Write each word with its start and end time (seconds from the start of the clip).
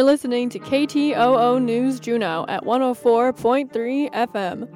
You're 0.00 0.06
listening 0.06 0.48
to 0.48 0.58
KTOO 0.58 1.62
News 1.62 2.00
Juneau 2.00 2.46
at 2.48 2.64
104.3 2.64 4.10
FM. 4.10 4.66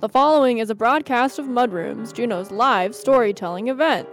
The 0.00 0.08
following 0.10 0.58
is 0.58 0.68
a 0.68 0.74
broadcast 0.74 1.38
of 1.38 1.46
Mudrooms, 1.46 2.12
Juneau's 2.12 2.50
live 2.50 2.94
storytelling 2.94 3.68
event. 3.68 4.06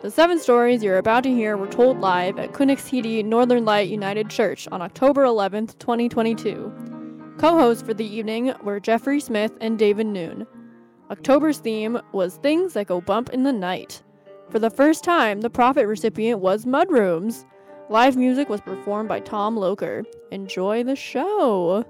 The 0.00 0.10
seven 0.10 0.38
stories 0.40 0.82
you're 0.82 0.96
about 0.96 1.24
to 1.24 1.30
hear 1.30 1.58
were 1.58 1.66
told 1.66 2.00
live 2.00 2.38
at 2.38 2.52
Kunech 2.54 2.78
Hidi 2.78 3.22
Northern 3.22 3.66
Light 3.66 3.90
United 3.90 4.30
Church 4.30 4.66
on 4.72 4.80
October 4.80 5.24
11, 5.24 5.66
2022. 5.78 7.34
Co 7.36 7.58
hosts 7.58 7.82
for 7.82 7.92
the 7.92 8.06
evening 8.06 8.54
were 8.62 8.80
Jeffrey 8.80 9.20
Smith 9.20 9.52
and 9.60 9.78
David 9.78 10.06
Noon. 10.06 10.46
October's 11.10 11.58
theme 11.58 12.00
was 12.12 12.38
Things 12.38 12.72
That 12.72 12.86
Go 12.86 13.02
Bump 13.02 13.28
in 13.28 13.42
the 13.42 13.52
Night. 13.52 14.02
For 14.48 14.58
the 14.58 14.70
first 14.70 15.04
time, 15.04 15.42
the 15.42 15.50
profit 15.50 15.86
recipient 15.86 16.40
was 16.40 16.64
Mudrooms. 16.64 17.44
Live 17.90 18.16
music 18.16 18.48
was 18.48 18.62
performed 18.62 19.10
by 19.10 19.20
Tom 19.20 19.56
Loker. 19.56 20.04
Enjoy 20.30 20.82
the 20.82 20.96
show! 20.96 21.84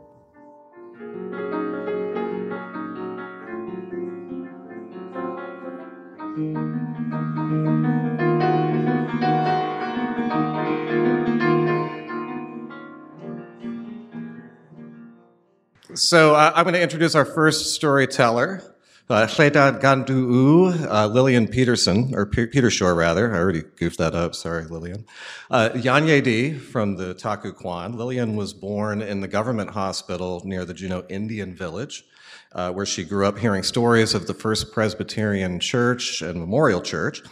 So 15.95 16.35
uh, 16.35 16.53
I'm 16.57 16.65
going 16.65 16.75
to 16.75 16.83
introduce 16.83 17.15
our 17.15 17.25
first 17.25 17.75
storyteller. 17.75 18.74
Uh, 19.11 19.27
Gandu'u, 19.27 20.91
uh, 20.91 21.07
Lillian 21.09 21.47
Peterson, 21.47 22.15
or 22.15 22.25
P- 22.25 22.47
Petershoare 22.47 22.97
rather. 22.97 23.35
I 23.35 23.39
already 23.39 23.63
goofed 23.77 23.99
that 23.99 24.15
up. 24.15 24.35
Sorry, 24.35 24.65
Lillian. 24.65 25.05
Uh, 25.51 25.69
Yanye 25.75 26.59
from 26.59 26.97
the 26.97 27.13
Taku 27.13 27.53
Kwan. 27.53 27.99
Lillian 27.99 28.35
was 28.35 28.55
born 28.55 29.03
in 29.03 29.21
the 29.21 29.29
government 29.29 29.71
hospital 29.71 30.41
near 30.47 30.65
the 30.65 30.73
Juneau 30.73 31.05
Indian 31.11 31.55
Village, 31.55 32.07
uh, 32.53 32.73
where 32.73 32.87
she 32.87 33.05
grew 33.05 33.27
up 33.27 33.37
hearing 33.37 33.63
stories 33.63 34.15
of 34.15 34.27
the 34.27 34.33
First 34.33 34.73
Presbyterian 34.73 35.61
Church 35.61 36.23
and 36.23 36.41
Memorial 36.41 36.81
Church. 36.81 37.23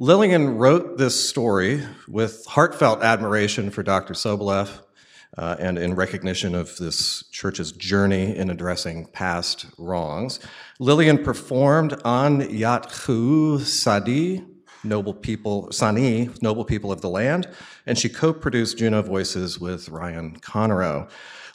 Lillian 0.00 0.58
wrote 0.58 0.98
this 0.98 1.28
story 1.28 1.86
with 2.08 2.44
heartfelt 2.46 3.04
admiration 3.04 3.70
for 3.70 3.84
Dr. 3.84 4.14
Soboleff, 4.14 4.80
uh, 5.38 5.56
and 5.58 5.78
in 5.78 5.94
recognition 5.94 6.54
of 6.54 6.76
this 6.78 7.24
church's 7.30 7.72
journey 7.72 8.36
in 8.36 8.50
addressing 8.50 9.06
past 9.06 9.66
wrongs. 9.78 10.40
Lillian 10.78 11.22
performed 11.22 12.00
on 12.04 12.40
Yathu 12.40 13.60
Sadi, 13.60 14.44
Noble 14.82 15.14
People, 15.14 15.70
Sani, 15.70 16.30
Noble 16.40 16.64
People 16.64 16.90
of 16.90 17.00
the 17.00 17.10
Land, 17.10 17.48
and 17.86 17.98
she 17.98 18.08
co 18.08 18.32
produced 18.32 18.78
Juneau 18.78 19.02
Voices 19.02 19.60
with 19.60 19.88
Ryan 19.88 20.38
Conarro. 20.40 21.08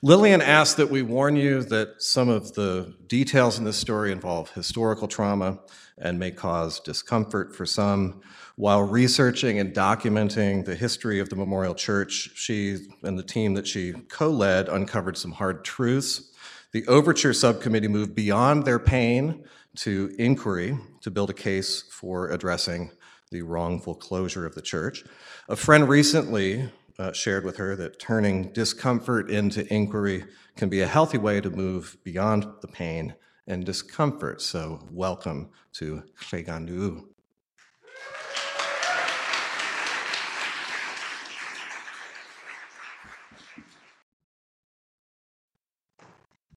Lillian 0.06 0.40
asked 0.40 0.78
that 0.78 0.92
we 0.92 1.02
warn 1.02 1.36
you 1.36 1.64
that 1.64 2.00
some 2.00 2.30
of 2.30 2.54
the 2.54 2.94
details 3.08 3.58
in 3.58 3.66
this 3.66 3.78
story 3.78 4.12
involve 4.12 4.52
historical 4.52 5.08
trauma 5.08 5.58
and 5.98 6.20
may 6.20 6.30
cause 6.30 6.80
discomfort 6.80 7.56
for 7.56 7.66
some. 7.66 8.22
While 8.56 8.84
researching 8.84 9.58
and 9.58 9.74
documenting 9.74 10.64
the 10.64 10.76
history 10.76 11.20
of 11.20 11.30
the 11.30 11.36
Memorial 11.36 11.74
Church, 11.74 12.30
she 12.36 12.86
and 13.02 13.18
the 13.18 13.24
team 13.24 13.56
that 13.56 13.66
she 13.66 13.94
co 13.94 14.30
led 14.30 14.70
uncovered 14.70 15.18
some 15.18 15.32
hard 15.32 15.66
truths. 15.66 16.32
The 16.72 16.86
Overture 16.86 17.34
Subcommittee 17.34 17.88
moved 17.88 18.14
beyond 18.14 18.64
their 18.64 18.78
pain 18.78 19.44
to 19.78 20.14
inquiry 20.20 20.78
to 21.02 21.10
build 21.10 21.32
a 21.32 21.34
case 21.34 21.82
for 21.82 22.30
addressing 22.30 22.92
the 23.32 23.42
wrongful 23.42 23.96
closure 23.96 24.46
of 24.46 24.54
the 24.54 24.62
church. 24.62 25.04
A 25.50 25.56
friend 25.56 25.90
recently 25.90 26.70
uh, 26.98 27.12
shared 27.12 27.44
with 27.44 27.58
her 27.58 27.76
that 27.76 28.00
turning 28.00 28.52
discomfort 28.54 29.30
into 29.30 29.72
inquiry 29.74 30.26
can 30.56 30.70
be 30.70 30.82
a 30.82 30.88
healthy 30.88 31.18
way 31.18 31.42
to 31.42 31.50
move 31.50 31.98
beyond 32.04 32.46
the 32.62 32.68
pain 32.68 33.16
and 33.48 33.66
discomfort. 33.66 34.42
So, 34.42 34.88
welcome 34.92 35.50
to 35.74 36.04
Chegandu. 36.20 37.06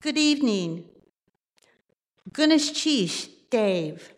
Good 0.00 0.16
evening. 0.16 0.84
Gunesh 2.31 2.72
Chish, 2.72 3.28
Dave. 3.50 4.12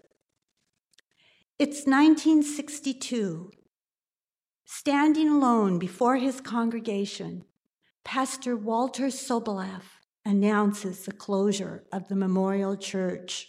It's 1.58 1.86
1962. 1.86 3.50
Standing 4.72 5.28
alone 5.28 5.80
before 5.80 6.16
his 6.16 6.40
congregation, 6.40 7.44
Pastor 8.04 8.56
Walter 8.56 9.06
Soboleff 9.06 9.98
announces 10.24 11.04
the 11.04 11.12
closure 11.12 11.82
of 11.92 12.06
the 12.06 12.14
Memorial 12.14 12.76
Church. 12.76 13.48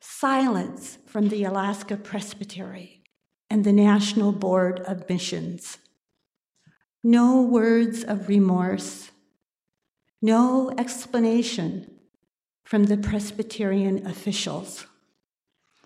Silence 0.00 0.98
from 1.06 1.28
the 1.28 1.44
Alaska 1.44 1.96
Presbytery 1.96 3.04
and 3.48 3.62
the 3.62 3.72
National 3.72 4.32
Board 4.32 4.80
of 4.80 5.08
Missions. 5.08 5.78
No 7.04 7.40
words 7.40 8.02
of 8.02 8.28
remorse 8.28 9.12
no 10.20 10.72
explanation 10.76 11.88
from 12.64 12.84
the 12.84 12.96
Presbyterian 12.96 14.06
officials. 14.06 14.86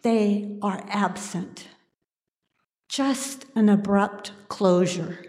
They 0.02 0.56
are 0.62 0.82
absent. 0.88 1.66
Just 2.88 3.44
an 3.54 3.68
abrupt 3.68 4.32
closure. 4.48 5.24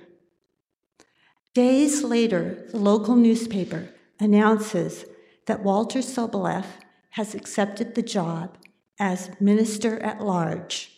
Days 1.54 2.04
later, 2.04 2.66
the 2.72 2.78
local 2.78 3.16
newspaper 3.16 3.90
announces 4.20 5.06
that 5.46 5.64
Walter 5.64 6.00
Soboleff 6.00 6.66
has 7.12 7.36
accepted 7.36 7.96
the 7.96 8.02
job 8.02 8.58
as 8.98 9.32
minister 9.42 10.00
at 10.00 10.22
large, 10.22 10.92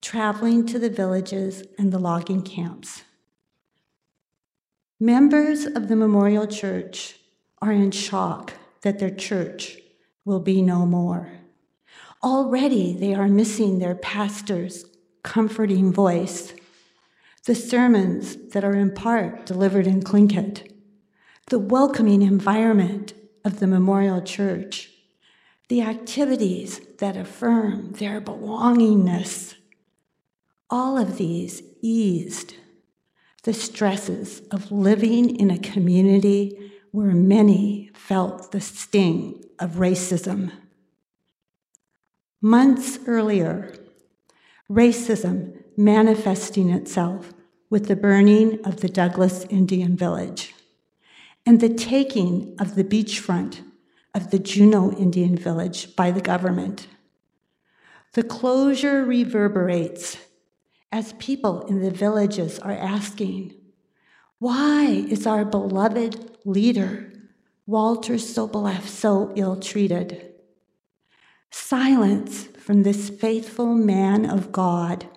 traveling 0.00 0.64
to 0.66 0.78
the 0.78 0.90
villages 0.90 1.64
and 1.78 1.92
the 1.92 1.98
logging 1.98 2.42
camps. 2.42 3.02
Members 5.00 5.64
of 5.64 5.88
the 5.88 5.96
Memorial 5.96 6.46
Church 6.46 7.18
are 7.60 7.72
in 7.72 7.90
shock 7.90 8.52
that 8.82 8.98
their 8.98 9.10
church 9.10 9.78
will 10.24 10.40
be 10.40 10.62
no 10.62 10.86
more. 10.86 11.32
Already 12.22 12.92
they 12.92 13.12
are 13.14 13.28
missing 13.28 13.78
their 13.78 13.94
pastor's 13.94 14.84
comforting 15.26 15.92
voice, 15.92 16.54
the 17.44 17.54
sermons 17.54 18.36
that 18.52 18.64
are 18.64 18.76
in 18.76 18.94
part 18.94 19.44
delivered 19.44 19.86
in 19.86 20.00
Tlingit, 20.00 20.70
the 21.48 21.58
welcoming 21.58 22.22
environment 22.22 23.12
of 23.44 23.58
the 23.58 23.66
memorial 23.66 24.22
church, 24.22 24.90
the 25.68 25.82
activities 25.82 26.80
that 26.98 27.16
affirm 27.16 27.92
their 27.94 28.20
belongingness. 28.20 29.56
All 30.70 30.96
of 30.96 31.18
these 31.18 31.60
eased 31.82 32.54
the 33.42 33.52
stresses 33.52 34.42
of 34.50 34.72
living 34.72 35.36
in 35.36 35.50
a 35.50 35.58
community 35.58 36.72
where 36.90 37.14
many 37.14 37.90
felt 37.94 38.50
the 38.50 38.60
sting 38.60 39.44
of 39.58 39.72
racism. 39.72 40.50
Months 42.40 42.98
earlier, 43.06 43.85
racism 44.70 45.62
manifesting 45.76 46.70
itself 46.70 47.32
with 47.70 47.86
the 47.86 47.96
burning 47.96 48.64
of 48.64 48.80
the 48.80 48.88
Douglas 48.88 49.44
Indian 49.50 49.96
Village 49.96 50.54
and 51.44 51.60
the 51.60 51.68
taking 51.68 52.56
of 52.58 52.74
the 52.74 52.84
beachfront 52.84 53.60
of 54.14 54.30
the 54.30 54.38
Juneau 54.38 54.92
Indian 54.92 55.36
Village 55.36 55.94
by 55.94 56.10
the 56.10 56.20
government. 56.20 56.88
The 58.14 58.22
closure 58.22 59.04
reverberates 59.04 60.16
as 60.90 61.12
people 61.14 61.66
in 61.66 61.82
the 61.82 61.90
villages 61.90 62.58
are 62.58 62.72
asking, 62.72 63.54
why 64.38 64.86
is 64.86 65.26
our 65.26 65.44
beloved 65.44 66.38
leader, 66.44 67.12
Walter 67.66 68.14
Soboleff, 68.14 68.86
so 68.86 69.32
ill 69.36 69.60
treated? 69.60 70.32
Silence 71.58 72.48
from 72.58 72.82
this 72.82 73.08
faithful 73.08 73.74
man 73.74 74.28
of 74.28 74.52
God 74.52 75.08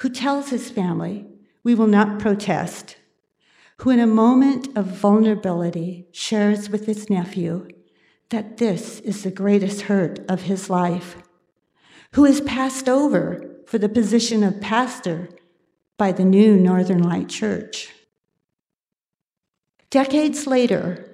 who 0.00 0.08
tells 0.08 0.48
his 0.48 0.70
family, 0.70 1.26
We 1.64 1.74
will 1.74 1.88
not 1.88 2.20
protest, 2.20 2.96
who 3.78 3.90
in 3.90 3.98
a 3.98 4.06
moment 4.06 4.68
of 4.78 4.86
vulnerability 4.86 6.06
shares 6.12 6.70
with 6.70 6.86
his 6.86 7.10
nephew 7.10 7.68
that 8.30 8.58
this 8.58 9.00
is 9.00 9.24
the 9.24 9.32
greatest 9.32 9.82
hurt 9.82 10.20
of 10.30 10.42
his 10.42 10.70
life, 10.70 11.16
who 12.12 12.24
is 12.24 12.40
passed 12.40 12.88
over 12.88 13.56
for 13.66 13.76
the 13.76 13.88
position 13.88 14.44
of 14.44 14.60
pastor 14.60 15.28
by 15.98 16.12
the 16.12 16.24
new 16.24 16.56
Northern 16.56 17.02
Light 17.02 17.28
Church. 17.28 17.90
Decades 19.90 20.46
later, 20.46 21.10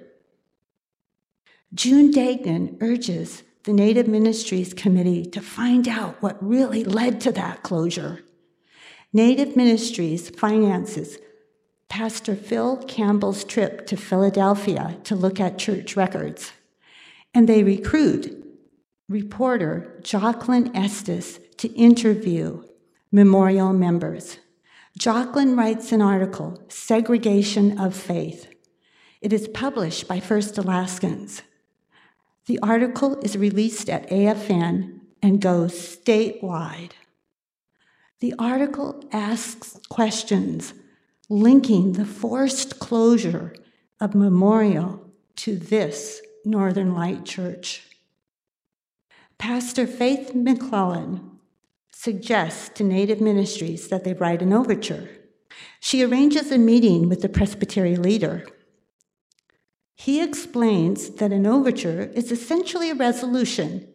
June 1.73 2.11
Dagnan 2.11 2.77
urges 2.79 3.41
the 3.67 3.73
Native 3.73 4.07
Ministries 4.07 4.73
Committee 4.73 5.25
to 5.25 5.41
find 5.41 5.89
out 5.89 6.21
what 6.21 6.41
really 6.41 6.85
led 6.85 7.19
to 7.19 7.33
that 7.33 7.63
closure. 7.63 8.23
Native 9.11 9.57
Ministries 9.57 10.29
finances 10.29 11.17
Pastor 11.89 12.33
Phil 12.33 12.77
Campbell's 12.87 13.43
trip 13.43 13.85
to 13.87 13.97
Philadelphia 13.97 14.97
to 15.03 15.17
look 15.17 15.41
at 15.41 15.57
church 15.57 15.97
records, 15.97 16.53
and 17.33 17.49
they 17.49 17.61
recruit 17.61 18.41
reporter 19.09 19.99
Jocelyn 20.01 20.73
Estes 20.73 21.37
to 21.57 21.67
interview 21.73 22.63
memorial 23.11 23.73
members. 23.73 24.37
Jocelyn 24.97 25.57
writes 25.57 25.91
an 25.91 26.01
article, 26.01 26.63
Segregation 26.69 27.77
of 27.77 27.93
Faith. 27.93 28.47
It 29.19 29.33
is 29.33 29.49
published 29.49 30.07
by 30.07 30.21
First 30.21 30.57
Alaskans. 30.57 31.41
The 32.47 32.59
article 32.63 33.19
is 33.19 33.37
released 33.37 33.89
at 33.89 34.09
AFN 34.09 35.01
and 35.21 35.41
goes 35.41 35.73
statewide. 35.73 36.91
The 38.21 38.33
article 38.39 39.03
asks 39.11 39.77
questions 39.89 40.73
linking 41.29 41.93
the 41.93 42.05
forced 42.05 42.79
closure 42.79 43.53
of 43.99 44.15
Memorial 44.15 45.11
to 45.35 45.57
this 45.57 46.21
Northern 46.45 46.95
Light 46.95 47.25
Church. 47.25 47.83
Pastor 49.37 49.85
Faith 49.85 50.33
McClellan 50.33 51.29
suggests 51.91 52.69
to 52.69 52.83
Native 52.83 53.19
ministries 53.19 53.89
that 53.89 54.05
they 54.05 54.13
write 54.13 54.41
an 54.41 54.53
overture. 54.53 55.09
She 55.81 56.01
arranges 56.01 56.51
a 56.51 56.57
meeting 56.57 57.09
with 57.09 57.21
the 57.21 57.29
presbytery 57.29 57.97
leader. 57.97 58.47
He 59.97 60.21
explains 60.21 61.09
that 61.15 61.33
an 61.33 61.47
overture 61.47 62.11
is 62.13 62.31
essentially 62.31 62.91
a 62.91 62.95
resolution, 62.95 63.87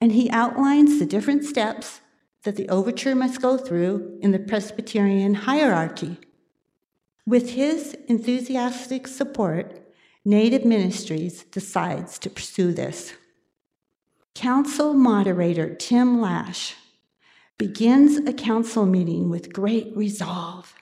and 0.00 0.12
he 0.12 0.30
outlines 0.30 0.98
the 0.98 1.06
different 1.06 1.44
steps 1.44 2.00
that 2.44 2.54
the 2.54 2.68
overture 2.68 3.16
must 3.16 3.42
go 3.42 3.58
through 3.58 4.18
in 4.22 4.30
the 4.30 4.38
Presbyterian 4.38 5.34
hierarchy. 5.34 6.18
With 7.26 7.50
his 7.50 7.94
enthusiastic 8.08 9.08
support, 9.08 9.76
Native 10.24 10.64
Ministries 10.64 11.42
decides 11.44 12.18
to 12.20 12.30
pursue 12.30 12.72
this. 12.72 13.14
Council 14.34 14.94
moderator 14.94 15.74
Tim 15.74 16.20
Lash 16.20 16.76
begins 17.58 18.18
a 18.18 18.32
council 18.32 18.86
meeting 18.86 19.28
with 19.28 19.52
great 19.52 19.94
resolve. 19.96 20.74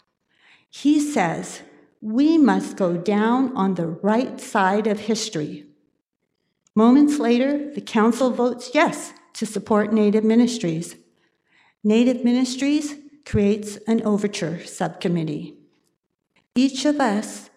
He 0.69 1.01
says, 1.01 1.63
We 2.01 2.39
must 2.39 2.77
go 2.77 2.97
down 2.97 3.57
on 3.57 3.75
the 3.75 3.87
right 3.87 4.41
side 4.41 4.87
of 4.87 5.01
history. 5.01 5.67
Moments 6.75 7.19
later, 7.19 7.73
the 7.75 7.81
council 7.81 8.31
votes 8.31 8.71
yes 8.73 9.13
to 9.35 9.47
support 9.47 9.93
Native 9.93 10.25
Ministries. 10.25 10.97
Native 11.83 12.25
Ministries 12.25 12.95
creates 13.27 13.77
an 13.89 14.03
overture 14.03 14.65
subcommittee. 14.65 15.57
Each 16.55 16.85
of 16.85 17.01
us 17.01 17.51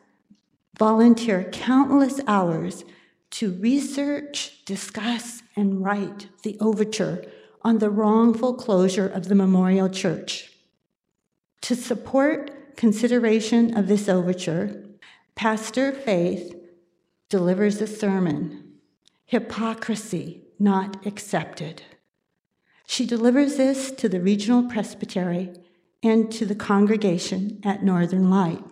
volunteer 0.77 1.43
countless 1.51 2.19
hours 2.27 2.83
to 3.31 3.53
research, 3.53 4.65
discuss, 4.65 5.41
and 5.55 5.83
write 5.83 6.27
the 6.43 6.57
overture 6.59 7.23
on 7.61 7.77
the 7.77 7.89
wrongful 7.89 8.55
closure 8.55 9.07
of 9.07 9.27
the 9.27 9.35
Memorial 9.35 9.89
Church. 9.89 10.51
To 11.61 11.75
support 11.75 12.51
consideration 12.81 13.77
of 13.77 13.87
this 13.87 14.09
overture, 14.09 14.83
Pastor 15.35 15.91
Faith 15.91 16.55
delivers 17.29 17.79
a 17.79 17.85
sermon 17.85 18.73
Hypocrisy 19.25 20.41
Not 20.57 21.05
Accepted. 21.05 21.83
She 22.87 23.05
delivers 23.05 23.55
this 23.55 23.91
to 23.91 24.09
the 24.09 24.19
regional 24.19 24.67
presbytery 24.67 25.53
and 26.01 26.31
to 26.31 26.43
the 26.43 26.55
congregation 26.55 27.61
at 27.63 27.83
Northern 27.83 28.31
Light. 28.31 28.63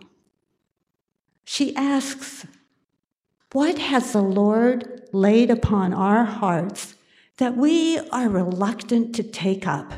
She 1.46 1.76
asks, 1.76 2.48
What 3.52 3.78
has 3.78 4.12
the 4.12 4.24
Lord 4.24 5.04
laid 5.14 5.52
upon 5.52 5.94
our 5.94 6.26
hearts 6.26 6.96
that 7.38 7.56
we 7.56 8.00
are 8.10 8.28
reluctant 8.28 9.14
to 9.18 9.22
take 9.22 9.68
up? 9.68 9.94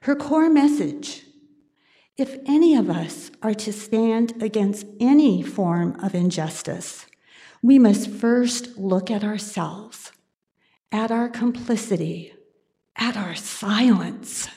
Her 0.00 0.16
core 0.16 0.50
message 0.50 1.22
if 2.18 2.36
any 2.46 2.74
of 2.74 2.90
us 2.90 3.30
are 3.42 3.54
to 3.54 3.72
stand 3.72 4.42
against 4.42 4.84
any 4.98 5.40
form 5.40 5.98
of 6.02 6.16
injustice, 6.16 7.06
we 7.62 7.78
must 7.78 8.10
first 8.10 8.76
look 8.76 9.08
at 9.08 9.22
ourselves, 9.22 10.10
at 10.90 11.12
our 11.12 11.28
complicity, 11.28 12.34
at 12.96 13.16
our 13.16 13.36
silence. 13.36 14.48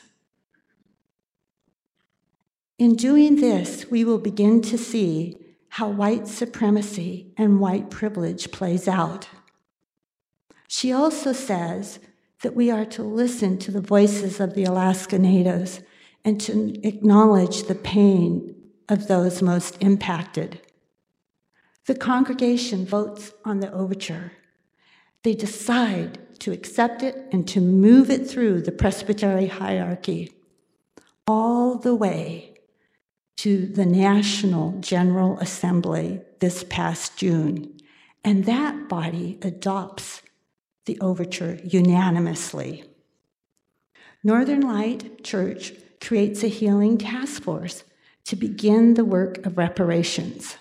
In 2.79 2.95
doing 2.95 3.35
this, 3.35 3.85
we 3.91 4.03
will 4.03 4.17
begin 4.17 4.61
to 4.63 4.77
see 4.77 5.37
how 5.69 5.87
white 5.87 6.27
supremacy 6.27 7.31
and 7.37 7.59
white 7.59 7.91
privilege 7.91 8.51
plays 8.51 8.87
out. 8.87 9.27
She 10.67 10.91
also 10.91 11.31
says 11.31 11.99
that 12.41 12.55
we 12.55 12.71
are 12.71 12.85
to 12.85 13.03
listen 13.03 13.59
to 13.59 13.71
the 13.71 13.81
voices 13.81 14.39
of 14.39 14.55
the 14.55 14.63
Alaska 14.63 15.19
Natives 15.19 15.81
and 16.23 16.39
to 16.41 16.79
acknowledge 16.87 17.63
the 17.63 17.75
pain 17.75 18.55
of 18.89 19.07
those 19.07 19.41
most 19.41 19.77
impacted. 19.81 20.61
The 21.85 21.95
congregation 21.95 22.85
votes 22.85 23.31
on 23.43 23.59
the 23.59 23.71
overture. 23.71 24.33
They 25.23 25.33
decide 25.33 26.39
to 26.39 26.51
accept 26.51 27.03
it 27.03 27.27
and 27.31 27.47
to 27.47 27.61
move 27.61 28.09
it 28.09 28.27
through 28.27 28.61
the 28.61 28.71
presbytery 28.71 29.47
hierarchy 29.47 30.31
all 31.27 31.75
the 31.77 31.95
way 31.95 32.53
to 33.37 33.65
the 33.65 33.85
National 33.85 34.79
General 34.79 35.39
Assembly 35.39 36.21
this 36.39 36.63
past 36.69 37.17
June. 37.17 37.77
And 38.23 38.45
that 38.45 38.87
body 38.89 39.39
adopts 39.41 40.21
the 40.85 40.99
overture 40.99 41.59
unanimously. 41.63 42.83
Northern 44.23 44.61
Light 44.61 45.23
Church 45.23 45.73
creates 46.01 46.43
a 46.43 46.47
healing 46.47 46.97
task 46.97 47.43
force 47.43 47.83
to 48.25 48.35
begin 48.35 48.95
the 48.95 49.05
work 49.05 49.45
of 49.45 49.57
reparations. 49.57 50.57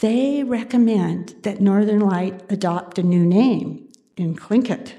They 0.00 0.44
recommend 0.44 1.34
that 1.42 1.60
Northern 1.60 2.00
Light 2.00 2.42
adopt 2.50 2.98
a 2.98 3.02
new 3.02 3.24
name 3.24 3.88
in 4.16 4.36
Tlingit. 4.36 4.92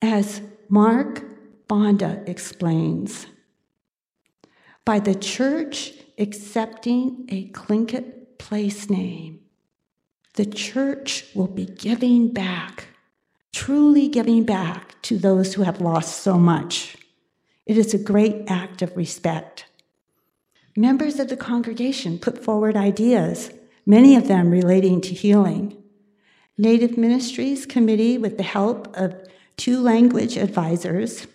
As 0.00 0.40
Mark 0.68 1.24
Bonda 1.68 2.26
explains, 2.28 3.26
by 4.84 4.98
the 5.00 5.14
church 5.14 5.92
accepting 6.18 7.24
a 7.28 7.48
Tlingit 7.50 8.38
place 8.38 8.90
name, 8.90 9.40
the 10.34 10.46
church 10.46 11.24
will 11.34 11.48
be 11.48 11.64
giving 11.64 12.32
back, 12.32 12.88
truly 13.52 14.08
giving 14.08 14.44
back 14.44 15.00
to 15.02 15.16
those 15.16 15.54
who 15.54 15.62
have 15.62 15.80
lost 15.80 16.22
so 16.22 16.38
much. 16.38 16.96
It 17.66 17.78
is 17.78 17.94
a 17.94 17.98
great 17.98 18.44
act 18.46 18.82
of 18.82 18.96
respect. 18.96 19.64
Members 20.76 21.18
of 21.18 21.28
the 21.28 21.36
congregation 21.36 22.18
put 22.18 22.42
forward 22.42 22.76
ideas, 22.76 23.50
many 23.86 24.16
of 24.16 24.28
them 24.28 24.50
relating 24.50 25.00
to 25.02 25.14
healing. 25.14 25.82
Native 26.58 26.98
Ministries 26.98 27.64
Committee, 27.64 28.18
with 28.18 28.36
the 28.36 28.42
help 28.42 28.94
of 28.96 29.14
two 29.56 29.80
language 29.80 30.36
advisors, 30.36 31.26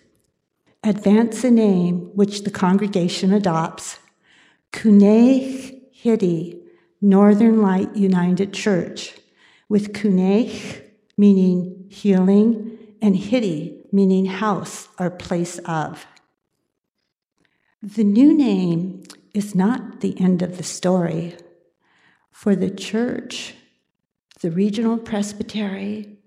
advance 0.84 1.42
a 1.42 1.50
name 1.50 2.10
which 2.14 2.44
the 2.44 2.50
congregation 2.50 3.32
adopts 3.32 3.98
Kunech 4.72 5.80
Hidi, 5.92 6.60
Northern 7.00 7.60
Light 7.60 7.96
United 7.96 8.52
Church, 8.52 9.14
with 9.68 9.92
Kunech 9.92 10.84
meaning 11.16 11.86
healing 11.90 12.78
and 13.02 13.16
Hidi 13.16 13.80
meaning 13.92 14.26
house 14.26 14.88
or 14.98 15.10
place 15.10 15.58
of. 15.64 16.06
The 17.82 18.04
new 18.04 18.36
name 18.36 19.04
is 19.32 19.54
not 19.54 20.00
the 20.00 20.20
end 20.20 20.42
of 20.42 20.58
the 20.58 20.62
story. 20.62 21.34
For 22.30 22.54
the 22.54 22.70
church, 22.70 23.54
the 24.40 24.50
regional 24.50 24.98
presbytery, 24.98 26.18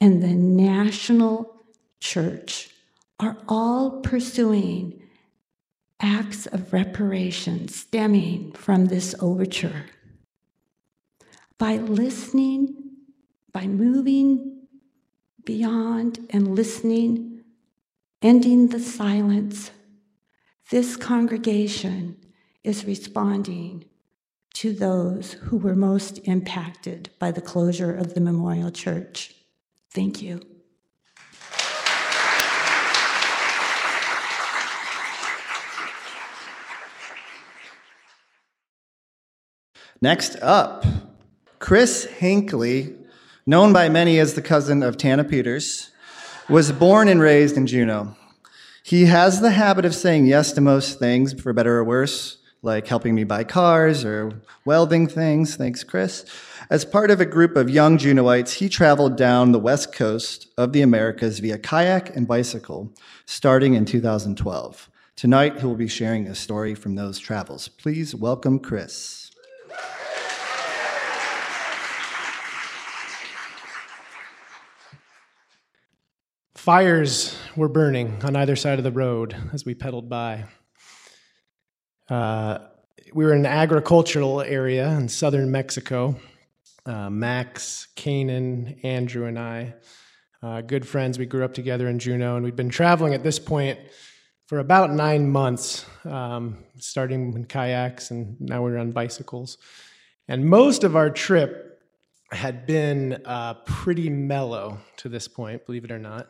and 0.00 0.20
the 0.20 0.34
national 0.34 1.62
church 2.00 2.70
are 3.20 3.36
all 3.48 4.00
pursuing 4.00 5.00
acts 6.00 6.46
of 6.46 6.72
reparation 6.72 7.68
stemming 7.68 8.52
from 8.52 8.86
this 8.86 9.14
overture. 9.20 9.86
By 11.56 11.76
listening, 11.76 12.74
by 13.52 13.68
moving 13.68 14.66
beyond 15.44 16.26
and 16.30 16.56
listening, 16.56 17.44
ending 18.20 18.68
the 18.68 18.80
silence, 18.80 19.70
this 20.70 20.96
congregation 20.96 22.16
is 22.64 22.84
responding 22.84 23.84
to 24.54 24.72
those 24.72 25.34
who 25.34 25.58
were 25.58 25.76
most 25.76 26.18
impacted 26.24 27.10
by 27.18 27.30
the 27.30 27.40
closure 27.40 27.94
of 27.94 28.14
the 28.14 28.20
Memorial 28.20 28.70
Church. 28.70 29.34
Thank 29.90 30.22
you. 30.22 30.40
Next 40.02 40.36
up, 40.42 40.84
Chris 41.58 42.04
Hinckley, 42.04 42.94
known 43.46 43.72
by 43.72 43.88
many 43.88 44.18
as 44.18 44.34
the 44.34 44.42
cousin 44.42 44.82
of 44.82 44.96
Tana 44.96 45.24
Peters, 45.24 45.90
was 46.48 46.72
born 46.72 47.08
and 47.08 47.20
raised 47.20 47.56
in 47.56 47.66
Juneau. 47.66 48.14
He 48.86 49.06
has 49.06 49.40
the 49.40 49.50
habit 49.50 49.84
of 49.84 49.96
saying 49.96 50.26
yes 50.26 50.52
to 50.52 50.60
most 50.60 51.00
things, 51.00 51.32
for 51.32 51.52
better 51.52 51.78
or 51.78 51.82
worse, 51.82 52.38
like 52.62 52.86
helping 52.86 53.16
me 53.16 53.24
buy 53.24 53.42
cars 53.42 54.04
or 54.04 54.40
welding 54.64 55.08
things. 55.08 55.56
Thanks, 55.56 55.82
Chris. 55.82 56.24
As 56.70 56.84
part 56.84 57.10
of 57.10 57.20
a 57.20 57.26
group 57.26 57.56
of 57.56 57.68
young 57.68 57.98
Juneauites, 57.98 58.52
he 58.52 58.68
traveled 58.68 59.16
down 59.16 59.50
the 59.50 59.58
west 59.58 59.92
coast 59.92 60.46
of 60.56 60.72
the 60.72 60.82
Americas 60.82 61.40
via 61.40 61.58
kayak 61.58 62.14
and 62.14 62.28
bicycle, 62.28 62.94
starting 63.24 63.74
in 63.74 63.86
2012. 63.86 64.88
Tonight, 65.16 65.58
he 65.58 65.66
will 65.66 65.74
be 65.74 65.88
sharing 65.88 66.28
a 66.28 66.36
story 66.36 66.76
from 66.76 66.94
those 66.94 67.18
travels. 67.18 67.66
Please 67.66 68.14
welcome 68.14 68.60
Chris. 68.60 69.25
Fires 76.66 77.38
were 77.54 77.68
burning 77.68 78.20
on 78.24 78.34
either 78.34 78.56
side 78.56 78.78
of 78.78 78.82
the 78.82 78.90
road 78.90 79.36
as 79.52 79.64
we 79.64 79.72
pedaled 79.72 80.08
by. 80.08 80.46
Uh, 82.08 82.58
we 83.14 83.24
were 83.24 83.32
in 83.32 83.38
an 83.38 83.46
agricultural 83.46 84.40
area 84.40 84.88
in 84.88 85.08
southern 85.08 85.52
Mexico. 85.52 86.16
Uh, 86.84 87.08
Max, 87.08 87.86
Kanan, 87.94 88.84
Andrew, 88.84 89.26
and 89.26 89.38
I, 89.38 89.74
uh, 90.42 90.60
good 90.62 90.84
friends. 90.84 91.20
We 91.20 91.26
grew 91.26 91.44
up 91.44 91.54
together 91.54 91.86
in 91.86 92.00
Juneau, 92.00 92.34
and 92.34 92.44
we'd 92.44 92.56
been 92.56 92.68
traveling 92.68 93.14
at 93.14 93.22
this 93.22 93.38
point 93.38 93.78
for 94.48 94.58
about 94.58 94.90
nine 94.90 95.30
months, 95.30 95.86
um, 96.04 96.64
starting 96.80 97.32
in 97.32 97.44
kayaks, 97.44 98.10
and 98.10 98.40
now 98.40 98.64
we 98.64 98.72
are 98.72 98.78
on 98.78 98.90
bicycles. 98.90 99.56
And 100.26 100.44
most 100.44 100.82
of 100.82 100.96
our 100.96 101.10
trip 101.10 101.75
had 102.32 102.66
been 102.66 103.22
uh, 103.24 103.54
pretty 103.64 104.10
mellow 104.10 104.78
to 104.98 105.08
this 105.08 105.28
point, 105.28 105.64
believe 105.66 105.84
it 105.84 105.90
or 105.90 105.98
not. 105.98 106.28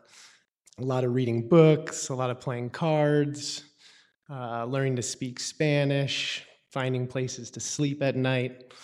A 0.78 0.84
lot 0.84 1.04
of 1.04 1.14
reading 1.14 1.48
books, 1.48 2.10
a 2.10 2.14
lot 2.14 2.30
of 2.30 2.40
playing 2.40 2.70
cards, 2.70 3.64
uh, 4.28 4.64
learning 4.66 4.96
to 4.96 5.02
speak 5.02 5.40
Spanish, 5.40 6.44
finding 6.70 7.06
places 7.06 7.50
to 7.52 7.60
sleep 7.60 8.02
at 8.02 8.16
night. 8.16 8.74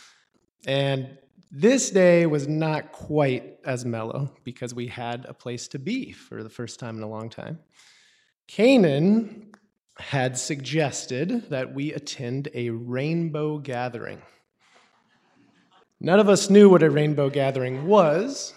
And 0.67 1.19
this 1.51 1.91
day 1.91 2.25
was 2.25 2.49
not 2.49 2.93
quite 2.93 3.59
as 3.67 3.85
mellow 3.85 4.35
because 4.43 4.75
we 4.75 4.87
had 4.87 5.27
a 5.27 5.35
place 5.35 5.69
to 5.69 5.79
be 5.79 6.13
for 6.13 6.43
the 6.43 6.49
first 6.49 6.81
time 6.81 6.97
in 6.97 7.03
a 7.03 7.09
long 7.09 7.29
time. 7.29 7.59
Canaan 8.49 9.53
had 9.99 10.39
suggested 10.39 11.51
that 11.51 11.75
we 11.75 11.93
attend 11.93 12.49
a 12.55 12.71
rainbow 12.71 13.59
gathering. 13.59 14.23
None 16.05 16.19
of 16.19 16.29
us 16.29 16.51
knew 16.51 16.69
what 16.69 16.83
a 16.83 16.91
rainbow 16.91 17.31
gathering 17.31 17.87
was, 17.87 18.53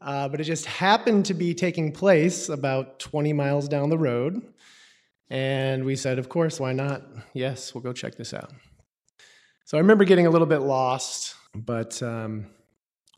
uh, 0.00 0.28
but 0.28 0.40
it 0.40 0.44
just 0.44 0.64
happened 0.64 1.26
to 1.26 1.34
be 1.34 1.52
taking 1.52 1.92
place 1.92 2.48
about 2.48 2.98
20 2.98 3.34
miles 3.34 3.68
down 3.68 3.90
the 3.90 3.98
road 3.98 4.40
and 5.28 5.84
we 5.84 5.94
said, 5.94 6.18
of 6.18 6.30
course, 6.30 6.58
why 6.58 6.72
not? 6.72 7.02
Yes, 7.34 7.74
we'll 7.74 7.82
go 7.82 7.92
check 7.92 8.14
this 8.16 8.32
out. 8.32 8.50
So 9.66 9.76
I 9.76 9.80
remember 9.80 10.04
getting 10.04 10.26
a 10.26 10.30
little 10.30 10.46
bit 10.46 10.60
lost, 10.60 11.34
but 11.54 12.02
um, 12.02 12.46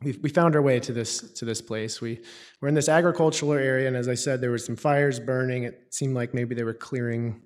we, 0.03 0.19
we 0.23 0.29
found 0.29 0.57
our 0.57 0.63
way 0.63 0.81
to 0.81 0.93
this 0.93 1.21
to 1.35 1.45
this 1.45 1.61
place. 1.61 2.01
We 2.01 2.23
were 2.61 2.69
in 2.69 2.75
this 2.75 2.89
agricultural 2.89 3.53
area, 3.53 3.87
and 3.87 3.97
as 3.97 4.09
I 4.09 4.15
said, 4.15 4.41
there 4.41 4.51
were 4.51 4.59
some 4.59 4.77
fires 4.77 5.21
burning. 5.21 5.65
It 5.65 5.95
seemed 5.95 6.15
like 6.15 6.35
maybe 6.35 6.57
they 6.57 6.65
were 6.65 6.75
clearing 6.75 7.43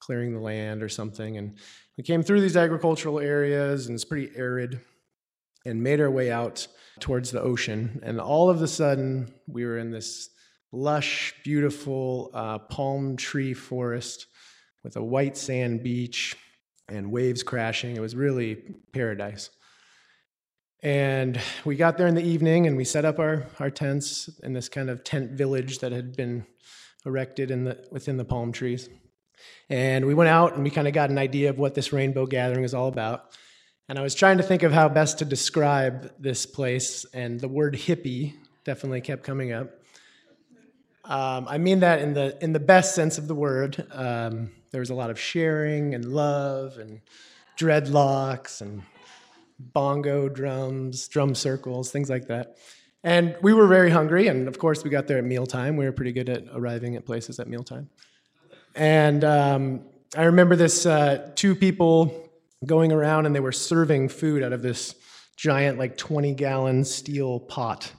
clearing 0.00 0.32
the 0.32 0.40
land 0.40 0.82
or 0.82 0.88
something. 0.88 1.36
And 1.36 1.58
we 1.96 2.04
came 2.04 2.22
through 2.22 2.40
these 2.40 2.56
agricultural 2.56 3.20
areas, 3.20 3.86
and 3.86 3.94
it's 3.94 4.04
pretty 4.04 4.30
arid, 4.36 4.80
and 5.64 5.82
made 5.82 6.00
our 6.00 6.10
way 6.10 6.30
out 6.30 6.66
towards 7.00 7.30
the 7.30 7.40
ocean. 7.40 8.00
And 8.02 8.20
all 8.20 8.50
of 8.50 8.62
a 8.62 8.68
sudden, 8.68 9.32
we 9.46 9.64
were 9.64 9.78
in 9.78 9.90
this 9.90 10.30
lush, 10.72 11.34
beautiful 11.44 12.30
uh, 12.32 12.58
palm 12.58 13.16
tree 13.16 13.54
forest 13.54 14.26
with 14.82 14.96
a 14.96 15.02
white 15.02 15.36
sand 15.36 15.82
beach 15.82 16.36
and 16.88 17.10
waves 17.10 17.42
crashing. 17.42 17.96
It 17.96 18.00
was 18.00 18.16
really 18.16 18.56
paradise. 18.92 19.50
And 20.82 21.38
we 21.64 21.76
got 21.76 21.98
there 21.98 22.06
in 22.06 22.14
the 22.14 22.24
evening 22.24 22.66
and 22.66 22.76
we 22.76 22.84
set 22.84 23.04
up 23.04 23.18
our, 23.18 23.46
our 23.58 23.70
tents 23.70 24.30
in 24.42 24.54
this 24.54 24.68
kind 24.68 24.88
of 24.88 25.04
tent 25.04 25.32
village 25.32 25.80
that 25.80 25.92
had 25.92 26.16
been 26.16 26.46
erected 27.04 27.50
in 27.50 27.64
the, 27.64 27.86
within 27.90 28.16
the 28.16 28.24
palm 28.24 28.52
trees. 28.52 28.88
And 29.68 30.06
we 30.06 30.14
went 30.14 30.30
out 30.30 30.54
and 30.54 30.64
we 30.64 30.70
kind 30.70 30.88
of 30.88 30.94
got 30.94 31.10
an 31.10 31.18
idea 31.18 31.50
of 31.50 31.58
what 31.58 31.74
this 31.74 31.92
rainbow 31.92 32.26
gathering 32.26 32.64
is 32.64 32.74
all 32.74 32.88
about. 32.88 33.26
And 33.90 33.98
I 33.98 34.02
was 34.02 34.14
trying 34.14 34.36
to 34.36 34.44
think 34.44 34.62
of 34.62 34.70
how 34.70 34.88
best 34.88 35.18
to 35.18 35.24
describe 35.24 36.12
this 36.16 36.46
place, 36.46 37.04
and 37.12 37.40
the 37.40 37.48
word 37.48 37.74
hippie 37.74 38.34
definitely 38.62 39.00
kept 39.00 39.24
coming 39.24 39.50
up. 39.50 39.68
Um, 41.04 41.48
I 41.48 41.58
mean 41.58 41.80
that 41.80 42.00
in 42.00 42.14
the 42.14 42.38
in 42.40 42.52
the 42.52 42.60
best 42.60 42.94
sense 42.94 43.18
of 43.18 43.26
the 43.26 43.34
word. 43.34 43.84
Um, 43.90 44.52
there 44.70 44.78
was 44.78 44.90
a 44.90 44.94
lot 44.94 45.10
of 45.10 45.18
sharing 45.18 45.96
and 45.96 46.04
love 46.04 46.78
and 46.78 47.00
dreadlocks 47.58 48.60
and 48.60 48.82
bongo 49.58 50.28
drums, 50.28 51.08
drum 51.08 51.34
circles, 51.34 51.90
things 51.90 52.08
like 52.08 52.28
that. 52.28 52.58
And 53.02 53.34
we 53.42 53.52
were 53.52 53.66
very 53.66 53.90
hungry, 53.90 54.28
and 54.28 54.46
of 54.46 54.56
course, 54.56 54.84
we 54.84 54.90
got 54.90 55.08
there 55.08 55.18
at 55.18 55.24
mealtime. 55.24 55.76
We 55.76 55.84
were 55.84 55.90
pretty 55.90 56.12
good 56.12 56.28
at 56.28 56.44
arriving 56.54 56.94
at 56.94 57.04
places 57.04 57.40
at 57.40 57.48
mealtime. 57.48 57.90
And 58.76 59.24
um, 59.24 59.80
I 60.16 60.26
remember 60.26 60.54
this 60.54 60.86
uh, 60.86 61.32
two 61.34 61.56
people 61.56 62.29
going 62.66 62.92
around, 62.92 63.26
and 63.26 63.34
they 63.34 63.40
were 63.40 63.52
serving 63.52 64.08
food 64.08 64.42
out 64.42 64.52
of 64.52 64.62
this 64.62 64.94
giant, 65.36 65.78
like 65.78 65.96
20 65.96 66.34
gallon 66.34 66.84
steel 66.84 67.40
pot 67.40 67.92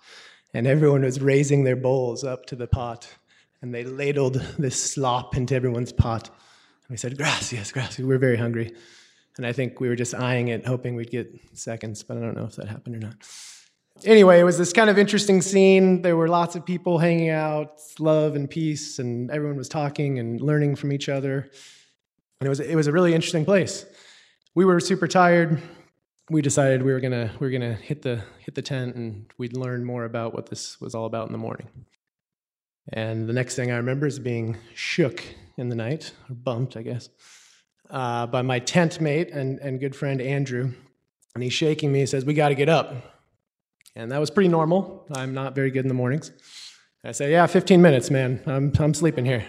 and 0.53 0.67
everyone 0.67 1.03
was 1.03 1.21
raising 1.21 1.63
their 1.63 1.75
bowls 1.75 2.23
up 2.23 2.45
to 2.47 2.55
the 2.55 2.67
pot, 2.67 3.07
and 3.61 3.73
they 3.73 3.83
ladled 3.83 4.35
this 4.57 4.81
slop 4.81 5.37
into 5.37 5.55
everyone's 5.55 5.93
pot. 5.93 6.27
And 6.27 6.89
we 6.89 6.97
said, 6.97 7.17
Gracias, 7.17 7.71
gracias. 7.71 7.99
We 7.99 8.05
were 8.05 8.17
very 8.17 8.37
hungry. 8.37 8.73
And 9.37 9.45
I 9.45 9.53
think 9.53 9.79
we 9.79 9.87
were 9.87 9.95
just 9.95 10.13
eyeing 10.13 10.49
it, 10.49 10.67
hoping 10.67 10.95
we'd 10.95 11.09
get 11.09 11.33
seconds, 11.53 12.03
but 12.03 12.17
I 12.17 12.19
don't 12.19 12.35
know 12.35 12.43
if 12.43 12.57
that 12.57 12.67
happened 12.67 12.97
or 12.97 12.99
not. 12.99 13.15
Anyway, 14.03 14.39
it 14.39 14.43
was 14.43 14.57
this 14.57 14.73
kind 14.73 14.89
of 14.89 14.97
interesting 14.97 15.41
scene. 15.41 16.01
There 16.01 16.17
were 16.17 16.27
lots 16.27 16.55
of 16.55 16.65
people 16.65 16.97
hanging 16.97 17.29
out, 17.29 17.79
love 17.97 18.35
and 18.35 18.49
peace, 18.49 18.99
and 18.99 19.31
everyone 19.31 19.57
was 19.57 19.69
talking 19.69 20.19
and 20.19 20.41
learning 20.41 20.75
from 20.75 20.91
each 20.91 21.07
other. 21.07 21.49
And 22.41 22.47
it 22.47 22.49
was, 22.49 22.59
it 22.59 22.75
was 22.75 22.87
a 22.87 22.91
really 22.91 23.13
interesting 23.13 23.45
place. 23.45 23.85
We 24.53 24.65
were 24.65 24.79
super 24.79 25.07
tired 25.07 25.61
we 26.31 26.41
decided 26.41 26.81
we 26.81 26.93
were 26.93 27.01
gonna 27.01 27.29
we 27.39 27.47
were 27.47 27.51
gonna 27.51 27.73
hit 27.73 28.01
the 28.01 28.23
hit 28.39 28.55
the 28.55 28.61
tent 28.61 28.95
and 28.95 29.25
we'd 29.37 29.55
learn 29.55 29.83
more 29.83 30.05
about 30.05 30.33
what 30.33 30.47
this 30.47 30.79
was 30.79 30.95
all 30.95 31.05
about 31.05 31.27
in 31.27 31.33
the 31.33 31.37
morning. 31.37 31.67
And 32.93 33.27
the 33.27 33.33
next 33.33 33.55
thing 33.55 33.69
I 33.69 33.75
remember 33.75 34.07
is 34.07 34.17
being 34.17 34.57
shook 34.73 35.23
in 35.57 35.69
the 35.69 35.75
night, 35.75 36.13
or 36.29 36.35
bumped, 36.35 36.75
I 36.77 36.81
guess, 36.81 37.09
uh, 37.89 38.25
by 38.27 38.41
my 38.41 38.59
tent 38.59 38.99
mate 38.99 39.29
and, 39.29 39.59
and 39.59 39.79
good 39.79 39.95
friend 39.95 40.19
Andrew. 40.21 40.71
And 41.35 41.43
he's 41.43 41.53
shaking 41.53 41.91
me. 41.91 41.99
He 41.99 42.05
says, 42.05 42.25
"We 42.25 42.33
got 42.33 42.49
to 42.49 42.55
get 42.55 42.69
up." 42.69 42.95
And 43.95 44.11
that 44.11 44.19
was 44.19 44.31
pretty 44.31 44.49
normal. 44.49 45.05
I'm 45.13 45.33
not 45.33 45.53
very 45.53 45.69
good 45.69 45.83
in 45.83 45.89
the 45.89 45.93
mornings. 45.93 46.31
I 47.03 47.11
say, 47.11 47.31
"Yeah, 47.31 47.45
15 47.45 47.81
minutes, 47.81 48.09
man. 48.09 48.41
I'm 48.45 48.71
I'm 48.79 48.93
sleeping 48.93 49.25
here." 49.25 49.45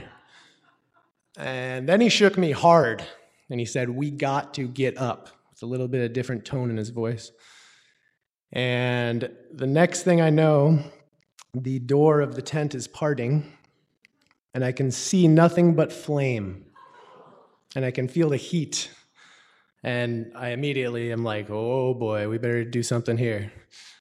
And 1.37 1.89
then 1.89 2.01
he 2.01 2.09
shook 2.09 2.37
me 2.37 2.51
hard, 2.51 3.05
and 3.51 3.61
he 3.61 3.67
said, 3.67 3.91
"We 3.91 4.11
got 4.11 4.55
to 4.55 4.69
get 4.69 4.99
up." 4.99 5.29
With 5.51 5.63
a 5.63 5.67
little 5.67 5.89
bit 5.89 6.05
of 6.05 6.13
different 6.13 6.45
tone 6.45 6.71
in 6.71 6.77
his 6.77 6.89
voice. 6.89 7.31
And 8.53 9.31
the 9.53 9.67
next 9.67 10.03
thing 10.03 10.21
I 10.21 10.31
know, 10.31 10.83
the 11.55 11.79
door 11.79 12.21
of 12.21 12.35
the 12.35 12.43
tent 12.43 12.75
is 12.75 12.89
parting, 12.89 13.53
and 14.55 14.65
I 14.65 14.73
can 14.73 14.91
see 14.91 15.29
nothing 15.29 15.75
but 15.75 15.93
flame. 15.93 16.67
And 17.75 17.85
I 17.85 17.91
can 17.91 18.09
feel 18.09 18.31
the 18.31 18.37
heat. 18.37 18.91
And 19.83 20.33
I 20.35 20.51
immediately 20.51 21.13
am 21.13 21.25
like, 21.25 21.51
oh 21.51 21.95
boy, 21.95 22.29
we 22.29 22.39
better 22.39 22.65
do 22.65 22.83
something 22.83 23.17
here. 23.17 23.53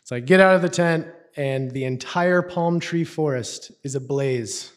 So 0.03 0.15
I 0.15 0.19
get 0.19 0.39
out 0.39 0.55
of 0.55 0.61
the 0.61 0.69
tent, 0.69 1.07
and 1.37 1.71
the 1.71 1.85
entire 1.85 2.41
palm 2.41 2.79
tree 2.79 3.05
forest 3.05 3.71
is 3.83 3.95
ablaze. 3.95 4.73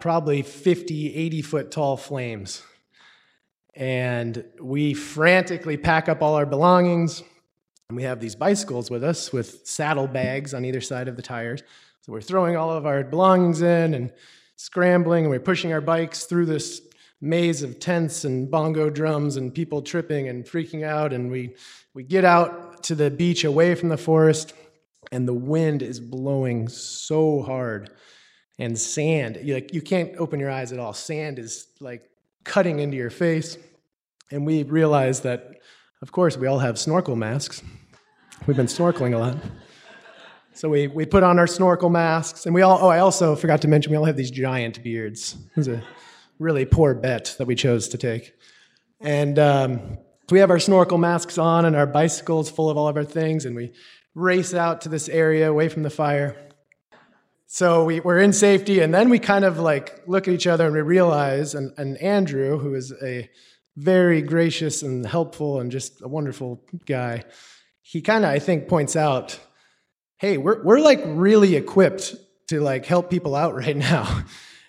Probably 0.00 0.42
50, 0.42 1.14
80 1.14 1.42
foot 1.42 1.70
tall 1.70 1.96
flames 1.96 2.62
and 3.76 4.42
we 4.60 4.94
frantically 4.94 5.76
pack 5.76 6.08
up 6.08 6.22
all 6.22 6.34
our 6.34 6.46
belongings. 6.46 7.22
And 7.88 7.96
we 7.96 8.02
have 8.02 8.18
these 8.18 8.34
bicycles 8.34 8.90
with 8.90 9.04
us 9.04 9.32
with 9.32 9.66
saddle 9.66 10.08
bags 10.08 10.54
on 10.54 10.64
either 10.64 10.80
side 10.80 11.06
of 11.06 11.14
the 11.14 11.22
tires. 11.22 11.62
So 12.00 12.12
we're 12.12 12.20
throwing 12.20 12.56
all 12.56 12.72
of 12.72 12.86
our 12.86 13.04
belongings 13.04 13.62
in 13.62 13.94
and 13.94 14.12
scrambling, 14.56 15.24
and 15.24 15.30
we're 15.30 15.38
pushing 15.38 15.72
our 15.72 15.80
bikes 15.80 16.24
through 16.24 16.46
this 16.46 16.80
maze 17.20 17.62
of 17.62 17.78
tents 17.78 18.24
and 18.24 18.50
bongo 18.50 18.90
drums 18.90 19.36
and 19.36 19.54
people 19.54 19.82
tripping 19.82 20.28
and 20.28 20.44
freaking 20.44 20.82
out. 20.82 21.12
And 21.12 21.30
we, 21.30 21.54
we 21.94 22.02
get 22.02 22.24
out 22.24 22.82
to 22.84 22.94
the 22.94 23.10
beach 23.10 23.44
away 23.44 23.74
from 23.74 23.88
the 23.88 23.96
forest, 23.96 24.54
and 25.12 25.28
the 25.28 25.34
wind 25.34 25.82
is 25.82 26.00
blowing 26.00 26.68
so 26.68 27.42
hard. 27.42 27.90
And 28.58 28.78
sand, 28.78 29.38
you, 29.42 29.54
like, 29.54 29.74
you 29.74 29.82
can't 29.82 30.16
open 30.16 30.40
your 30.40 30.50
eyes 30.50 30.72
at 30.72 30.78
all. 30.78 30.94
Sand 30.94 31.38
is 31.38 31.68
like 31.78 32.08
cutting 32.46 32.78
into 32.78 32.96
your 32.96 33.10
face. 33.10 33.58
And 34.30 34.46
we 34.46 34.62
realized 34.62 35.22
that 35.24 35.56
of 36.02 36.12
course, 36.12 36.36
we 36.36 36.46
all 36.46 36.58
have 36.58 36.78
snorkel 36.78 37.16
masks. 37.16 37.62
We've 38.46 38.56
been 38.56 38.66
snorkeling 38.66 39.14
a 39.14 39.18
lot. 39.18 39.36
So 40.52 40.68
we, 40.68 40.88
we 40.88 41.06
put 41.06 41.22
on 41.22 41.38
our 41.38 41.46
snorkel 41.46 41.88
masks, 41.88 42.44
and 42.44 42.54
we 42.54 42.62
all, 42.62 42.78
oh, 42.80 42.88
I 42.88 42.98
also 42.98 43.34
forgot 43.34 43.62
to 43.62 43.68
mention, 43.68 43.90
we 43.90 43.96
all 43.96 44.04
have 44.04 44.16
these 44.16 44.30
giant 44.30 44.82
beards. 44.82 45.34
It 45.34 45.56
was 45.56 45.68
a 45.68 45.82
really 46.38 46.66
poor 46.66 46.94
bet 46.94 47.34
that 47.38 47.46
we 47.46 47.54
chose 47.54 47.88
to 47.88 47.98
take. 47.98 48.34
And 49.00 49.38
um, 49.38 49.98
we 50.30 50.38
have 50.40 50.50
our 50.50 50.58
snorkel 50.58 50.98
masks 50.98 51.38
on 51.38 51.64
and 51.64 51.74
our 51.74 51.86
bicycles 51.86 52.50
full 52.50 52.68
of 52.68 52.76
all 52.76 52.88
of 52.88 52.96
our 52.96 53.04
things, 53.04 53.46
and 53.46 53.56
we 53.56 53.72
race 54.14 54.52
out 54.52 54.82
to 54.82 54.90
this 54.90 55.08
area 55.08 55.50
away 55.50 55.68
from 55.68 55.82
the 55.82 55.90
fire. 55.90 56.45
So 57.46 57.84
we, 57.84 58.00
we're 58.00 58.18
in 58.18 58.32
safety, 58.32 58.80
and 58.80 58.92
then 58.92 59.08
we 59.08 59.18
kind 59.18 59.44
of 59.44 59.58
like 59.58 60.02
look 60.06 60.26
at 60.26 60.34
each 60.34 60.46
other 60.46 60.66
and 60.66 60.74
we 60.74 60.80
realize, 60.80 61.54
and, 61.54 61.72
and 61.78 61.96
Andrew, 61.98 62.58
who 62.58 62.74
is 62.74 62.92
a 63.02 63.30
very 63.76 64.22
gracious 64.22 64.82
and 64.82 65.06
helpful 65.06 65.60
and 65.60 65.70
just 65.70 66.02
a 66.02 66.08
wonderful 66.08 66.64
guy, 66.86 67.24
he 67.82 68.02
kind 68.02 68.24
of, 68.24 68.30
I 68.30 68.38
think, 68.40 68.68
points 68.68 68.96
out 68.96 69.38
hey, 70.18 70.38
we're, 70.38 70.62
we're 70.62 70.80
like 70.80 71.02
really 71.04 71.56
equipped 71.56 72.16
to 72.48 72.60
like 72.60 72.86
help 72.86 73.10
people 73.10 73.34
out 73.34 73.54
right 73.66 73.76
now. 73.76 74.24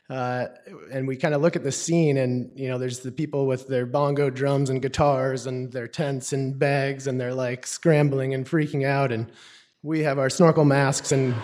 Uh, 0.10 0.48
and 0.91 1.07
we 1.07 1.17
kind 1.17 1.34
of 1.34 1.41
look 1.41 1.57
at 1.57 1.63
the 1.63 1.72
scene 1.72 2.17
and 2.17 2.50
you 2.57 2.69
know 2.69 2.77
there's 2.77 3.00
the 3.00 3.12
people 3.12 3.46
with 3.46 3.67
their 3.67 3.86
bongo 3.86 4.29
drums 4.29 4.69
and 4.69 4.81
guitars 4.81 5.48
and 5.48 5.69
their 5.74 5.88
tents 5.88 6.31
and 6.31 6.57
bags 6.57 7.07
and 7.07 7.19
they're 7.19 7.34
like 7.34 7.67
scrambling 7.67 8.34
and 8.34 8.46
freaking 8.46 8.86
out 8.86 9.12
and 9.12 9.29
we 9.84 10.00
have 10.03 10.17
our 10.17 10.29
snorkel 10.29 10.63
masks 10.63 11.12
and 11.12 11.36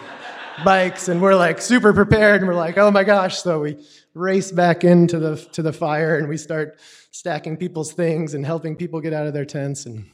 bikes 0.64 1.08
and 1.08 1.22
we're 1.22 1.36
like 1.36 1.62
super 1.62 1.94
prepared 1.94 2.42
and 2.42 2.48
we're 2.48 2.56
like 2.56 2.78
oh 2.78 2.92
my 2.92 3.04
gosh 3.04 3.42
so 3.42 3.62
we 3.62 3.84
race 4.14 4.52
back 4.52 4.84
into 4.84 5.20
the 5.20 5.36
to 5.52 5.62
the 5.62 5.74
fire 5.74 6.18
and 6.18 6.28
we 6.28 6.38
start 6.38 6.80
stacking 7.12 7.58
people's 7.58 7.94
things 7.94 8.34
and 8.34 8.46
helping 8.46 8.76
people 8.76 9.02
get 9.02 9.14
out 9.14 9.26
of 9.26 9.34
their 9.34 9.46
tents 9.46 9.86
and 9.86 10.06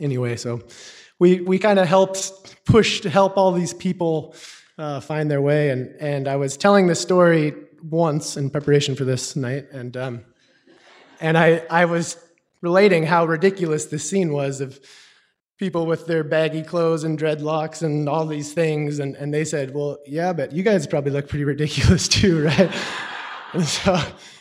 anyway 0.00 0.36
so 0.36 0.60
we, 1.18 1.40
we 1.40 1.58
kind 1.58 1.78
of 1.78 1.88
helped 1.88 2.64
push 2.64 3.00
to 3.00 3.10
help 3.10 3.36
all 3.36 3.52
these 3.52 3.72
people 3.72 4.34
uh, 4.78 5.00
find 5.00 5.30
their 5.30 5.40
way. 5.40 5.70
And, 5.70 5.94
and 6.00 6.28
I 6.28 6.36
was 6.36 6.56
telling 6.56 6.86
this 6.86 7.00
story 7.00 7.54
once 7.82 8.36
in 8.36 8.50
preparation 8.50 8.94
for 8.94 9.04
this 9.04 9.36
night, 9.36 9.66
and, 9.72 9.96
um, 9.96 10.24
and 11.20 11.38
I, 11.38 11.62
I 11.70 11.86
was 11.86 12.22
relating 12.60 13.04
how 13.04 13.24
ridiculous 13.26 13.86
this 13.86 14.08
scene 14.08 14.32
was 14.32 14.60
of 14.60 14.78
people 15.58 15.86
with 15.86 16.06
their 16.06 16.22
baggy 16.22 16.62
clothes 16.62 17.04
and 17.04 17.18
dreadlocks 17.18 17.82
and 17.82 18.08
all 18.08 18.26
these 18.26 18.52
things. 18.52 18.98
And, 18.98 19.16
and 19.16 19.32
they 19.32 19.44
said, 19.44 19.74
Well, 19.74 19.98
yeah, 20.06 20.32
but 20.32 20.52
you 20.52 20.62
guys 20.62 20.86
probably 20.86 21.12
look 21.12 21.28
pretty 21.28 21.44
ridiculous 21.44 22.08
too, 22.20 22.44
right? 22.44 22.70
and 23.52 23.64
so 23.64 23.98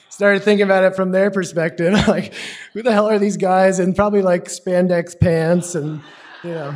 started 0.10 0.43
thinking 0.43 0.63
about 0.63 0.84
it 0.84 0.95
from 0.95 1.12
their 1.12 1.31
perspective 1.31 1.93
like, 2.07 2.34
who 2.74 2.81
the 2.81 2.91
hell 2.91 3.07
are 3.07 3.19
these 3.19 3.38
guys? 3.38 3.79
in 3.79 3.93
probably 3.93 4.22
like 4.22 4.45
spandex 4.45 5.17
pants 5.19 5.75
and 5.75 6.01
you 6.43 6.51
know, 6.51 6.74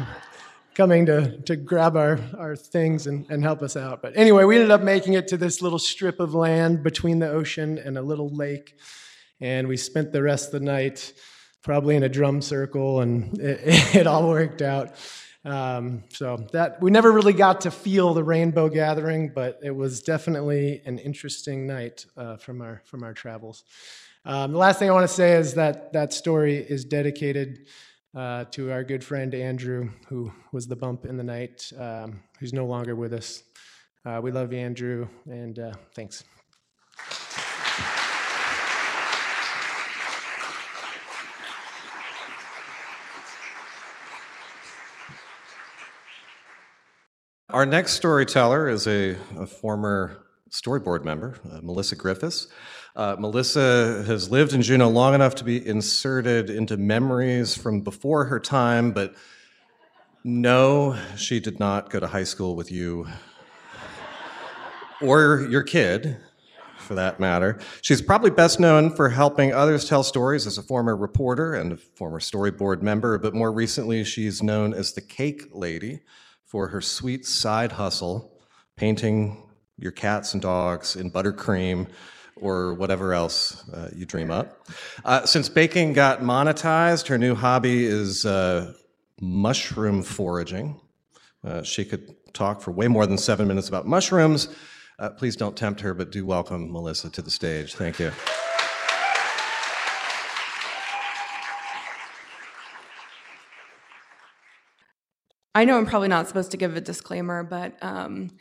coming 0.74 1.05
to, 1.05 1.38
to 1.41 1.55
grab 1.55 1.98
our, 1.98 2.19
our 2.38 2.55
things 2.55 3.08
and, 3.08 3.25
and 3.29 3.43
help 3.43 3.62
us 3.62 3.75
out. 3.75 4.01
But 4.01 4.17
anyway, 4.17 4.46
we 4.46 4.55
ended 4.55 4.72
up 4.72 4.81
making 4.81 5.13
it 5.13 5.27
to 5.29 5.38
this 5.38 5.62
little 5.62 5.79
strip 5.79 6.19
of 6.19 6.34
land 6.34 6.84
between 6.84 7.19
the 7.19 7.29
ocean 7.29 7.77
and 7.77 7.98
a 7.98 8.01
little 8.01 8.29
lake. 8.29 8.77
And 9.41 9.67
we 9.67 9.77
spent 9.77 10.12
the 10.12 10.24
rest 10.24 10.48
of 10.48 10.60
the 10.60 10.65
night 10.65 11.13
probably 11.63 11.96
in 11.96 12.04
a 12.04 12.10
drum 12.10 12.42
circle, 12.42 13.01
and 13.01 13.38
it, 13.39 13.96
it 13.96 14.08
all 14.08 14.30
worked 14.30 14.62
out. 14.62 14.94
Um, 15.46 16.04
so 16.10 16.36
that 16.51 16.82
we 16.82 16.91
never 16.91 17.12
really 17.12 17.34
got 17.34 17.62
to 17.62 17.72
feel 17.72 18.13
the 18.13 18.24
rainbow 18.24 18.67
gathering, 18.67 19.32
but 19.34 19.60
it 19.63 19.72
was 19.72 20.02
definitely 20.02 20.82
an 20.86 21.00
interesting 21.00 21.65
night 21.65 22.06
uh, 22.17 22.36
from 22.38 22.62
our 22.62 22.82
from 22.86 23.04
our 23.04 23.13
travels. 23.13 23.63
Um, 24.26 24.52
the 24.52 24.58
last 24.58 24.80
thing 24.80 24.89
I 24.89 24.93
want 24.93 25.08
to 25.08 25.13
say 25.13 25.38
is 25.38 25.54
that 25.54 25.93
that 25.93 26.12
story 26.12 26.58
is 26.58 26.84
dedicated 26.84 27.67
uh, 28.15 28.45
to 28.52 28.72
our 28.72 28.84
good 28.84 29.04
friend 29.04 29.34
Andrew, 29.34 29.89
who 30.08 30.32
was 30.52 30.67
the 30.67 30.76
bump 30.76 31.06
in 31.06 31.15
the 31.15 31.24
night, 31.24 31.72
um, 31.78 32.22
who's 32.39 32.54
no 32.54 32.65
longer 32.65 32.95
with 32.95 33.13
us. 33.13 33.43
Uh, 34.06 34.19
we 34.22 34.32
love 34.32 34.52
you, 34.52 34.60
Andrew, 34.60 35.08
and 35.26 35.60
uh, 35.60 35.74
thanks. 35.95 36.24
Our 47.51 47.65
next 47.65 47.93
storyteller 47.93 48.69
is 48.69 48.85
a, 48.85 49.17
a 49.35 49.47
former 49.47 50.23
storyboard 50.51 51.03
member, 51.03 51.35
uh, 51.51 51.62
Melissa 51.63 51.95
Griffiths. 51.95 52.47
Uh, 52.95 53.15
Melissa 53.17 54.03
has 54.05 54.29
lived 54.29 54.53
in 54.53 54.62
Juneau 54.62 54.88
long 54.88 55.15
enough 55.15 55.33
to 55.35 55.43
be 55.43 55.65
inserted 55.67 56.51
into 56.51 56.77
memories 56.77 57.57
from 57.57 57.81
before 57.81 58.25
her 58.25 58.39
time, 58.39 58.91
but 58.91 59.15
no, 60.23 60.95
she 61.17 61.39
did 61.39 61.59
not 61.59 61.89
go 61.89 61.99
to 61.99 62.05
high 62.05 62.23
school 62.23 62.55
with 62.55 62.71
you 62.71 63.07
or 65.01 65.47
your 65.49 65.63
kid, 65.63 66.17
for 66.77 66.93
that 66.93 67.19
matter. 67.19 67.57
She's 67.81 67.99
probably 68.01 68.29
best 68.29 68.59
known 68.59 68.95
for 68.95 69.09
helping 69.09 69.55
others 69.55 69.89
tell 69.89 70.03
stories 70.03 70.45
as 70.45 70.59
a 70.59 70.63
former 70.63 70.95
reporter 70.95 71.55
and 71.55 71.73
a 71.73 71.77
former 71.77 72.19
storyboard 72.19 72.83
member, 72.83 73.17
but 73.17 73.33
more 73.33 73.51
recently, 73.51 74.03
she's 74.03 74.43
known 74.43 74.71
as 74.71 74.93
the 74.93 75.01
Cake 75.01 75.45
Lady 75.51 76.01
for 76.49 76.67
her 76.67 76.81
sweet 76.81 77.25
side 77.25 77.71
hustle, 77.71 78.33
painting 78.75 79.38
your 79.77 79.91
cats 79.91 80.33
and 80.33 80.41
dogs 80.41 80.95
in 80.95 81.12
buttercream 81.12 81.88
or 82.35 82.73
whatever 82.73 83.13
else 83.13 83.69
uh, 83.69 83.89
you 83.95 84.05
dream 84.05 84.31
up. 84.31 84.67
Uh, 85.05 85.25
since 85.25 85.47
baking 85.47 85.93
got 85.93 86.21
monetized, 86.21 87.07
her 87.07 87.17
new 87.17 87.35
hobby 87.35 87.85
is 87.85 88.25
uh, 88.25 88.73
mushroom 89.21 90.01
foraging. 90.01 90.79
Uh, 91.43 91.62
she 91.62 91.85
could 91.85 92.15
talk 92.33 92.62
for 92.62 92.71
way 92.71 92.88
more 92.88 93.05
than 93.05 93.17
seven 93.17 93.47
minutes 93.47 93.69
about 93.69 93.85
mushrooms. 93.85 94.49
Uh, 94.97 95.09
please 95.09 95.35
don't 95.35 95.55
tempt 95.55 95.79
her, 95.81 95.93
but 95.93 96.12
do 96.12 96.25
welcome 96.25 96.71
Melissa 96.71 97.09
to 97.12 97.21
the 97.21 97.31
stage. 97.31 97.75
Thank 97.75 97.99
you. 97.99 98.12
I 105.60 105.65
know 105.65 105.78
I'm 105.78 105.86
probably 105.86 106.08
not 106.08 106.26
supposed 106.26 106.52
to 106.52 106.58
give 106.58 106.78
a 106.78 106.80
disclaimer, 106.80 107.43
but 107.43 107.76
um, 107.82 108.32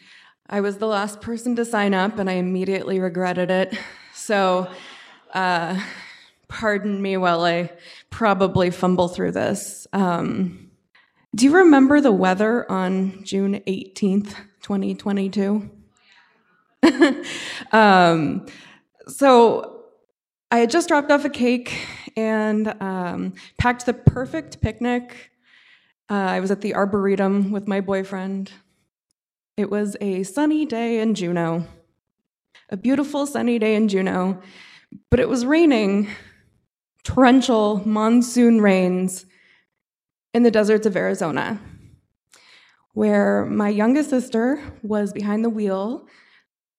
I 0.48 0.60
was 0.60 0.76
the 0.76 0.86
last 0.86 1.20
person 1.20 1.56
to 1.56 1.64
sign 1.64 1.92
up 1.92 2.16
and 2.20 2.30
I 2.30 2.34
immediately 2.34 3.00
regretted 3.00 3.50
it. 3.50 3.76
So, 4.14 4.70
uh, 5.34 5.82
pardon 6.46 7.02
me 7.02 7.16
while 7.16 7.44
I 7.44 7.72
probably 8.10 8.70
fumble 8.70 9.08
through 9.08 9.32
this. 9.32 9.88
Um, 9.92 10.70
do 11.34 11.46
you 11.46 11.56
remember 11.56 12.00
the 12.00 12.12
weather 12.12 12.70
on 12.70 13.24
June 13.24 13.62
18th, 13.66 14.36
2022? 14.62 15.68
um, 17.72 18.46
so, 19.08 19.86
I 20.52 20.58
had 20.58 20.70
just 20.70 20.86
dropped 20.86 21.10
off 21.10 21.24
a 21.24 21.30
cake 21.30 21.84
and 22.16 22.80
um, 22.80 23.34
packed 23.58 23.86
the 23.86 23.92
perfect 23.92 24.60
picnic. 24.60 25.32
Uh, 26.10 26.14
I 26.14 26.40
was 26.40 26.50
at 26.50 26.62
the 26.62 26.74
Arboretum 26.74 27.50
with 27.50 27.68
my 27.68 27.82
boyfriend. 27.82 28.50
It 29.58 29.70
was 29.70 29.94
a 30.00 30.22
sunny 30.22 30.64
day 30.64 31.00
in 31.00 31.14
Juneau, 31.14 31.66
a 32.70 32.78
beautiful 32.78 33.26
sunny 33.26 33.58
day 33.58 33.74
in 33.74 33.88
Juneau, 33.88 34.40
but 35.10 35.20
it 35.20 35.28
was 35.28 35.44
raining, 35.44 36.08
torrential 37.04 37.86
monsoon 37.86 38.62
rains 38.62 39.26
in 40.32 40.44
the 40.44 40.50
deserts 40.50 40.86
of 40.86 40.96
Arizona, 40.96 41.60
where 42.94 43.44
my 43.44 43.68
youngest 43.68 44.08
sister 44.08 44.62
was 44.82 45.12
behind 45.12 45.44
the 45.44 45.50
wheel 45.50 46.06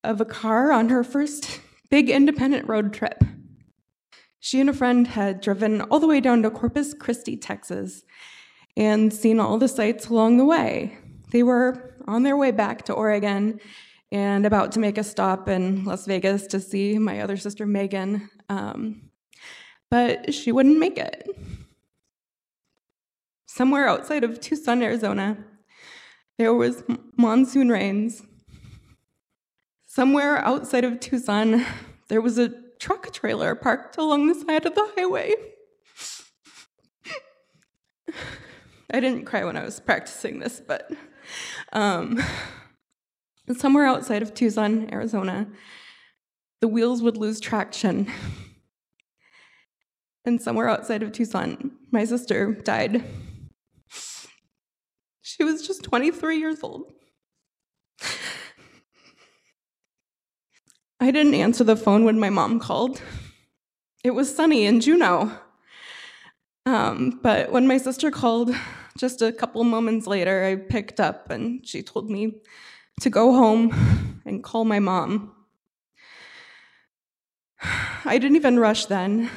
of 0.03 0.19
a 0.19 0.25
car 0.25 0.71
on 0.71 0.89
her 0.89 1.03
first 1.03 1.61
big 1.91 2.09
independent 2.09 2.67
road 2.67 2.93
trip. 2.93 3.23
She 4.39 4.59
and 4.59 4.71
a 4.71 4.73
friend 4.73 5.05
had 5.05 5.39
driven 5.39 5.81
all 5.81 5.99
the 5.99 6.07
way 6.07 6.19
down 6.19 6.41
to 6.41 6.49
Corpus 6.49 6.95
Christi, 6.95 7.37
Texas, 7.37 8.03
and 8.77 9.13
seen 9.13 9.39
all 9.39 9.58
the 9.58 9.67
sights 9.67 10.08
along 10.08 10.38
the 10.38 10.45
way. 10.45 10.97
They 11.32 11.43
were 11.43 11.95
on 12.08 12.23
their 12.23 12.38
way 12.38 12.51
back 12.51 12.84
to 12.86 12.93
Oregon 12.93 13.60
and 14.12 14.45
about 14.45 14.71
to 14.73 14.79
make 14.79 14.97
a 14.97 15.03
stop 15.03 15.47
in 15.47 15.86
Las 15.86 16.05
Vegas 16.05 16.47
to 16.47 16.60
see 16.60 16.97
my 16.97 17.21
other 17.21 17.38
sister, 17.38 17.65
Megan. 17.65 18.29
Um, 18.49 19.10
but 19.91 20.34
she 20.34 20.51
wouldn't 20.51 20.79
make 20.79 20.97
it. 20.97 21.29
Somewhere 23.45 23.88
outside 23.88 24.23
of 24.23 24.39
Tucson, 24.39 24.82
Arizona, 24.82 25.38
there 26.38 26.53
was 26.53 26.84
monsoon 27.17 27.69
rains. 27.69 28.23
Somewhere 29.86 30.38
outside 30.38 30.84
of 30.86 30.99
Tucson, 30.99 31.65
there 32.08 32.21
was 32.21 32.38
a 32.38 32.53
truck 32.79 33.12
trailer 33.12 33.55
parked 33.55 33.97
along 33.97 34.27
the 34.27 34.36
side 34.36 34.65
of 34.65 34.75
the 34.75 34.89
highway. 34.95 35.34
I 38.91 38.99
didn't 38.99 39.25
cry 39.25 39.43
when 39.43 39.56
I 39.56 39.63
was 39.63 39.80
practicing 39.80 40.39
this, 40.39 40.62
but 40.65 40.89
um, 41.73 42.19
somewhere 43.56 43.86
outside 43.86 44.23
of 44.23 44.34
Tucson, 44.34 44.91
Arizona, 44.91 45.47
the 46.62 46.67
wheels 46.67 47.02
would 47.04 47.15
lose 47.15 47.39
traction. 47.39 48.12
and 50.25 50.41
somewhere 50.41 50.67
outside 50.67 51.04
of 51.04 51.12
Tucson, 51.12 51.71
my 51.91 52.04
sister 52.04 52.54
died. 52.54 53.04
She 55.21 55.43
was 55.43 55.65
just 55.65 55.84
23 55.84 56.39
years 56.39 56.63
old. 56.63 56.91
I 60.99 61.12
didn't 61.12 61.36
answer 61.36 61.63
the 61.63 61.75
phone 61.78 62.04
when 62.04 62.19
my 62.19 62.30
mom 62.30 62.60
called. 62.60 63.02
It 64.04 64.12
was 64.12 64.36
sunny 64.36 64.65
in 64.65 64.82
Juneau. 64.82 65.32
Um, 66.65 67.19
but 67.23 67.52
when 67.52 67.67
my 67.67 67.78
sister 67.78 68.12
called 68.12 68.54
just 68.99 69.21
a 69.21 69.31
couple 69.31 69.63
moments 69.63 70.07
later, 70.07 70.43
I 70.43 70.57
picked 70.57 70.99
up 70.99 71.31
and 71.31 71.65
she 71.65 71.81
told 71.81 72.09
me 72.09 72.33
to 72.99 73.09
go 73.09 73.31
home 73.31 74.21
and 74.25 74.43
call 74.43 74.65
my 74.65 74.79
mom. 74.79 75.33
I 77.63 78.17
didn't 78.17 78.35
even 78.35 78.59
rush 78.59 78.88
then. 78.88 79.29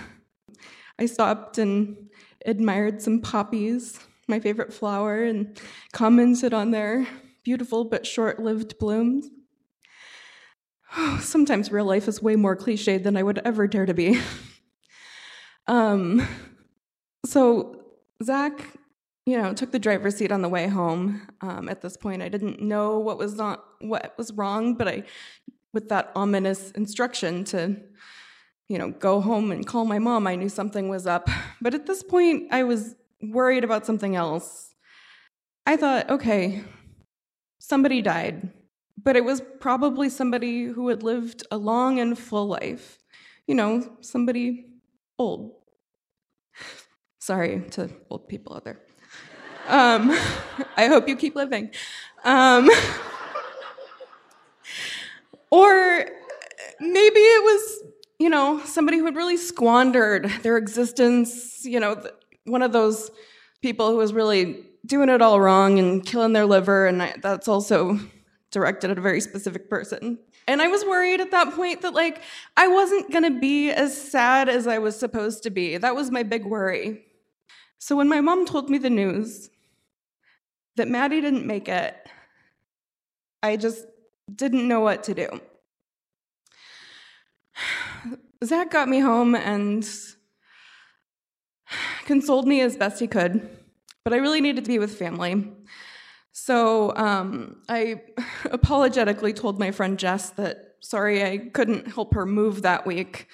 I 0.99 1.07
stopped 1.07 1.59
and 1.59 1.97
admired 2.45 3.01
some 3.01 3.21
poppies, 3.21 4.01
my 4.27 4.41
favorite 4.41 4.73
flower, 4.73 5.23
and 5.23 5.61
commented 5.93 6.53
on 6.53 6.73
their 6.73 7.07
beautiful 7.45 7.85
but 7.85 8.05
short 8.05 8.41
lived 8.41 8.79
blooms. 8.81 9.31
Sometimes 11.21 11.71
real 11.71 11.85
life 11.85 12.09
is 12.09 12.21
way 12.21 12.35
more 12.35 12.57
cliched 12.57 13.05
than 13.05 13.17
I 13.17 13.23
would 13.23 13.41
ever 13.45 13.69
dare 13.69 13.87
to 13.87 13.95
be. 13.95 14.21
um, 15.69 16.27
so 17.25 17.81
Zach, 18.25 18.61
you 19.27 19.41
know, 19.41 19.53
took 19.55 19.71
the 19.71 19.79
driver's 19.79 20.17
seat 20.17 20.33
on 20.33 20.43
the 20.43 20.49
way 20.49 20.67
home. 20.67 21.27
Um, 21.41 21.69
at 21.69 21.81
this 21.81 21.97
point, 21.97 22.23
I 22.23 22.29
didn't 22.29 22.61
know 22.61 22.99
what 22.99 23.19
was 23.19 23.35
not 23.35 23.65
what 23.81 24.15
was 24.19 24.33
wrong, 24.33 24.75
but 24.75 24.89
I, 24.89 25.05
with 25.73 25.89
that 25.89 26.13
ominous 26.15 26.71
instruction 26.73 27.45
to, 27.45 27.77
you 28.69 28.79
know, 28.79 28.91
go 28.91 29.21
home 29.21 29.53
and 29.53 29.67
call 29.67 29.85
my 29.85 29.99
mom, 29.99 30.27
I 30.27 30.35
knew 30.35 30.49
something 30.49 30.89
was 30.89 31.07
up. 31.07 31.29
But 31.61 31.75
at 31.75 31.87
this 31.87 32.03
point, 32.03 32.53
I 32.53 32.65
was 32.65 32.97
worried 33.23 33.65
about 33.65 33.87
something 33.87 34.17
else. 34.17 34.75
I 35.65 35.77
thought, 35.77 36.11
okay, 36.11 36.65
somebody 37.59 38.03
died 38.03 38.51
but 39.03 39.17
it 39.17 39.25
was 39.25 39.43
probably 39.61 40.09
somebody 40.09 40.65
who 40.65 40.89
had 40.89 41.03
lived 41.03 41.45
a 41.51 41.57
long 41.57 41.99
and 41.99 42.19
full 42.19 42.47
life. 42.47 42.99
You 43.47 43.55
know, 43.55 43.97
somebody 44.01 44.67
old. 45.19 45.53
Sorry 47.19 47.63
to 47.71 47.91
old 48.11 48.29
people 48.29 48.55
out 48.55 48.65
there. 48.65 48.81
Um, 49.69 50.11
I 50.77 50.87
hope 50.87 51.09
you 51.09 51.17
keep 51.17 51.35
living. 51.35 51.71
Um, 52.25 52.71
or 55.51 56.07
maybe 56.81 57.21
it 57.21 57.45
was, 57.45 57.83
you 58.19 58.29
know, 58.29 58.61
somebody 58.65 58.99
who 58.99 59.05
had 59.05 59.17
really 59.17 59.37
squandered 59.37 60.31
their 60.43 60.57
existence, 60.57 61.65
you 61.65 61.81
know, 61.81 62.03
one 62.45 62.63
of 62.63 62.73
those 62.73 63.11
people 63.61 63.91
who 63.91 63.97
was 63.97 64.13
really 64.13 64.65
doing 64.85 65.09
it 65.09 65.23
all 65.23 65.41
wrong 65.41 65.79
and 65.79 66.05
killing 66.05 66.33
their 66.33 66.47
liver, 66.47 66.87
and 66.87 67.03
I, 67.03 67.15
that's 67.23 67.49
also 67.49 67.99
directed 68.51 68.91
at 68.91 68.99
a 68.99 69.01
very 69.01 69.21
specific 69.21 69.71
person. 69.71 70.19
And 70.49 70.61
I 70.61 70.67
was 70.67 70.85
worried 70.85 71.21
at 71.21 71.31
that 71.31 71.55
point 71.55 71.83
that, 71.83 71.95
like, 71.95 72.21
I 72.57 72.67
wasn't 72.67 73.13
gonna 73.13 73.31
be 73.31 73.71
as 73.71 73.97
sad 73.97 74.49
as 74.49 74.67
I 74.67 74.79
was 74.79 74.99
supposed 74.99 75.45
to 75.45 75.51
be. 75.51 75.77
That 75.77 75.95
was 75.95 76.11
my 76.11 76.25
big 76.25 76.45
worry. 76.45 77.05
So 77.79 77.97
when 77.97 78.09
my 78.09 78.21
mom 78.21 78.45
told 78.45 78.69
me 78.69 78.79
the 78.79 78.91
news 78.91 79.51
that 80.77 80.89
Maddie 80.89 81.21
didn't 81.21 81.47
make 81.47 81.69
it, 81.69 81.97
I 83.43 83.57
just 83.57 83.85
didn't 84.35 84.67
know 84.67 84.81
what 84.81 85.05
to 85.05 85.15
do. 85.15 85.29
Zach 88.45 88.71
got 88.71 88.89
me 88.89 89.01
home 89.01 89.35
and 89.35 89.89
consoled 92.05 92.47
me 92.47 92.61
as 92.61 92.77
best 92.77 93.01
he 93.01 93.07
could, 93.07 93.49
but 94.05 94.13
I 94.13 94.17
really 94.17 94.41
needed 94.41 94.65
to 94.65 94.69
be 94.69 94.79
with 94.79 94.97
family. 94.97 95.53
So 96.33 96.95
um, 96.97 97.57
I 97.69 98.03
apologetically 98.51 99.33
told 99.33 99.59
my 99.59 99.71
friend 99.71 99.99
Jess 99.99 100.31
that 100.31 100.77
sorry 100.81 101.25
I 101.25 101.39
couldn't 101.39 101.89
help 101.89 102.15
her 102.15 102.27
move 102.27 102.63
that 102.63 102.87
week. 102.87 103.29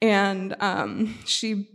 And 0.00 0.56
um, 0.60 1.14
she 1.24 1.68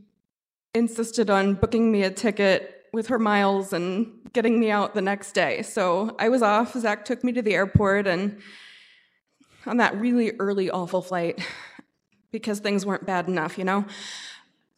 insisted 0.73 1.29
on 1.29 1.53
booking 1.53 1.91
me 1.91 2.03
a 2.03 2.11
ticket 2.11 2.85
with 2.91 3.07
her 3.07 3.19
miles 3.19 3.73
and 3.73 4.11
getting 4.33 4.59
me 4.59 4.71
out 4.71 4.93
the 4.93 5.01
next 5.01 5.33
day. 5.33 5.61
So 5.61 6.15
I 6.19 6.29
was 6.29 6.41
off. 6.41 6.73
Zach 6.73 7.05
took 7.05 7.23
me 7.23 7.31
to 7.33 7.41
the 7.41 7.55
airport 7.55 8.07
and 8.07 8.39
on 9.65 9.77
that 9.77 9.99
really 9.99 10.31
early, 10.39 10.69
awful 10.69 11.01
flight 11.01 11.45
because 12.31 12.59
things 12.59 12.85
weren't 12.85 13.05
bad 13.05 13.27
enough, 13.27 13.57
you 13.57 13.63
know? 13.63 13.85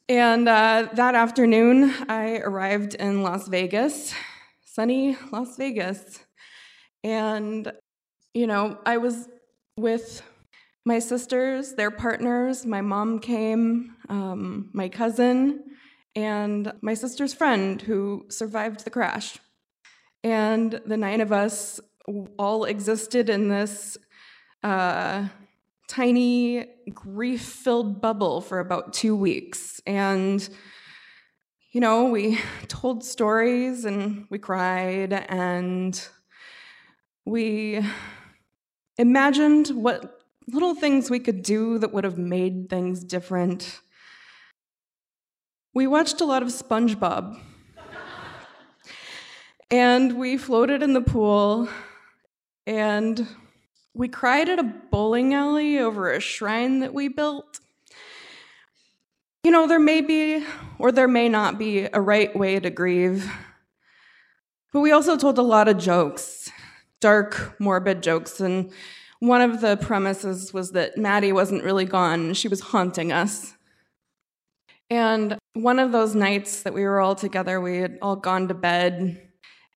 And 0.07 0.49
uh, 0.49 0.89
that 0.93 1.13
afternoon, 1.13 1.93
I 2.07 2.37
arrived 2.37 2.95
in 2.95 3.21
Las 3.21 3.47
Vegas 3.47 4.13
sunny 4.79 5.17
Las 5.31 5.57
Vegas. 5.57 6.19
And, 7.03 7.69
you 8.33 8.47
know, 8.47 8.77
I 8.85 8.95
was 8.95 9.27
with 9.75 10.21
my 10.85 10.99
sisters, 10.99 11.73
their 11.73 11.91
partners, 11.91 12.65
my 12.65 12.79
mom 12.79 13.19
came, 13.19 13.95
um, 14.07 14.69
my 14.71 14.87
cousin, 14.87 15.63
and 16.15 16.71
my 16.81 16.93
sister's 16.93 17.33
friend 17.33 17.81
who 17.81 18.25
survived 18.29 18.83
the 18.83 18.89
crash. 18.89 19.37
And 20.23 20.81
the 20.85 20.97
nine 20.97 21.21
of 21.21 21.31
us 21.31 21.79
all 22.37 22.65
existed 22.65 23.29
in 23.29 23.47
this 23.47 23.97
uh, 24.63 25.27
tiny, 25.87 26.65
grief 26.93 27.41
filled 27.41 28.01
bubble 28.01 28.41
for 28.41 28.59
about 28.59 28.93
two 28.93 29.15
weeks. 29.15 29.79
And 29.85 30.47
you 31.71 31.81
know, 31.81 32.05
we 32.05 32.39
told 32.67 33.03
stories 33.03 33.85
and 33.85 34.25
we 34.29 34.39
cried 34.39 35.13
and 35.13 36.07
we 37.25 37.83
imagined 38.97 39.67
what 39.69 40.19
little 40.47 40.73
things 40.73 41.09
we 41.09 41.19
could 41.19 41.43
do 41.43 41.77
that 41.77 41.93
would 41.93 42.03
have 42.03 42.17
made 42.17 42.69
things 42.69 43.03
different. 43.03 43.79
We 45.71 45.85
watched 45.85 46.19
a 46.19 46.25
lot 46.25 46.41
of 46.41 46.49
SpongeBob. 46.49 47.39
and 49.69 50.17
we 50.17 50.35
floated 50.35 50.81
in 50.81 50.93
the 50.93 51.01
pool 51.01 51.69
and 52.65 53.27
we 53.93 54.07
cried 54.07 54.49
at 54.49 54.57
a 54.57 54.63
bowling 54.63 55.35
alley 55.35 55.77
over 55.77 56.11
a 56.11 56.19
shrine 56.19 56.79
that 56.79 56.91
we 56.91 57.07
built. 57.07 57.59
You 59.43 59.51
know, 59.51 59.67
there 59.67 59.79
may 59.79 60.01
be 60.01 60.43
or 60.79 60.91
there 60.91 61.07
may 61.07 61.29
not 61.29 61.59
be 61.59 61.87
a 61.93 62.01
right 62.01 62.35
way 62.35 62.59
to 62.59 62.71
grieve, 62.71 63.31
but 64.73 64.79
we 64.79 64.91
also 64.91 65.17
told 65.17 65.37
a 65.37 65.43
lot 65.43 65.67
of 65.67 65.77
jokes, 65.77 66.49
dark, 66.99 67.55
morbid 67.59 68.01
jokes, 68.01 68.39
and 68.39 68.71
one 69.19 69.41
of 69.41 69.61
the 69.61 69.77
premises 69.77 70.51
was 70.51 70.71
that 70.71 70.97
Maddie 70.97 71.31
wasn't 71.31 71.63
really 71.63 71.85
gone, 71.85 72.33
she 72.33 72.47
was 72.47 72.59
haunting 72.59 73.11
us. 73.11 73.53
And 74.89 75.37
one 75.53 75.79
of 75.79 75.91
those 75.91 76.15
nights 76.15 76.63
that 76.63 76.73
we 76.73 76.83
were 76.83 76.99
all 76.99 77.15
together, 77.15 77.61
we 77.61 77.77
had 77.77 77.99
all 78.01 78.15
gone 78.15 78.47
to 78.47 78.53
bed 78.53 79.21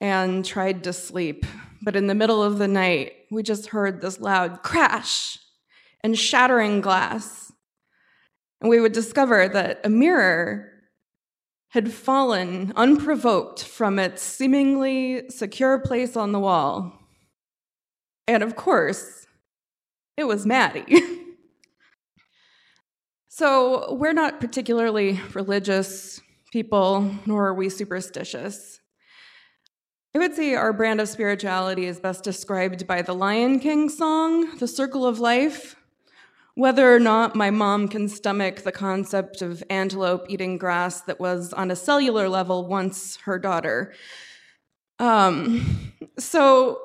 and 0.01 0.43
tried 0.43 0.83
to 0.85 0.93
sleep. 0.93 1.45
But 1.81 1.95
in 1.95 2.07
the 2.07 2.15
middle 2.15 2.41
of 2.41 2.57
the 2.57 2.67
night, 2.67 3.13
we 3.29 3.43
just 3.43 3.67
heard 3.67 4.01
this 4.01 4.19
loud 4.19 4.63
crash 4.63 5.37
and 6.03 6.17
shattering 6.17 6.81
glass. 6.81 7.51
And 8.61 8.69
we 8.69 8.79
would 8.79 8.93
discover 8.93 9.47
that 9.49 9.81
a 9.83 9.89
mirror 9.89 10.69
had 11.69 11.91
fallen 11.91 12.71
unprovoked 12.75 13.63
from 13.63 13.99
its 13.99 14.21
seemingly 14.21 15.29
secure 15.29 15.79
place 15.79 16.15
on 16.15 16.31
the 16.31 16.39
wall. 16.39 16.93
And 18.27 18.43
of 18.43 18.55
course, 18.55 19.25
it 20.15 20.25
was 20.25 20.45
Maddie. 20.45 21.01
so 23.35 23.95
we're 23.95 24.13
not 24.13 24.39
particularly 24.39 25.19
religious 25.33 26.21
people, 26.51 27.15
nor 27.25 27.47
are 27.47 27.53
we 27.55 27.67
superstitious. 27.67 28.79
I 30.13 30.19
would 30.19 30.35
say 30.35 30.53
our 30.53 30.71
brand 30.71 31.01
of 31.01 31.09
spirituality 31.09 31.87
is 31.87 31.99
best 31.99 32.23
described 32.23 32.85
by 32.85 33.01
the 33.01 33.15
Lion 33.15 33.59
King 33.59 33.89
song, 33.89 34.55
The 34.57 34.67
Circle 34.67 35.07
of 35.07 35.19
Life. 35.19 35.75
Whether 36.53 36.95
or 36.95 36.99
not 36.99 37.35
my 37.35 37.49
mom 37.49 37.87
can 37.87 38.07
stomach 38.07 38.57
the 38.57 38.71
concept 38.71 39.41
of 39.41 39.63
antelope 39.67 40.27
eating 40.29 40.59
grass 40.59 41.01
that 41.01 41.19
was 41.19 41.53
on 41.53 41.71
a 41.71 41.75
cellular 41.75 42.29
level 42.29 42.67
once 42.67 43.15
her 43.23 43.39
daughter. 43.39 43.95
Um, 44.99 45.91
so, 46.19 46.79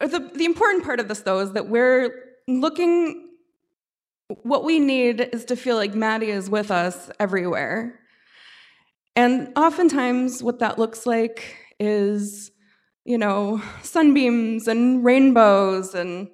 the, 0.00 0.30
the 0.34 0.46
important 0.46 0.82
part 0.82 0.98
of 0.98 1.08
this, 1.08 1.20
though, 1.20 1.40
is 1.40 1.52
that 1.52 1.68
we're 1.68 2.38
looking, 2.48 3.29
what 4.42 4.64
we 4.64 4.78
need 4.78 5.20
is 5.32 5.44
to 5.46 5.56
feel 5.56 5.76
like 5.76 5.94
Maddie 5.94 6.30
is 6.30 6.48
with 6.48 6.70
us 6.70 7.10
everywhere. 7.18 7.98
And 9.16 9.52
oftentimes, 9.56 10.42
what 10.42 10.60
that 10.60 10.78
looks 10.78 11.06
like 11.06 11.56
is, 11.78 12.50
you 13.04 13.18
know, 13.18 13.60
sunbeams 13.82 14.68
and 14.68 15.04
rainbows 15.04 15.94
and 15.94 16.28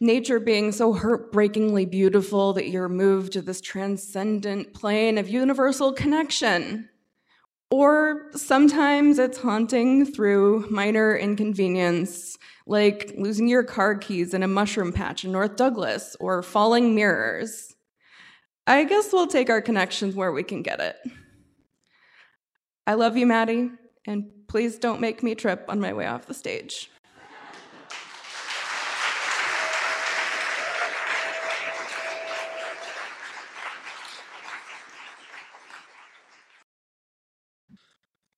nature 0.00 0.40
being 0.40 0.72
so 0.72 0.92
heartbreakingly 0.92 1.86
beautiful 1.86 2.52
that 2.52 2.68
you're 2.68 2.88
moved 2.88 3.32
to 3.32 3.42
this 3.42 3.60
transcendent 3.60 4.74
plane 4.74 5.16
of 5.18 5.28
universal 5.28 5.92
connection. 5.92 6.88
Or 7.70 8.30
sometimes 8.34 9.18
it's 9.18 9.38
haunting 9.38 10.04
through 10.04 10.68
minor 10.70 11.16
inconvenience, 11.16 12.36
like 12.66 13.14
losing 13.16 13.46
your 13.46 13.62
car 13.62 13.94
keys 13.94 14.34
in 14.34 14.42
a 14.42 14.48
mushroom 14.48 14.92
patch 14.92 15.24
in 15.24 15.32
North 15.32 15.56
Douglas 15.56 16.16
or 16.18 16.42
falling 16.42 16.94
mirrors. 16.94 17.74
I 18.66 18.82
guess 18.84 19.12
we'll 19.12 19.28
take 19.28 19.48
our 19.48 19.62
connections 19.62 20.16
where 20.16 20.32
we 20.32 20.42
can 20.42 20.62
get 20.62 20.80
it. 20.80 20.96
I 22.86 22.94
love 22.94 23.16
you, 23.16 23.26
Maddie, 23.26 23.70
and 24.06 24.30
please 24.48 24.78
don't 24.78 25.00
make 25.00 25.22
me 25.22 25.36
trip 25.36 25.66
on 25.68 25.80
my 25.80 25.92
way 25.92 26.06
off 26.06 26.26
the 26.26 26.34
stage. 26.34 26.90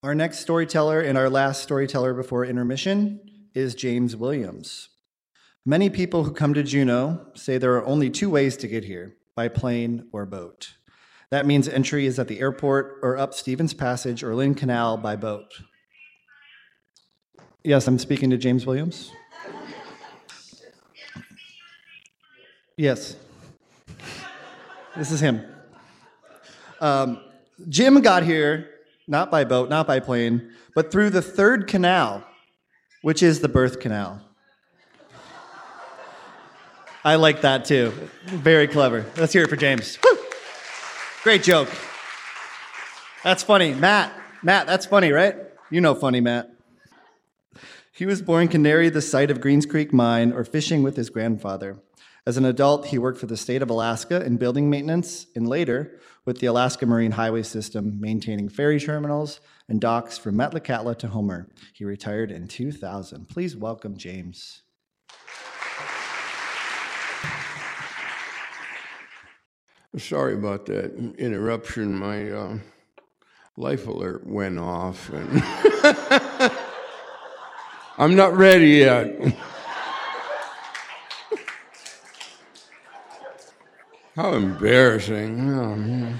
Our 0.02 0.14
next 0.14 0.38
storyteller 0.38 1.00
and 1.00 1.18
our 1.18 1.28
last 1.28 1.62
storyteller 1.62 2.14
before 2.14 2.44
intermission 2.44 3.27
is 3.58 3.74
James 3.74 4.14
Williams. 4.14 4.88
Many 5.66 5.90
people 5.90 6.22
who 6.22 6.30
come 6.30 6.54
to 6.54 6.62
Juneau 6.62 7.26
say 7.34 7.58
there 7.58 7.74
are 7.74 7.84
only 7.84 8.08
two 8.08 8.30
ways 8.30 8.56
to 8.58 8.68
get 8.68 8.84
here 8.84 9.16
by 9.34 9.48
plane 9.48 10.06
or 10.12 10.24
boat. 10.26 10.74
That 11.32 11.44
means 11.44 11.68
entry 11.68 12.06
is 12.06 12.20
at 12.20 12.28
the 12.28 12.38
airport 12.38 13.00
or 13.02 13.18
up 13.18 13.34
Stephens 13.34 13.74
Passage 13.74 14.22
or 14.22 14.36
Lynn 14.36 14.54
Canal 14.54 14.96
by 14.96 15.16
boat. 15.16 15.60
Yes, 17.64 17.88
I'm 17.88 17.98
speaking 17.98 18.30
to 18.30 18.36
James 18.36 18.64
Williams. 18.64 19.10
Yes. 22.76 23.16
This 24.96 25.10
is 25.10 25.20
him. 25.20 25.44
Um, 26.80 27.20
Jim 27.68 28.00
got 28.02 28.22
here 28.22 28.70
not 29.08 29.32
by 29.32 29.42
boat, 29.42 29.68
not 29.68 29.88
by 29.88 29.98
plane, 29.98 30.52
but 30.76 30.92
through 30.92 31.10
the 31.10 31.22
third 31.22 31.66
canal, 31.66 32.24
which 33.02 33.22
is 33.22 33.40
the 33.40 33.48
birth 33.48 33.80
canal. 33.80 34.20
I 37.04 37.14
like 37.14 37.42
that 37.42 37.64
too. 37.64 37.92
Very 38.26 38.68
clever. 38.68 39.06
Let's 39.16 39.32
hear 39.32 39.44
it 39.44 39.50
for 39.50 39.56
James. 39.56 39.98
Woo! 40.02 40.18
Great 41.22 41.42
joke. 41.42 41.68
That's 43.24 43.42
funny. 43.42 43.74
Matt, 43.74 44.12
Matt, 44.42 44.66
that's 44.66 44.86
funny, 44.86 45.12
right? 45.12 45.36
You 45.70 45.80
know 45.80 45.94
funny, 45.94 46.20
Matt. 46.20 46.50
He 47.92 48.06
was 48.06 48.22
born 48.22 48.48
Canary, 48.48 48.90
the 48.90 49.02
site 49.02 49.30
of 49.30 49.40
Greens 49.40 49.66
Creek 49.66 49.92
Mine, 49.92 50.32
or 50.32 50.44
fishing 50.44 50.82
with 50.82 50.96
his 50.96 51.10
grandfather. 51.10 51.78
As 52.24 52.36
an 52.36 52.44
adult, 52.44 52.86
he 52.86 52.98
worked 52.98 53.18
for 53.18 53.26
the 53.26 53.36
state 53.36 53.62
of 53.62 53.70
Alaska 53.70 54.24
in 54.24 54.36
building 54.36 54.70
maintenance, 54.70 55.26
and 55.34 55.48
later 55.48 55.98
with 56.24 56.38
the 56.38 56.46
Alaska 56.46 56.86
Marine 56.86 57.12
Highway 57.12 57.42
System, 57.42 58.00
maintaining 58.00 58.48
ferry 58.48 58.78
terminals 58.78 59.40
and 59.68 59.80
docks 59.80 60.16
from 60.16 60.34
Metlakatla 60.36 60.98
to 60.98 61.08
Homer. 61.08 61.48
He 61.74 61.84
retired 61.84 62.30
in 62.30 62.48
2000. 62.48 63.28
Please 63.28 63.54
welcome 63.56 63.96
James. 63.96 64.62
Sorry 69.96 70.34
about 70.34 70.66
that 70.66 70.94
interruption. 71.18 71.94
My 71.94 72.30
uh, 72.30 72.58
life 73.56 73.86
alert 73.86 74.26
went 74.26 74.58
off, 74.58 75.10
and 75.10 75.42
I'm 77.98 78.14
not 78.14 78.36
ready 78.36 78.68
yet. 78.68 79.36
How 84.14 84.34
embarrassing. 84.34 85.50
Oh, 85.50 86.14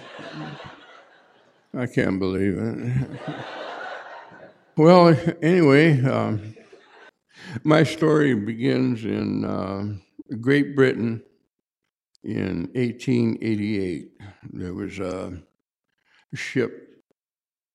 I 1.79 1.87
can't 1.87 2.19
believe 2.19 2.59
it. 2.59 3.09
well, 4.77 5.17
anyway, 5.41 6.03
um, 6.03 6.57
my 7.63 7.85
story 7.85 8.35
begins 8.35 9.05
in 9.05 9.45
uh, 9.45 9.85
Great 10.41 10.75
Britain 10.75 11.23
in 12.25 12.69
1888. 12.75 14.11
There 14.55 14.75
was 14.75 14.99
a 14.99 15.41
ship, 16.35 17.01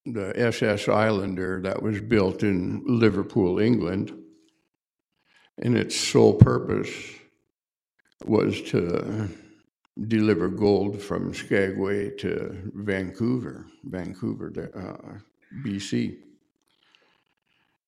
the 0.06 0.38
SS 0.38 0.90
Islander, 0.90 1.62
that 1.62 1.82
was 1.82 2.02
built 2.02 2.44
in 2.44 2.84
Liverpool, 2.86 3.60
England, 3.60 4.12
and 5.60 5.78
its 5.78 5.96
sole 5.96 6.34
purpose 6.34 6.92
was 8.26 8.62
to 8.64 9.30
deliver 10.08 10.48
gold 10.48 11.02
from 11.02 11.34
Skagway 11.34 12.10
to 12.18 12.72
Vancouver, 12.74 13.68
Vancouver, 13.84 14.52
uh, 14.76 15.20
BC. 15.64 16.18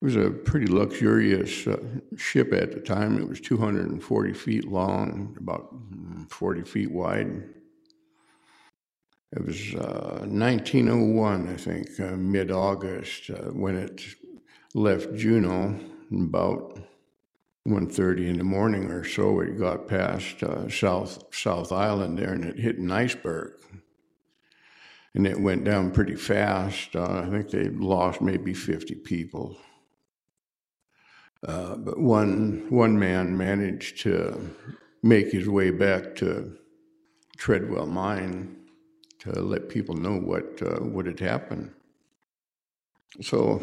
It 0.01 0.05
was 0.05 0.15
a 0.15 0.29
pretty 0.29 0.67
luxurious 0.67 1.65
uh, 1.65 1.77
ship 2.15 2.53
at 2.53 2.71
the 2.71 2.79
time. 2.79 3.17
It 3.17 3.27
was 3.27 3.39
240 3.41 4.33
feet 4.33 4.67
long, 4.67 5.35
about 5.39 5.73
40 6.29 6.61
feet 6.63 6.91
wide. 6.91 7.43
It 9.31 9.45
was 9.45 9.73
uh, 9.73 10.25
1901, 10.27 11.49
I 11.49 11.57
think, 11.57 11.99
uh, 11.99 12.15
mid 12.15 12.51
August, 12.51 13.31
uh, 13.31 13.51
when 13.51 13.75
it 13.75 14.01
left 14.75 15.15
Juneau, 15.15 15.79
about 16.11 16.79
1.30 17.67 18.27
in 18.27 18.37
the 18.37 18.43
morning 18.43 18.91
or 18.91 19.03
so, 19.03 19.39
it 19.39 19.57
got 19.57 19.87
past 19.87 20.43
uh, 20.43 20.69
South, 20.69 21.23
South 21.33 21.71
Island 21.71 22.19
there 22.19 22.31
and 22.31 22.45
it 22.45 22.59
hit 22.59 22.77
an 22.77 22.91
iceberg. 22.91 23.53
And 25.15 25.25
it 25.25 25.39
went 25.39 25.63
down 25.63 25.91
pretty 25.91 26.15
fast. 26.15 26.95
Uh, 26.95 27.23
I 27.25 27.29
think 27.29 27.49
they 27.49 27.69
lost 27.69 28.21
maybe 28.21 28.53
50 28.53 28.95
people. 28.95 29.57
Uh, 31.47 31.75
but 31.75 31.99
one, 31.99 32.67
one 32.69 32.99
man 32.99 33.35
managed 33.37 34.01
to 34.01 34.53
make 35.01 35.31
his 35.31 35.47
way 35.47 35.71
back 35.71 36.15
to 36.15 36.57
Treadwell 37.37 37.87
Mine 37.87 38.57
to 39.19 39.31
let 39.41 39.69
people 39.69 39.95
know 39.95 40.17
what, 40.17 40.61
uh, 40.61 40.81
what 40.81 41.05
had 41.05 41.19
happened. 41.19 41.71
So 43.21 43.61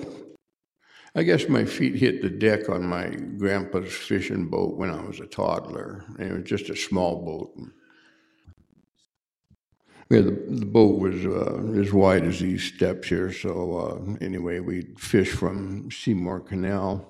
I 1.14 1.24
guess 1.24 1.46
my 1.48 1.64
feet 1.66 1.96
hit 1.96 2.22
the 2.22 2.30
deck 2.30 2.70
on 2.70 2.86
my 2.86 3.08
grandpa's 3.10 3.92
fishing 3.92 4.46
boat 4.46 4.76
when 4.76 4.88
I 4.88 5.02
was 5.02 5.20
a 5.20 5.26
toddler. 5.26 6.04
It 6.18 6.32
was 6.32 6.44
just 6.44 6.70
a 6.70 6.76
small 6.76 7.22
boat. 7.22 7.54
Yeah, 10.08 10.22
the, 10.22 10.30
the 10.30 10.66
boat 10.66 10.98
was 10.98 11.24
uh, 11.26 11.80
as 11.80 11.92
wide 11.92 12.24
as 12.24 12.40
these 12.40 12.64
steps 12.64 13.08
here. 13.08 13.30
So 13.32 13.76
uh, 13.76 14.24
anyway, 14.24 14.60
we'd 14.60 14.98
fish 14.98 15.30
from 15.30 15.90
Seymour 15.90 16.40
Canal, 16.40 17.06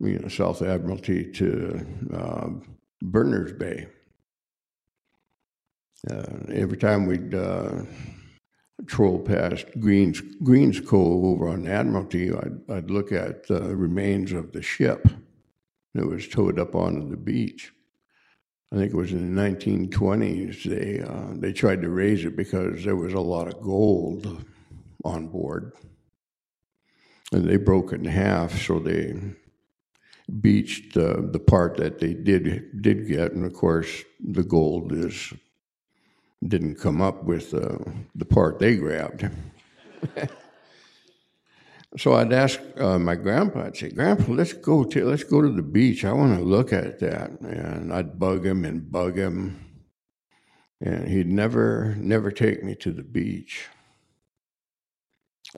you 0.00 0.18
know, 0.18 0.28
South 0.28 0.62
Admiralty 0.62 1.30
to 1.32 1.86
uh, 2.14 2.48
Berners 3.02 3.52
Bay. 3.52 3.88
Uh, 6.10 6.24
every 6.52 6.78
time 6.78 7.04
we'd 7.04 7.34
uh, 8.80 8.84
troll 8.86 9.18
past 9.18 9.66
Greens, 9.78 10.20
Greens 10.42 10.80
Cove 10.80 11.24
over 11.24 11.48
on 11.48 11.66
Admiralty, 11.66 12.32
I'd, 12.32 12.70
I'd 12.70 12.90
look 12.90 13.12
at 13.12 13.46
the 13.46 13.74
remains 13.76 14.32
of 14.32 14.52
the 14.52 14.62
ship 14.62 15.08
that 15.94 16.06
was 16.06 16.28
towed 16.28 16.58
up 16.58 16.74
onto 16.74 17.08
the 17.08 17.16
beach. 17.16 17.72
I 18.72 18.76
think 18.76 18.92
it 18.92 18.96
was 18.96 19.12
in 19.12 19.34
the 19.34 19.42
1920s. 19.42 20.62
They 20.62 21.00
uh, 21.00 21.34
they 21.40 21.52
tried 21.52 21.82
to 21.82 21.88
raise 21.88 22.24
it 22.24 22.36
because 22.36 22.84
there 22.84 22.94
was 22.94 23.14
a 23.14 23.20
lot 23.20 23.48
of 23.48 23.60
gold 23.60 24.44
on 25.04 25.26
board, 25.26 25.72
and 27.32 27.48
they 27.48 27.56
broke 27.56 27.92
it 27.92 28.00
in 28.00 28.04
half. 28.04 28.62
So 28.62 28.78
they 28.78 29.14
beached 30.40 30.96
uh, 30.96 31.16
the 31.32 31.40
part 31.40 31.78
that 31.78 31.98
they 31.98 32.14
did 32.14 32.80
did 32.80 33.08
get, 33.08 33.32
and 33.32 33.44
of 33.44 33.54
course 33.54 34.04
the 34.20 34.44
gold 34.44 34.92
is 34.92 35.32
didn't 36.46 36.76
come 36.76 37.02
up 37.02 37.24
with 37.24 37.52
uh, 37.52 37.78
the 38.14 38.24
part 38.24 38.58
they 38.58 38.76
grabbed. 38.76 39.28
so 41.96 42.14
I'd 42.14 42.32
ask 42.32 42.60
uh, 42.78 42.98
my 42.98 43.14
grandpa, 43.14 43.66
I'd 43.66 43.76
say, 43.76 43.90
Grandpa, 43.90 44.32
let's 44.32 44.54
go 44.54 44.84
to 44.84 45.04
let's 45.04 45.24
go 45.24 45.42
to 45.42 45.50
the 45.50 45.62
beach. 45.62 46.04
I 46.04 46.12
want 46.12 46.38
to 46.38 46.44
look 46.44 46.72
at 46.72 46.98
that. 47.00 47.30
And 47.40 47.92
I'd 47.92 48.18
bug 48.18 48.46
him 48.46 48.64
and 48.64 48.90
bug 48.90 49.16
him. 49.16 49.66
And 50.80 51.08
he'd 51.08 51.26
never, 51.26 51.94
never 51.98 52.30
take 52.30 52.64
me 52.64 52.74
to 52.76 52.90
the 52.90 53.02
beach. 53.02 53.66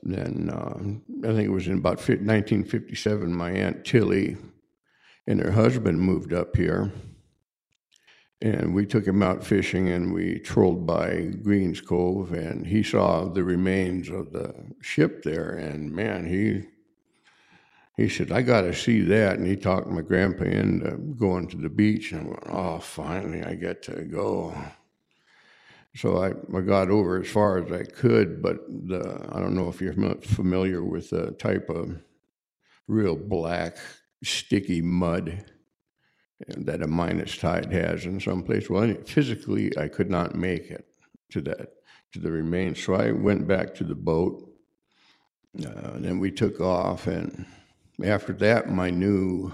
Then 0.03 0.51
uh, 0.51 1.29
I 1.29 1.33
think 1.33 1.47
it 1.47 1.53
was 1.53 1.69
in 1.69 1.79
about 1.79 1.99
1957, 1.99 3.33
my 3.33 3.51
Aunt 3.51 3.85
Tilly 3.85 4.37
and 5.27 5.39
her 5.41 5.53
husband 5.53 6.01
moved 6.01 6.33
up 6.33 6.57
here 6.57 6.91
and 8.43 8.75
we 8.75 8.85
took 8.85 9.07
him 9.07 9.23
out 9.23 9.45
fishing 9.45 9.89
and 9.89 10.13
we 10.13 10.39
trolled 10.41 10.87
by 10.87 11.31
Greens 11.43 11.81
Cove 11.81 12.33
and 12.33 12.67
he 12.67 12.83
saw 12.83 13.25
the 13.25 13.45
remains 13.45 14.11
of 14.11 14.33
the 14.33 14.55
ship 14.81 15.23
there 15.23 15.51
and 15.51 15.91
man 15.93 16.27
he 16.27 16.67
he 17.97 18.09
said, 18.09 18.33
I 18.33 18.43
got 18.43 18.63
to 18.63 18.75
see 18.75 19.03
that. 19.03 19.39
And 19.39 19.47
he 19.47 19.57
talked 19.57 19.87
my 19.87 20.01
grandpa 20.01 20.45
into 20.45 20.97
going 20.97 21.47
to 21.49 21.57
the 21.57 21.69
beach. 21.69 22.13
And 22.13 22.23
I 22.23 22.25
went, 22.25 22.43
oh, 22.47 22.79
finally, 22.79 23.43
I 23.43 23.55
get 23.55 23.83
to 23.85 24.03
go. 24.03 24.55
So 25.95 26.17
I, 26.17 26.33
I 26.57 26.61
got 26.63 26.91
over 26.91 27.21
as 27.21 27.29
far 27.29 27.59
as 27.59 27.71
I 27.71 27.85
could, 27.85 28.41
but 28.41 28.67
the, 28.67 29.29
I 29.31 29.41
don't 29.41 29.55
know 29.55 29.69
if 29.69 29.81
you're 29.83 29.93
familiar 30.23 30.83
with 30.83 31.11
the 31.11 31.33
type 31.33 31.69
of 31.69 32.01
real 32.89 33.15
black, 33.15 33.77
sticky 34.25 34.81
mud 34.81 35.45
that 36.49 36.83
a 36.83 36.87
minus 36.87 37.37
tide 37.37 37.73
has 37.73 38.05
in 38.05 38.21
some 38.21 38.43
place. 38.43 38.69
Well, 38.69 38.95
physically, 39.07 39.77
I 39.79 39.89
could 39.89 40.11
not 40.11 40.35
make 40.35 40.71
it 40.71 40.87
to 41.31 41.41
that, 41.43 41.75
to 42.13 42.19
the 42.19 42.31
remains. 42.31 42.83
So 42.83 42.95
I 42.95 43.13
went 43.13 43.47
back 43.47 43.75
to 43.77 43.85
the 43.85 43.95
boat. 43.95 44.49
Uh, 45.59 45.93
and 45.95 46.05
then 46.05 46.19
we 46.19 46.31
took 46.31 46.61
off, 46.61 47.07
and 47.07 47.45
after 48.03 48.33
that, 48.33 48.71
my 48.71 48.89
new 48.89 49.53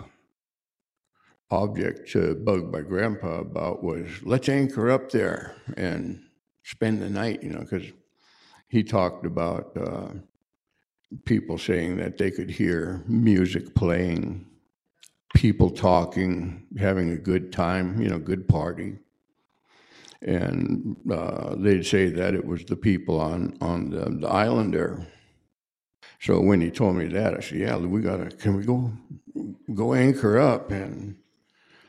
object 1.51 2.11
to 2.13 2.35
bug 2.37 2.73
my 2.73 2.83
grandpa 2.83 3.41
about 3.41 3.83
was 3.83 4.07
let's 4.23 4.49
anchor 4.49 4.91
up 4.91 5.11
there 5.11 5.57
and 5.77 6.23
spend 6.63 7.01
the 7.03 7.11
night, 7.11 7.43
you 7.43 7.51
know, 7.51 7.61
because 7.61 7.85
he 8.69 8.83
talked 8.83 9.25
about 9.25 9.77
uh, 9.77 10.09
people 11.25 11.59
saying 11.59 11.97
that 11.97 12.19
they 12.19 12.31
could 12.31 12.51
hear 12.51 13.03
music 13.09 13.75
playing, 13.75 14.47
people 15.35 15.71
talking, 15.71 16.67
having 16.79 17.11
a 17.11 17.17
good 17.17 17.53
time, 17.53 18.01
you 18.01 18.09
know, 18.09 18.19
good 18.19 18.49
party. 18.49 18.99
And 20.23 20.97
uh, 21.11 21.55
they'd 21.57 21.87
say 21.87 22.11
that 22.11 22.35
it 22.35 22.45
was 22.45 22.65
the 22.65 22.77
people 22.77 23.21
on, 23.21 23.57
on 23.61 23.91
the, 23.91 24.11
the 24.11 24.29
island 24.29 24.75
there 24.75 25.07
so 26.21 26.41
when 26.41 26.61
he 26.61 26.71
told 26.71 26.97
me 26.97 27.07
that, 27.09 27.35
I 27.35 27.41
said, 27.41 27.59
"Yeah, 27.59 27.77
we 27.77 28.01
gotta. 28.01 28.31
Can 28.31 28.57
we 28.57 28.65
go 28.65 28.93
go 29.73 29.95
anchor 29.95 30.39
up?" 30.39 30.71
And 30.71 31.17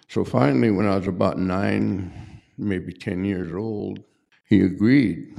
so 0.07 0.23
finally, 0.23 0.69
when 0.71 0.85
I 0.87 0.97
was 0.97 1.07
about 1.07 1.39
nine, 1.39 2.41
maybe 2.57 2.93
ten 2.93 3.25
years 3.25 3.51
old, 3.53 4.03
he 4.45 4.61
agreed. 4.61 5.35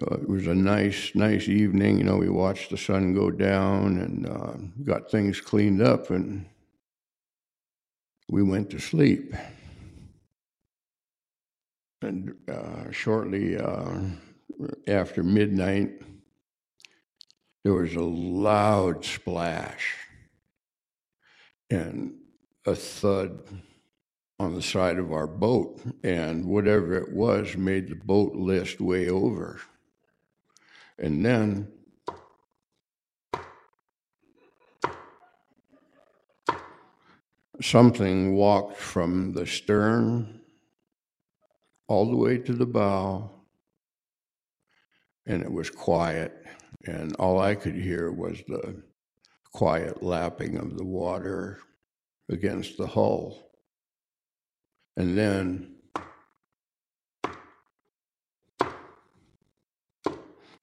Uh, 0.00 0.14
it 0.14 0.28
was 0.28 0.46
a 0.46 0.54
nice, 0.54 1.10
nice 1.14 1.48
evening. 1.48 1.98
You 1.98 2.04
know, 2.04 2.16
we 2.16 2.30
watched 2.30 2.70
the 2.70 2.78
sun 2.78 3.12
go 3.12 3.30
down 3.30 3.98
and 3.98 4.26
uh, 4.26 4.52
got 4.84 5.10
things 5.10 5.38
cleaned 5.38 5.82
up, 5.82 6.08
and 6.08 6.46
we 8.30 8.42
went 8.42 8.70
to 8.70 8.78
sleep. 8.78 9.34
And 12.00 12.34
uh, 12.50 12.90
shortly 12.90 13.58
uh, 13.58 14.00
after 14.88 15.22
midnight, 15.22 16.00
there 17.62 17.74
was 17.74 17.94
a 17.94 18.00
loud 18.00 19.04
splash 19.04 19.94
and 21.70 22.14
a 22.66 22.74
thud 22.74 23.42
on 24.38 24.54
the 24.54 24.62
side 24.62 24.98
of 24.98 25.12
our 25.12 25.26
boat, 25.26 25.80
and 26.02 26.46
whatever 26.46 26.94
it 26.94 27.12
was 27.12 27.56
made 27.56 27.88
the 27.88 27.94
boat 27.94 28.34
list 28.34 28.80
way 28.80 29.08
over. 29.08 29.60
And 31.02 31.24
then 31.24 31.68
something 37.60 38.34
walked 38.34 38.78
from 38.78 39.34
the 39.34 39.46
stern 39.46 40.40
all 41.86 42.08
the 42.08 42.16
way 42.16 42.38
to 42.38 42.54
the 42.54 42.64
bow, 42.64 43.30
and 45.26 45.42
it 45.42 45.52
was 45.52 45.68
quiet 45.68 46.42
and 46.84 47.14
all 47.16 47.38
I 47.38 47.54
could 47.54 47.76
hear 47.76 48.10
was 48.10 48.42
the 48.48 48.82
quiet 49.52 50.02
lapping 50.02 50.56
of 50.56 50.76
the 50.76 50.84
water 50.84 51.60
against 52.28 52.76
the 52.76 52.86
hull. 52.86 53.50
And 54.96 55.16
then 55.16 55.71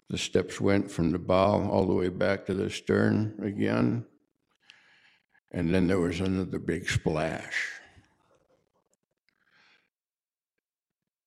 the 0.09 0.17
steps 0.17 0.59
went 0.59 0.89
from 0.89 1.11
the 1.11 1.19
bow 1.19 1.69
all 1.69 1.85
the 1.85 1.93
way 1.93 2.09
back 2.09 2.45
to 2.47 2.53
the 2.53 2.69
stern 2.69 3.39
again. 3.43 4.05
And 5.51 5.73
then 5.73 5.87
there 5.87 5.99
was 5.99 6.19
another 6.19 6.59
big 6.59 6.89
splash. 6.89 7.79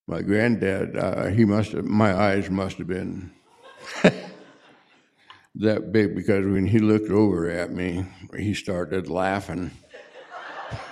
My 0.08 0.22
granddad, 0.22 0.96
uh, 0.96 1.26
he 1.26 1.44
must 1.44 1.72
have, 1.72 1.84
my 1.84 2.12
eyes 2.12 2.50
must 2.50 2.78
have 2.78 2.88
been 2.88 3.32
that 5.54 5.92
big 5.92 6.16
because 6.16 6.44
when 6.44 6.66
he 6.66 6.80
looked 6.80 7.10
over 7.10 7.48
at 7.48 7.70
me, 7.70 8.04
he 8.36 8.52
started 8.52 9.08
laughing. 9.08 9.70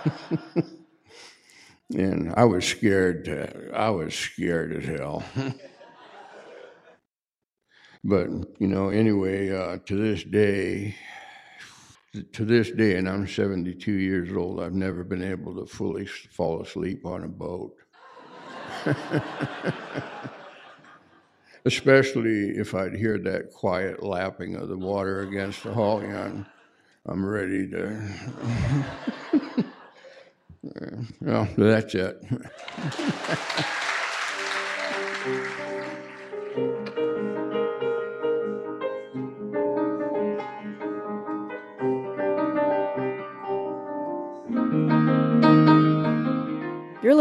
and 1.94 2.32
I 2.36 2.44
was 2.44 2.64
scared. 2.64 3.28
I 3.74 3.90
was 3.90 4.14
scared 4.14 4.76
as 4.76 4.84
hell. 4.84 5.24
but 8.04 8.28
you 8.58 8.66
know, 8.66 8.88
anyway, 8.88 9.50
uh, 9.50 9.78
to 9.86 9.96
this 9.96 10.24
day, 10.24 10.94
to 12.32 12.44
this 12.44 12.70
day, 12.70 12.96
and 12.96 13.08
I'm 13.08 13.26
72 13.26 13.92
years 13.92 14.32
old, 14.36 14.60
I've 14.60 14.72
never 14.72 15.04
been 15.04 15.22
able 15.22 15.54
to 15.56 15.66
fully 15.66 16.06
fall 16.06 16.62
asleep 16.62 17.06
on 17.06 17.24
a 17.24 17.28
boat 17.28 17.74
especially 21.64 22.50
if 22.50 22.74
I'd 22.74 22.94
hear 22.94 23.18
that 23.18 23.52
quiet 23.52 24.02
lapping 24.02 24.56
of 24.56 24.68
the 24.68 24.78
water 24.78 25.20
against 25.20 25.62
the 25.62 25.72
hull. 25.74 26.00
Know, 26.00 26.44
I'm 27.06 27.24
ready 27.24 27.68
to. 27.70 28.14
well, 31.20 31.48
that's 31.56 31.94
it. 31.94 32.22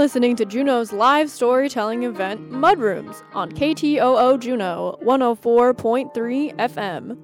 listening 0.09 0.35
to 0.35 0.43
Juneau's 0.43 0.91
live 0.91 1.29
storytelling 1.29 2.01
event, 2.01 2.49
Mudrooms, 2.49 3.21
on 3.35 3.51
KTOO 3.51 4.39
Juneau 4.39 4.97
104.3 5.03 6.55
FM. 6.55 7.15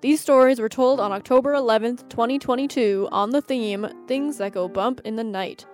These 0.00 0.20
stories 0.20 0.58
were 0.58 0.68
told 0.68 0.98
on 0.98 1.12
October 1.12 1.52
11th, 1.52 2.08
2022, 2.08 3.08
on 3.12 3.30
the 3.30 3.40
theme 3.40 3.86
Things 4.08 4.38
That 4.38 4.50
Go 4.50 4.66
Bump 4.66 5.00
in 5.04 5.14
the 5.14 5.22
Night. 5.22 5.64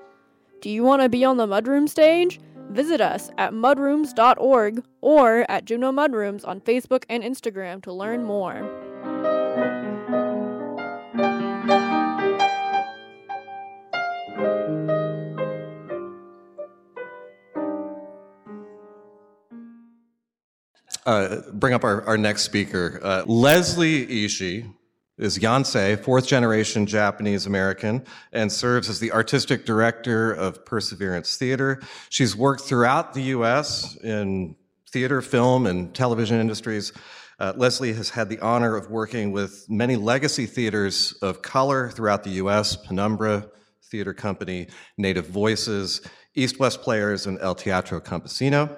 Do 0.61 0.69
you 0.69 0.83
want 0.83 1.01
to 1.01 1.09
be 1.09 1.25
on 1.25 1.39
the 1.39 1.47
Mudroom 1.47 1.89
stage? 1.89 2.39
Visit 2.69 3.01
us 3.01 3.31
at 3.39 3.55
mudrooms.org 3.55 4.85
or 5.01 5.51
at 5.51 5.65
Juneau 5.65 5.93
Mudrooms 5.93 6.47
on 6.47 6.61
Facebook 6.61 7.05
and 7.09 7.23
Instagram 7.23 7.83
to 7.85 7.91
learn 7.91 8.23
more. 8.23 8.80
Uh, 21.07 21.43
bring 21.53 21.75
up 21.75 21.85
our, 21.85 22.03
our 22.03 22.19
next 22.19 22.43
speaker. 22.43 23.01
Uh, 23.03 23.25
Leslie 23.27 24.07
Ishii 24.07 24.73
is 25.19 25.39
Yonsei, 25.39 26.03
fourth 26.03 26.27
generation 26.27 26.87
Japanese 26.87 27.47
American, 27.47 28.05
and 28.33 28.51
serves 28.51 28.89
as 28.89 29.01
the 29.01 29.13
artistic 29.13 29.67
director 29.67 30.33
of 30.33 30.65
Perseverance 30.65 31.37
Theater. 31.37 31.81
She's 32.09 32.35
worked 32.35 32.63
throughout 32.63 33.13
the 33.13 33.23
U.S. 33.25 33.97
in 34.03 34.57
theater, 34.91 35.21
film, 35.21 35.67
and 35.67 35.95
television 35.95 36.41
industries. 36.41 36.93
Uh, 37.39 37.53
Leslie 37.57 37.93
has 37.93 38.11
had 38.11 38.29
the 38.29 38.39
honor 38.41 38.77
of 38.77 38.91
working 38.91 39.31
with 39.31 39.67
many 39.69 39.97
legacy 39.97 40.47
theaters 40.47 41.13
of 41.23 41.43
color 41.43 41.91
throughout 41.91 42.25
the 42.25 42.31
U.S. 42.31 42.77
Penumbra 42.77 43.47
Theater 43.91 44.15
Company, 44.15 44.69
Native 44.97 45.27
Voices, 45.27 46.01
East 46.35 46.59
West 46.59 46.81
Players, 46.81 47.27
and 47.27 47.39
El 47.41 47.55
Teatro 47.55 48.01
Campesino. 48.01 48.75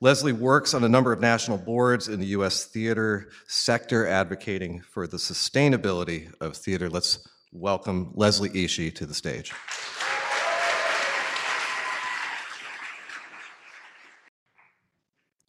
Leslie 0.00 0.32
works 0.32 0.74
on 0.74 0.84
a 0.84 0.88
number 0.88 1.12
of 1.12 1.20
national 1.20 1.58
boards 1.58 2.08
in 2.08 2.20
the 2.20 2.26
U.S. 2.26 2.64
theater 2.64 3.30
sector, 3.46 4.06
advocating 4.06 4.80
for 4.80 5.06
the 5.06 5.16
sustainability 5.16 6.32
of 6.40 6.56
theater. 6.56 6.88
Let's 6.88 7.26
welcome 7.52 8.12
Leslie 8.14 8.50
Ishii 8.50 8.94
to 8.96 9.06
the 9.06 9.14
stage. 9.14 9.52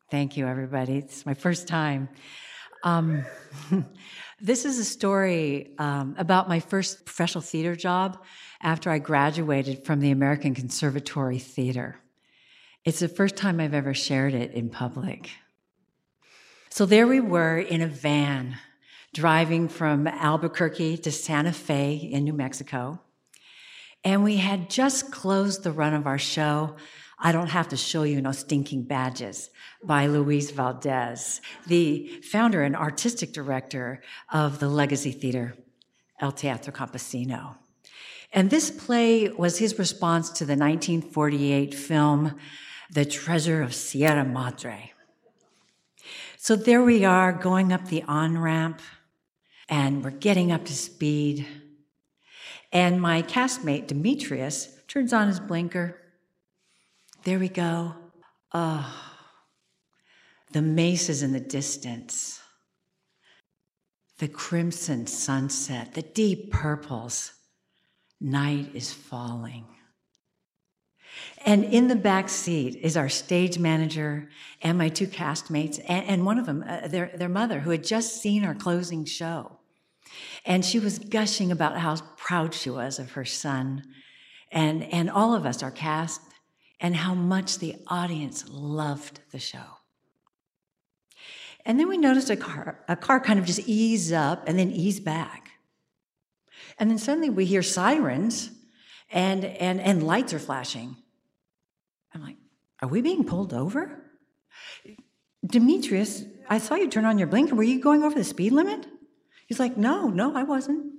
Thank 0.09 0.38
you, 0.38 0.47
everybody. 0.47 0.97
It's 0.97 1.25
my 1.25 1.34
first 1.34 1.67
time. 1.67 2.07
Um, 2.84 3.25
this 4.41 4.63
is 4.63 4.80
a 4.80 4.86
story 4.86 5.75
um, 5.80 6.15
about 6.17 6.47
my 6.47 6.61
first 6.61 7.05
professional 7.05 7.41
theater 7.41 7.75
job 7.75 8.23
after 8.61 8.89
I 8.89 8.99
graduated 8.99 9.86
from 9.86 9.99
the 9.99 10.11
American 10.11 10.55
Conservatory 10.55 11.39
Theater. 11.39 11.99
It's 12.88 13.00
the 13.00 13.10
first 13.10 13.36
time 13.36 13.60
I've 13.60 13.74
ever 13.74 13.94
shared 13.94 14.34
it 14.34 14.54
in 14.54 14.70
public. 14.70 15.30
So 16.70 16.86
there 16.86 17.06
we 17.06 17.20
were 17.20 17.58
in 17.58 17.82
a 17.82 17.88
van 17.88 18.56
driving 19.14 19.68
from 19.68 20.08
Albuquerque 20.08 21.00
to 21.00 21.12
Santa 21.12 21.52
Fe 21.52 21.96
in 21.96 22.24
New 22.24 22.32
Mexico. 22.32 23.02
And 24.06 24.24
we 24.24 24.38
had 24.38 24.70
just 24.70 25.12
closed 25.12 25.64
the 25.64 25.74
run 25.74 25.94
of 25.94 26.08
our 26.08 26.18
show. 26.18 26.78
I 27.20 27.34
don't 27.34 27.50
have 27.50 27.68
to 27.70 27.76
show 27.76 28.04
you 28.04 28.22
no 28.22 28.32
stinking 28.32 28.84
badges 28.84 29.50
by 29.84 30.08
Luis 30.08 30.52
Valdez, 30.52 31.42
the 31.66 32.08
founder 32.24 32.64
and 32.64 32.74
artistic 32.74 33.34
director 33.34 34.02
of 34.32 34.60
the 34.60 34.70
Legacy 34.70 35.12
Theater, 35.12 35.56
El 36.22 36.32
Teatro 36.32 36.72
Campesino. 36.72 37.56
And 38.32 38.50
this 38.50 38.72
play 38.72 39.28
was 39.28 39.58
his 39.58 39.78
response 39.78 40.30
to 40.30 40.46
the 40.46 40.56
1948 40.56 41.74
film, 41.74 42.38
The 42.90 43.06
Treasure 43.06 43.62
of 43.62 43.76
Sierra 43.76 44.24
Madre. 44.24 44.94
So 46.38 46.56
there 46.56 46.82
we 46.82 47.04
are 47.04 47.34
going 47.34 47.74
up 47.74 47.88
the 47.88 48.04
on 48.04 48.38
ramp, 48.38 48.82
and 49.68 50.04
we're 50.04 50.12
getting 50.12 50.52
up 50.52 50.66
to 50.66 50.74
speed. 50.74 51.46
And 52.72 53.02
my 53.02 53.22
castmate, 53.22 53.88
Demetrius, 53.88 54.70
turns 54.88 55.12
on 55.12 55.28
his 55.28 55.40
blinker. 55.40 56.00
There 57.24 57.40
we 57.40 57.50
go. 57.50 57.94
Oh, 58.54 59.18
the 60.54 60.62
mesas 60.62 61.24
in 61.24 61.34
the 61.34 61.40
distance, 61.42 62.40
the 64.20 64.30
crimson 64.30 65.08
sunset, 65.08 65.94
the 65.94 66.02
deep 66.02 66.52
purples. 66.52 67.34
Night 68.20 68.72
is 68.74 68.92
falling. 68.94 69.66
And 71.45 71.63
in 71.63 71.88
the 71.88 71.95
back 71.95 72.30
seat 72.30 72.76
is 72.82 72.97
our 72.97 73.09
stage 73.09 73.57
manager 73.57 74.30
and 74.61 74.78
my 74.78 74.89
two 74.89 75.07
castmates, 75.07 75.80
and, 75.88 76.05
and 76.05 76.26
one 76.26 76.39
of 76.39 76.45
them, 76.45 76.63
uh, 76.68 76.88
their, 76.88 77.11
their 77.15 77.30
mother, 77.30 77.59
who 77.59 77.70
had 77.70 77.84
just 77.84 78.22
seen 78.22 78.43
our 78.43 78.55
closing 78.55 79.05
show. 79.05 79.59
And 80.45 80.65
she 80.65 80.80
was 80.80 80.99
gushing 80.99 81.51
about 81.51 81.78
how 81.78 81.95
proud 82.18 82.53
she 82.53 82.70
was 82.70 82.99
of 82.99 83.11
her 83.11 83.26
son 83.26 83.84
and, 84.51 84.84
and 84.84 85.09
all 85.09 85.34
of 85.34 85.45
us, 85.45 85.61
our 85.61 85.72
cast, 85.72 86.22
and 86.80 86.95
how 86.95 87.13
much 87.13 87.59
the 87.59 87.76
audience 87.88 88.45
loved 88.49 89.20
the 89.32 89.39
show. 89.39 89.78
And 91.65 91.80
then 91.80 91.89
we 91.89 91.97
noticed 91.97 92.30
a 92.30 92.38
car, 92.38 92.84
a 92.88 92.95
car 92.95 93.20
kind 93.20 93.39
of 93.39 93.45
just 93.45 93.68
ease 93.68 94.13
up 94.13 94.47
and 94.47 94.57
then 94.57 94.72
ease 94.72 94.99
back. 94.99 95.51
And 96.80 96.89
then 96.89 96.97
suddenly 96.97 97.30
we 97.30 97.45
hear 97.45 97.61
sirens 97.61 98.51
and, 99.11 99.43
and, 99.43 99.82
and 99.82 100.03
lights 100.03 100.34
are 100.34 100.39
flashing. 100.39 100.95
I'm 102.14 102.22
like, 102.22 102.38
are 102.82 102.88
we 102.88 103.01
being 103.01 103.24
pulled 103.24 103.53
over? 103.53 104.03
Demetrius, 105.45 106.24
I 106.49 106.58
saw 106.58 106.76
you 106.76 106.89
turn 106.89 107.05
on 107.05 107.18
your 107.18 107.28
blinker. 107.28 107.55
Were 107.55 107.64
you 107.64 107.80
going 107.80 108.03
over 108.03 108.16
the 108.16 108.24
speed 108.24 108.51
limit? 108.51 108.86
He's 109.47 109.60
like, 109.60 109.78
no, 109.78 110.10
no, 110.10 110.36
I 110.36 110.43
wasn't. 110.43 110.93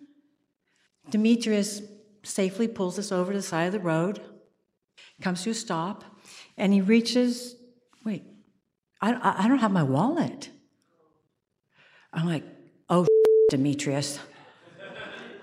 Demetrius 1.11 1.82
safely 2.22 2.68
pulls 2.68 2.98
us 2.98 3.12
over 3.12 3.32
to 3.32 3.38
the 3.38 3.42
side 3.42 3.66
of 3.66 3.72
the 3.72 3.80
road, 3.80 4.20
comes 5.20 5.42
to 5.44 5.50
a 5.50 5.54
stop, 5.54 6.04
and 6.56 6.72
he 6.72 6.80
reaches, 6.80 7.56
wait, 8.04 8.24
I, 9.00 9.44
I 9.44 9.48
don't 9.48 9.59
have 9.59 9.72
my 9.72 9.82
wallet. 9.82 10.50
I'm 12.12 12.26
like, 12.26 12.44
oh, 12.88 13.06
Demetrius. 13.50 14.18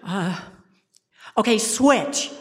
Uh, 0.04 0.40
okay, 1.38 1.58
switch. 1.58 2.32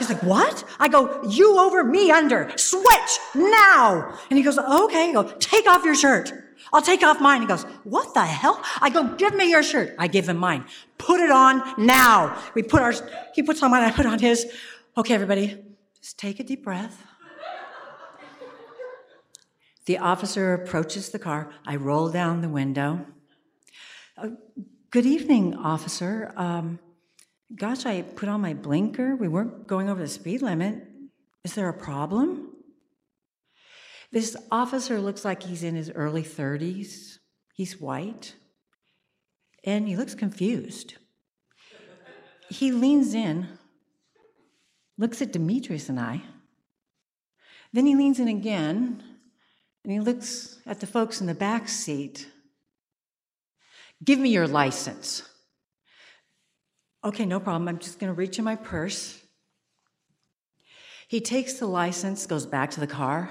He's 0.00 0.08
like, 0.08 0.22
what? 0.22 0.64
I 0.78 0.88
go, 0.88 1.22
you 1.28 1.58
over, 1.58 1.84
me 1.84 2.10
under. 2.10 2.50
Switch 2.56 3.18
now. 3.34 4.18
And 4.30 4.38
he 4.38 4.42
goes, 4.42 4.56
okay. 4.56 5.10
I 5.10 5.12
go, 5.12 5.24
take 5.38 5.68
off 5.68 5.84
your 5.84 5.94
shirt. 5.94 6.32
I'll 6.72 6.80
take 6.80 7.02
off 7.02 7.20
mine. 7.20 7.42
He 7.42 7.46
goes, 7.46 7.64
what 7.84 8.14
the 8.14 8.24
hell? 8.24 8.62
I 8.80 8.88
go, 8.88 9.14
give 9.16 9.34
me 9.34 9.50
your 9.50 9.62
shirt. 9.62 9.94
I 9.98 10.06
give 10.06 10.26
him 10.26 10.38
mine. 10.38 10.64
Put 10.96 11.20
it 11.20 11.30
on 11.30 11.62
now. 11.76 12.42
We 12.54 12.62
put 12.62 12.80
our, 12.80 12.94
he 13.34 13.42
puts 13.42 13.62
on 13.62 13.70
mine, 13.70 13.82
I 13.82 13.90
put 13.90 14.06
on 14.06 14.18
his. 14.18 14.46
Okay, 14.96 15.12
everybody, 15.12 15.62
just 16.00 16.18
take 16.18 16.40
a 16.40 16.44
deep 16.44 16.64
breath. 16.64 17.04
The 19.84 19.98
officer 19.98 20.54
approaches 20.54 21.10
the 21.10 21.18
car. 21.18 21.52
I 21.66 21.76
roll 21.76 22.08
down 22.08 22.40
the 22.40 22.48
window. 22.48 23.04
Uh, 24.16 24.28
good 24.90 25.04
evening, 25.04 25.56
officer. 25.56 26.32
Um, 26.36 26.78
Gosh, 27.54 27.84
I 27.84 28.02
put 28.02 28.28
on 28.28 28.40
my 28.40 28.54
blinker. 28.54 29.16
We 29.16 29.28
weren't 29.28 29.66
going 29.66 29.88
over 29.88 30.00
the 30.00 30.08
speed 30.08 30.42
limit. 30.42 30.86
Is 31.44 31.54
there 31.54 31.68
a 31.68 31.74
problem? 31.74 32.50
This 34.12 34.36
officer 34.50 35.00
looks 35.00 35.24
like 35.24 35.42
he's 35.42 35.62
in 35.62 35.74
his 35.74 35.90
early 35.90 36.22
30s. 36.22 37.18
He's 37.54 37.80
white. 37.80 38.34
And 39.64 39.88
he 39.88 39.96
looks 39.96 40.14
confused. 40.14 40.94
He 42.48 42.72
leans 42.72 43.14
in, 43.14 43.46
looks 44.98 45.22
at 45.22 45.32
Demetrius 45.32 45.88
and 45.88 46.00
I. 46.00 46.20
Then 47.72 47.86
he 47.86 47.94
leans 47.94 48.18
in 48.18 48.26
again 48.26 49.04
and 49.84 49.92
he 49.92 50.00
looks 50.00 50.58
at 50.66 50.80
the 50.80 50.86
folks 50.86 51.20
in 51.20 51.28
the 51.28 51.34
back 51.34 51.68
seat. 51.68 52.28
Give 54.02 54.18
me 54.18 54.30
your 54.30 54.48
license. 54.48 55.22
Okay, 57.02 57.24
no 57.24 57.40
problem. 57.40 57.68
I'm 57.68 57.78
just 57.78 57.98
going 57.98 58.12
to 58.12 58.18
reach 58.18 58.38
in 58.38 58.44
my 58.44 58.56
purse. 58.56 59.18
He 61.08 61.20
takes 61.20 61.54
the 61.54 61.66
license, 61.66 62.26
goes 62.26 62.46
back 62.46 62.70
to 62.72 62.80
the 62.80 62.86
car. 62.86 63.30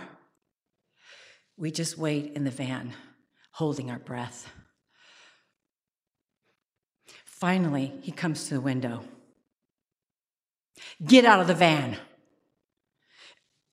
We 1.55 1.71
just 1.71 1.97
wait 1.97 2.33
in 2.33 2.43
the 2.43 2.51
van, 2.51 2.93
holding 3.51 3.91
our 3.91 3.99
breath. 3.99 4.49
Finally, 7.25 7.93
he 8.01 8.11
comes 8.11 8.47
to 8.47 8.55
the 8.55 8.61
window. 8.61 9.03
Get 11.05 11.25
out 11.25 11.39
of 11.39 11.47
the 11.47 11.53
van. 11.53 11.95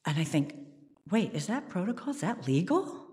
And 0.05 0.18
I 0.18 0.24
think, 0.24 0.55
wait, 1.11 1.34
is 1.34 1.47
that 1.47 1.68
protocol? 1.68 2.11
Is 2.11 2.20
that 2.20 2.47
legal? 2.47 3.07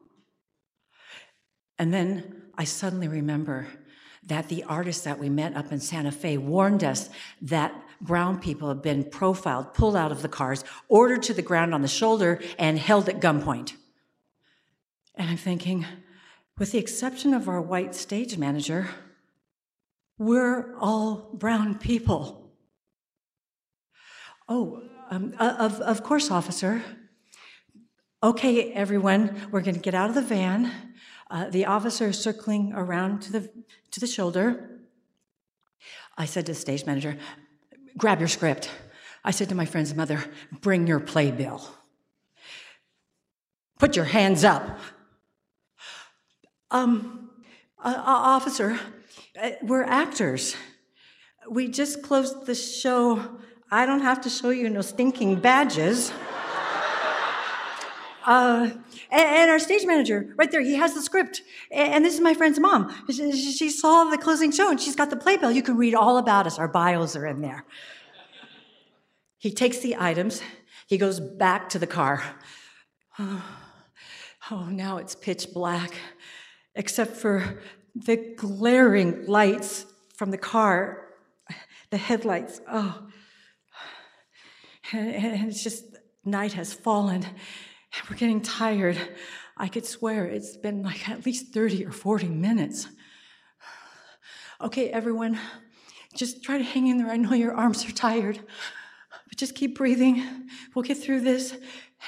And 1.79 1.93
then 1.93 2.43
I 2.57 2.65
suddenly 2.65 3.07
remember 3.07 3.67
that 4.28 4.49
the 4.49 4.63
artist 4.63 5.03
that 5.03 5.19
we 5.19 5.30
met 5.30 5.55
up 5.55 5.71
in 5.71 5.80
Santa 5.80 6.11
Fe 6.11 6.38
warned 6.38 6.84
us 6.84 7.09
that 7.41 7.74
brown 7.99 8.39
people 8.39 8.69
have 8.69 8.82
been 8.82 9.03
profiled, 9.03 9.74
pulled 9.74 9.95
out 9.95 10.11
of 10.11 10.21
the 10.21 10.30
cars, 10.30 10.63
ordered 10.88 11.24
to 11.24 11.34
the 11.34 11.41
ground 11.41 11.74
on 11.74 11.82
the 11.82 11.88
shoulder, 11.88 12.41
and 12.57 12.80
held 12.80 13.09
at 13.09 13.19
gunpoint. 13.19 13.74
And 15.15 15.30
I'm 15.30 15.38
thinking, 15.38 15.86
with 16.57 16.71
the 16.71 16.80
exception 16.80 17.34
of 17.34 17.47
our 17.47 17.61
white 17.61 17.95
stage 17.95 18.38
manager, 18.38 18.89
we're 20.17 20.76
all 20.78 21.30
brown 21.34 21.76
people. 21.76 22.51
Oh, 24.47 24.84
um, 25.09 25.34
of, 25.39 25.80
of 25.82 26.03
course, 26.03 26.32
officer. 26.32 26.84
Okay, 28.21 28.71
everyone, 28.71 29.49
we're 29.51 29.61
going 29.61 29.76
to 29.76 29.82
get 29.82 29.93
out 29.93 30.09
of 30.09 30.15
the 30.15 30.21
van. 30.21 30.71
Uh, 31.30 31.49
the 31.49 31.65
officer 31.65 32.13
circling 32.13 32.74
around 32.74 33.21
to 33.21 33.32
the, 33.32 33.49
to 33.91 33.99
the 33.99 34.07
shoulder. 34.07 34.80
I 36.17 36.26
said 36.26 36.45
to 36.45 36.51
the 36.53 36.59
stage 36.59 36.86
manager, 36.86 37.17
grab 37.97 38.19
your 38.19 38.28
script. 38.28 38.69
I 39.24 39.32
said 39.32 39.49
to 39.49 39.55
my 39.55 39.65
friend's 39.65 39.95
mother, 39.95 40.24
bring 40.61 40.86
your 40.86 40.99
playbill. 40.99 41.65
Put 43.80 43.95
your 43.95 44.05
hands 44.05 44.43
up. 44.43 44.80
Um, 46.71 47.30
uh, 47.84 48.01
officer, 48.05 48.80
uh, 49.41 49.51
we're 49.61 49.84
actors. 49.84 50.55
We 51.49 51.67
just 51.67 52.01
closed 52.01 52.45
the 52.45 52.55
show. 52.55 53.38
I 53.69 53.86
don't 53.86 54.01
have 54.01 54.21
to 54.21 54.30
show 54.30 54.49
you 54.49 54.69
no 54.69 54.82
stinking 54.82 55.39
badges. 55.39 56.11
Uh, 58.26 58.69
and, 59.11 59.51
our 59.51 59.59
stage 59.59 59.86
manager, 59.86 60.34
right 60.38 60.49
there, 60.49 60.61
he 60.61 60.76
has 60.76 60.93
the 60.93 61.01
script. 61.01 61.41
And, 61.71 62.03
this 62.05 62.13
is 62.13 62.21
my 62.21 62.34
friend's 62.34 62.59
mom. 62.59 62.93
She, 63.09 63.69
saw 63.69 64.05
the 64.05 64.17
closing 64.17 64.51
show 64.51 64.69
and 64.69 64.80
she's 64.80 64.95
got 64.95 65.09
the 65.09 65.17
playbill. 65.17 65.51
You 65.51 65.63
can 65.63 65.78
read 65.78 65.93
all 65.93 66.17
about 66.17 66.47
us. 66.47 66.57
Our 66.57 66.67
bios 66.67 67.15
are 67.15 67.26
in 67.26 67.41
there. 67.41 67.65
He 69.38 69.51
takes 69.51 69.80
the 69.80 69.97
items. 69.99 70.41
He 70.88 70.97
goes 70.97 71.19
back 71.19 71.69
to 71.69 71.80
the 71.80 71.88
car. 71.88 72.24
Oh, 73.19 73.43
oh 74.51 74.65
now 74.65 74.97
it's 74.97 75.15
pitch 75.15 75.53
black, 75.53 75.93
except 76.76 77.17
for 77.17 77.61
the 77.95 78.36
glaring 78.38 79.26
lights 79.28 79.86
from 80.15 80.32
the 80.32 80.38
car, 80.38 81.09
the 81.89 81.97
headlights. 81.97 82.61
Oh, 82.71 83.07
and 84.91 85.49
it's 85.49 85.63
just 85.63 85.84
night 86.24 86.53
has 86.53 86.74
fallen 86.74 87.26
we're 88.10 88.16
getting 88.16 88.41
tired. 88.41 88.98
I 89.58 89.68
could 89.68 89.86
swear 89.86 90.26
it's 90.26 90.58
been 90.58 90.84
like 90.84 91.08
at 91.10 91.26
least 91.26 91.54
30 91.54 91.86
or 91.86 91.91
40 91.91 92.28
minutes. 92.28 92.88
Okay, 94.62 94.89
everyone, 94.89 95.39
just 96.16 96.44
try 96.44 96.58
to 96.58 96.64
hang 96.64 96.88
in 96.88 96.98
there. 96.98 97.10
I 97.10 97.18
know 97.18 97.34
your 97.34 97.54
arms 97.54 97.86
are 97.86 97.91
tired, 97.91 98.39
but 99.28 99.38
just 99.38 99.56
keep 99.56 99.78
breathing. 99.78 100.24
We'll 100.74 100.84
get 100.84 100.98
through 100.98 101.22
this 101.22 101.58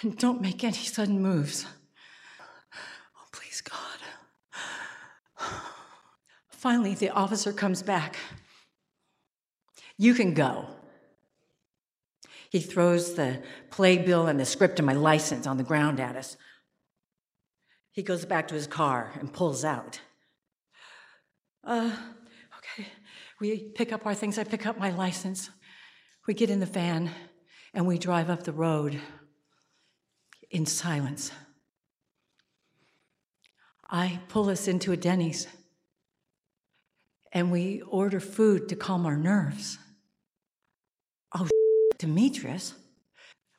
and 0.02 0.18
don't 0.18 0.42
make 0.42 0.64
any 0.64 0.74
sudden 0.74 1.22
moves. 1.22 1.66
Oh, 2.74 3.26
please, 3.32 3.62
God. 3.62 4.00
Finally, 6.50 6.96
the 6.96 7.10
officer 7.10 7.54
comes 7.54 7.84
back. 7.84 8.16
You 9.98 10.14
can 10.14 10.34
go. 10.34 10.75
He 12.56 12.62
throws 12.62 13.16
the 13.16 13.44
playbill 13.70 14.28
and 14.28 14.40
the 14.40 14.46
script 14.46 14.80
and 14.80 14.86
my 14.86 14.94
license 14.94 15.46
on 15.46 15.58
the 15.58 15.64
ground 15.64 16.00
at 16.00 16.16
us. 16.16 16.38
He 17.92 18.02
goes 18.02 18.24
back 18.24 18.48
to 18.48 18.56
his 18.56 18.66
car 18.66 19.12
and 19.20 19.34
pulls 19.34 19.66
out. 19.66 20.00
Uh, 21.66 21.94
okay. 22.58 22.88
We 23.42 23.58
pick 23.60 23.92
up 23.92 24.06
our 24.06 24.14
things. 24.14 24.38
I 24.38 24.46
pick 24.46 24.66
up 24.66 24.80
my 24.80 24.92
license. 24.92 25.50
We 26.28 26.34
get 26.34 26.50
in 26.50 26.62
the 26.62 26.66
van 26.66 27.12
and 27.74 27.86
we 27.86 27.98
drive 27.98 28.30
up 28.30 28.44
the 28.44 28.54
road 28.54 29.02
in 30.50 30.66
silence. 30.66 31.34
I 33.90 34.22
pull 34.30 34.48
us 34.48 34.70
into 34.70 34.94
a 34.94 34.98
Denny's 34.98 35.46
and 37.34 37.52
we 37.52 37.82
order 37.82 38.22
food 38.22 38.70
to 38.70 38.78
calm 38.78 39.06
our 39.06 39.18
nerves. 39.18 39.78
Oh, 41.38 41.50
Demetrius, 41.98 42.74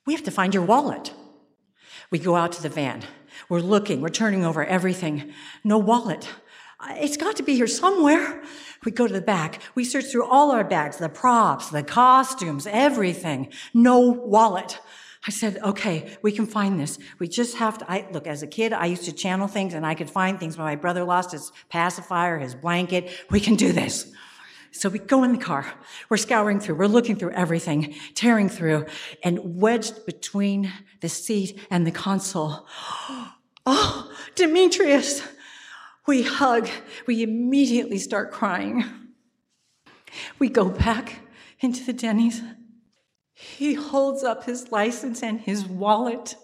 we 0.06 0.14
have 0.14 0.24
to 0.24 0.30
find 0.30 0.54
your 0.54 0.64
wallet. 0.64 1.12
We 2.10 2.18
go 2.18 2.36
out 2.36 2.52
to 2.52 2.62
the 2.62 2.68
van. 2.68 3.02
We're 3.48 3.60
looking, 3.60 4.00
we're 4.00 4.08
turning 4.08 4.44
over 4.44 4.64
everything. 4.64 5.32
No 5.64 5.78
wallet. 5.78 6.28
Uh, 6.78 6.94
it's 6.98 7.16
got 7.16 7.36
to 7.36 7.42
be 7.42 7.54
here 7.54 7.66
somewhere. 7.66 8.42
We 8.84 8.92
go 8.92 9.06
to 9.06 9.12
the 9.12 9.20
back. 9.20 9.60
We 9.74 9.84
search 9.84 10.06
through 10.06 10.26
all 10.26 10.52
our 10.52 10.64
bags, 10.64 10.98
the 10.98 11.08
props, 11.08 11.70
the 11.70 11.82
costumes, 11.82 12.66
everything. 12.66 13.52
No 13.72 13.98
wallet. 13.98 14.78
I 15.26 15.30
said, 15.30 15.58
okay, 15.58 16.16
we 16.22 16.30
can 16.30 16.46
find 16.46 16.78
this. 16.78 16.98
We 17.18 17.26
just 17.26 17.56
have 17.56 17.78
to, 17.78 17.90
I, 17.90 18.06
look, 18.12 18.28
as 18.28 18.42
a 18.42 18.46
kid, 18.46 18.72
I 18.72 18.86
used 18.86 19.04
to 19.06 19.12
channel 19.12 19.48
things 19.48 19.74
and 19.74 19.84
I 19.84 19.94
could 19.94 20.08
find 20.08 20.38
things 20.38 20.56
when 20.56 20.66
my 20.66 20.76
brother 20.76 21.02
lost 21.02 21.32
his 21.32 21.50
pacifier, 21.68 22.38
his 22.38 22.54
blanket. 22.54 23.10
We 23.30 23.40
can 23.40 23.56
do 23.56 23.72
this. 23.72 24.12
So 24.70 24.88
we 24.88 24.98
go 24.98 25.22
in 25.22 25.32
the 25.32 25.38
car. 25.38 25.66
We're 26.08 26.16
scouring 26.16 26.60
through. 26.60 26.76
We're 26.76 26.86
looking 26.86 27.16
through 27.16 27.32
everything, 27.32 27.94
tearing 28.14 28.48
through, 28.48 28.86
and 29.22 29.60
wedged 29.60 30.04
between 30.06 30.72
the 31.00 31.08
seat 31.08 31.58
and 31.70 31.86
the 31.86 31.92
console. 31.92 32.66
Oh, 33.68 34.12
Demetrius! 34.36 35.26
We 36.06 36.22
hug. 36.22 36.68
We 37.08 37.24
immediately 37.24 37.98
start 37.98 38.30
crying. 38.30 38.84
We 40.38 40.48
go 40.48 40.68
back 40.68 41.18
into 41.58 41.82
the 41.84 41.92
Denny's. 41.92 42.42
He 43.32 43.74
holds 43.74 44.22
up 44.22 44.44
his 44.44 44.70
license 44.70 45.20
and 45.22 45.40
his 45.40 45.66
wallet, 45.66 46.36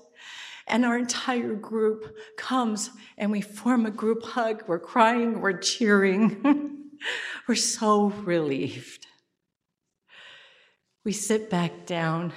and 0.67 0.85
our 0.85 0.99
entire 0.99 1.55
group 1.55 2.17
comes 2.37 2.91
and 3.17 3.31
we 3.31 3.41
form 3.41 3.87
a 3.87 3.91
group 3.91 4.25
hug. 4.25 4.65
We're 4.67 4.81
crying, 4.81 5.41
we're 5.41 5.59
cheering. 5.59 6.79
we're 7.49 7.55
so 7.55 8.11
relieved. 8.11 9.07
We 11.05 11.13
sit 11.13 11.51
back 11.51 11.87
down. 11.87 12.33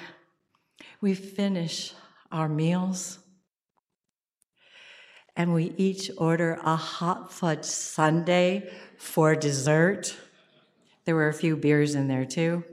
We 1.01 1.13
finish 1.13 1.93
our 2.31 2.49
meals 2.49 3.19
and 5.35 5.53
we 5.53 5.73
each 5.77 6.09
order 6.17 6.59
a 6.63 6.75
hot 6.75 7.31
fudge 7.31 7.65
sundae 7.65 8.69
for 8.97 9.35
dessert. 9.35 10.15
There 11.05 11.15
were 11.15 11.27
a 11.27 11.33
few 11.33 11.55
beers 11.55 11.95
in 11.95 12.07
there 12.07 12.25
too. 12.25 12.63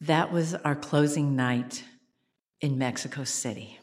That 0.00 0.32
was 0.32 0.54
our 0.54 0.76
closing 0.76 1.34
night 1.34 1.84
in 2.60 2.78
Mexico 2.78 3.24
City. 3.24 3.75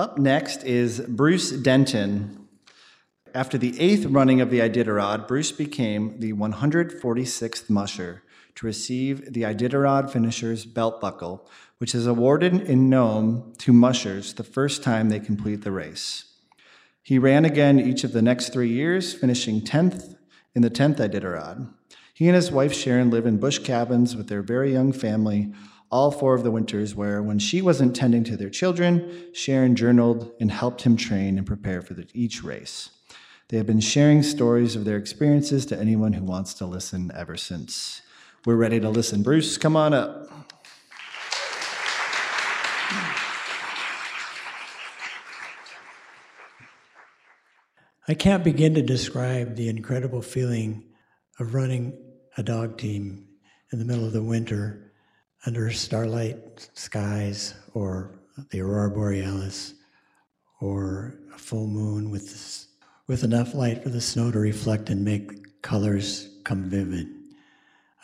Up 0.00 0.16
next 0.16 0.64
is 0.64 1.00
Bruce 1.00 1.50
Denton, 1.50 2.48
after 3.34 3.58
the 3.58 3.78
eighth 3.78 4.06
running 4.06 4.40
of 4.40 4.48
the 4.48 4.60
Iditarod, 4.60 5.28
Bruce 5.28 5.52
became 5.52 6.18
the 6.20 6.32
146th 6.32 7.68
musher 7.68 8.22
to 8.54 8.64
receive 8.64 9.34
the 9.34 9.42
Iditarod 9.42 10.08
Finisher's 10.08 10.64
Belt 10.64 11.02
Buckle, 11.02 11.46
which 11.76 11.94
is 11.94 12.06
awarded 12.06 12.62
in 12.62 12.88
Nome 12.88 13.52
to 13.58 13.74
mushers 13.74 14.32
the 14.32 14.42
first 14.42 14.82
time 14.82 15.10
they 15.10 15.20
complete 15.20 15.64
the 15.64 15.70
race. 15.70 16.32
He 17.02 17.18
ran 17.18 17.44
again 17.44 17.78
each 17.78 18.02
of 18.02 18.12
the 18.12 18.22
next 18.22 18.54
three 18.54 18.70
years, 18.70 19.12
finishing 19.12 19.60
10th 19.60 20.16
in 20.54 20.62
the 20.62 20.70
10th 20.70 20.96
Iditarod. 20.96 21.68
He 22.14 22.26
and 22.26 22.34
his 22.34 22.50
wife 22.50 22.72
Sharon 22.72 23.10
live 23.10 23.26
in 23.26 23.36
bush 23.36 23.58
cabins 23.58 24.16
with 24.16 24.28
their 24.28 24.40
very 24.40 24.72
young 24.72 24.94
family 24.94 25.52
all 25.90 26.10
four 26.10 26.34
of 26.34 26.44
the 26.44 26.50
winters, 26.50 26.94
where 26.94 27.22
when 27.22 27.38
she 27.38 27.60
wasn't 27.60 27.96
tending 27.96 28.22
to 28.24 28.36
their 28.36 28.50
children, 28.50 29.26
Sharon 29.32 29.74
journaled 29.74 30.32
and 30.40 30.50
helped 30.50 30.82
him 30.82 30.96
train 30.96 31.36
and 31.36 31.46
prepare 31.46 31.82
for 31.82 31.94
the, 31.94 32.06
each 32.14 32.44
race. 32.44 32.90
They 33.48 33.56
have 33.56 33.66
been 33.66 33.80
sharing 33.80 34.22
stories 34.22 34.76
of 34.76 34.84
their 34.84 34.96
experiences 34.96 35.66
to 35.66 35.78
anyone 35.78 36.12
who 36.12 36.22
wants 36.22 36.54
to 36.54 36.66
listen 36.66 37.10
ever 37.16 37.36
since. 37.36 38.02
We're 38.46 38.54
ready 38.54 38.78
to 38.78 38.88
listen. 38.88 39.24
Bruce, 39.24 39.58
come 39.58 39.74
on 39.74 39.92
up. 39.92 40.30
I 48.06 48.14
can't 48.14 48.42
begin 48.42 48.74
to 48.74 48.82
describe 48.82 49.56
the 49.56 49.68
incredible 49.68 50.22
feeling 50.22 50.84
of 51.38 51.54
running 51.54 51.96
a 52.36 52.42
dog 52.42 52.78
team 52.78 53.26
in 53.72 53.78
the 53.78 53.84
middle 53.84 54.06
of 54.06 54.12
the 54.12 54.22
winter 54.22 54.89
under 55.46 55.70
starlight 55.70 56.68
skies 56.74 57.54
or 57.74 58.18
the 58.50 58.60
aurora 58.60 58.90
borealis 58.90 59.74
or 60.60 61.18
a 61.34 61.38
full 61.38 61.66
moon 61.66 62.10
with 62.10 62.66
with 63.06 63.24
enough 63.24 63.54
light 63.54 63.82
for 63.82 63.88
the 63.88 64.00
snow 64.00 64.30
to 64.30 64.38
reflect 64.38 64.88
and 64.88 65.04
make 65.04 65.62
colors 65.62 66.28
come 66.44 66.70
vivid. 66.70 67.08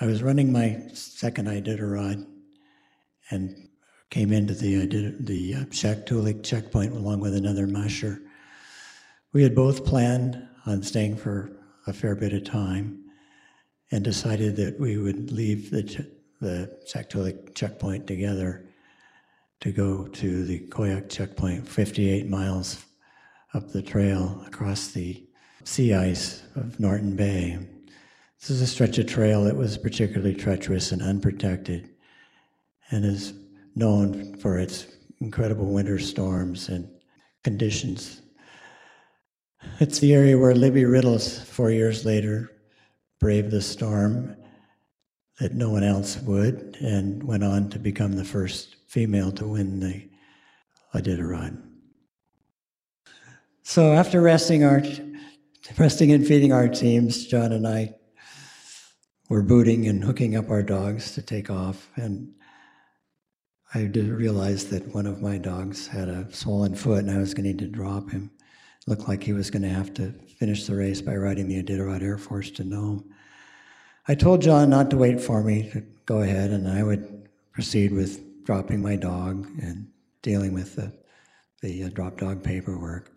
I 0.00 0.06
was 0.06 0.22
running 0.22 0.50
my 0.50 0.82
second 0.92 1.46
Iditarod 1.46 2.26
and 3.30 3.68
came 4.10 4.32
into 4.32 4.54
the 4.54 4.86
the 5.20 5.54
uh, 5.54 5.64
Shaktoolik 5.66 6.42
checkpoint 6.42 6.92
along 6.92 7.20
with 7.20 7.34
another 7.34 7.66
musher. 7.66 8.20
We 9.32 9.42
had 9.42 9.54
both 9.54 9.84
planned 9.84 10.42
on 10.64 10.82
staying 10.82 11.16
for 11.16 11.52
a 11.86 11.92
fair 11.92 12.14
bit 12.14 12.32
of 12.32 12.44
time 12.44 13.04
and 13.90 14.02
decided 14.02 14.56
that 14.56 14.80
we 14.80 14.96
would 14.96 15.30
leave 15.30 15.70
the, 15.70 16.10
the 16.40 16.78
Shaktoolik 16.86 17.54
checkpoint 17.54 18.06
together 18.06 18.66
to 19.60 19.72
go 19.72 20.06
to 20.06 20.44
the 20.44 20.60
Koyuk 20.68 21.08
checkpoint, 21.08 21.68
58 21.68 22.28
miles 22.28 22.84
up 23.54 23.70
the 23.70 23.82
trail 23.82 24.44
across 24.46 24.88
the 24.88 25.24
sea 25.64 25.94
ice 25.94 26.42
of 26.54 26.78
Norton 26.78 27.16
Bay. 27.16 27.58
This 28.40 28.50
is 28.50 28.62
a 28.62 28.66
stretch 28.66 28.98
of 28.98 29.06
trail 29.06 29.44
that 29.44 29.56
was 29.56 29.78
particularly 29.78 30.34
treacherous 30.34 30.92
and 30.92 31.02
unprotected 31.02 31.90
and 32.90 33.04
is 33.04 33.32
known 33.74 34.36
for 34.36 34.58
its 34.58 34.86
incredible 35.20 35.66
winter 35.66 35.98
storms 35.98 36.68
and 36.68 36.88
conditions. 37.42 38.22
It's 39.80 39.98
the 39.98 40.14
area 40.14 40.38
where 40.38 40.54
Libby 40.54 40.84
Riddles, 40.84 41.38
four 41.38 41.70
years 41.70 42.04
later, 42.04 42.52
braved 43.18 43.50
the 43.50 43.62
storm 43.62 44.36
that 45.38 45.54
no 45.54 45.70
one 45.70 45.84
else 45.84 46.18
would 46.18 46.76
and 46.80 47.22
went 47.22 47.44
on 47.44 47.68
to 47.70 47.78
become 47.78 48.12
the 48.12 48.24
first 48.24 48.76
female 48.86 49.30
to 49.32 49.46
win 49.46 49.80
the 49.80 50.08
Iditarod. 50.94 51.62
So 53.62 53.92
after 53.92 54.20
resting 54.20 54.64
our 54.64 54.82
resting 55.76 56.12
and 56.12 56.26
feeding 56.26 56.52
our 56.52 56.68
teams, 56.68 57.26
John 57.26 57.52
and 57.52 57.66
I 57.66 57.96
were 59.28 59.42
booting 59.42 59.88
and 59.88 60.02
hooking 60.02 60.36
up 60.36 60.48
our 60.48 60.62
dogs 60.62 61.12
to 61.14 61.22
take 61.22 61.50
off, 61.50 61.90
and 61.96 62.32
I 63.74 63.84
did 63.84 64.08
realize 64.08 64.66
that 64.66 64.94
one 64.94 65.06
of 65.06 65.20
my 65.20 65.36
dogs 65.38 65.88
had 65.88 66.08
a 66.08 66.32
swollen 66.32 66.74
foot, 66.76 67.00
and 67.00 67.10
I 67.10 67.18
was 67.18 67.34
going 67.34 67.44
to 67.44 67.50
need 67.50 67.58
to 67.58 67.66
drop 67.66 68.10
him. 68.10 68.30
It 68.80 68.88
looked 68.88 69.08
like 69.08 69.22
he 69.22 69.32
was 69.32 69.50
going 69.50 69.62
to 69.62 69.68
have 69.68 69.92
to 69.94 70.12
finish 70.38 70.66
the 70.66 70.76
race 70.76 71.02
by 71.02 71.16
riding 71.16 71.48
the 71.48 71.62
Iditarod 71.62 72.02
Air 72.02 72.18
Force 72.18 72.50
to 72.52 72.64
Nome. 72.64 73.04
I 74.08 74.14
told 74.14 74.42
John 74.42 74.70
not 74.70 74.90
to 74.90 74.96
wait 74.96 75.20
for 75.20 75.42
me 75.42 75.70
to 75.72 75.82
go 76.04 76.20
ahead, 76.20 76.50
and 76.50 76.68
I 76.68 76.82
would 76.82 77.28
proceed 77.52 77.92
with 77.92 78.44
dropping 78.44 78.80
my 78.80 78.96
dog 78.96 79.46
and 79.60 79.88
dealing 80.22 80.52
with 80.52 80.76
the, 80.76 80.92
the 81.62 81.84
uh, 81.84 81.88
drop 81.88 82.18
dog 82.18 82.42
paperwork 82.42 83.10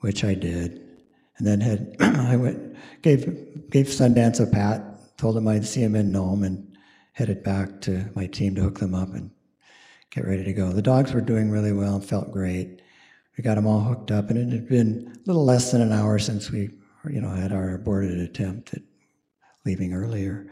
which 0.00 0.24
I 0.24 0.34
did, 0.34 0.80
and 1.38 1.46
then 1.46 1.60
had 1.60 1.96
I 2.00 2.36
went 2.36 2.76
gave 3.02 3.70
gave 3.70 3.86
Sundance 3.86 4.40
a 4.40 4.46
pat, 4.46 5.16
told 5.16 5.36
him 5.36 5.48
I'd 5.48 5.66
see 5.66 5.82
him 5.82 5.96
in 5.96 6.12
Nome, 6.12 6.44
and 6.44 6.76
headed 7.12 7.42
back 7.42 7.80
to 7.82 8.10
my 8.14 8.26
team 8.26 8.54
to 8.54 8.62
hook 8.62 8.78
them 8.78 8.94
up 8.94 9.14
and 9.14 9.30
get 10.10 10.26
ready 10.26 10.44
to 10.44 10.52
go. 10.52 10.72
The 10.72 10.82
dogs 10.82 11.12
were 11.12 11.20
doing 11.20 11.50
really 11.50 11.72
well 11.72 11.96
and 11.96 12.04
felt 12.04 12.32
great. 12.32 12.80
We 13.36 13.42
got 13.42 13.56
them 13.56 13.66
all 13.66 13.80
hooked 13.80 14.10
up, 14.10 14.30
and 14.30 14.38
it 14.38 14.52
had 14.52 14.68
been 14.68 15.12
a 15.16 15.26
little 15.26 15.44
less 15.44 15.72
than 15.72 15.80
an 15.80 15.92
hour 15.92 16.18
since 16.18 16.50
we, 16.50 16.70
you 17.10 17.20
know, 17.20 17.30
had 17.30 17.52
our 17.52 17.74
aborted 17.74 18.18
attempt 18.18 18.74
at 18.74 18.82
leaving 19.68 19.92
earlier. 19.92 20.46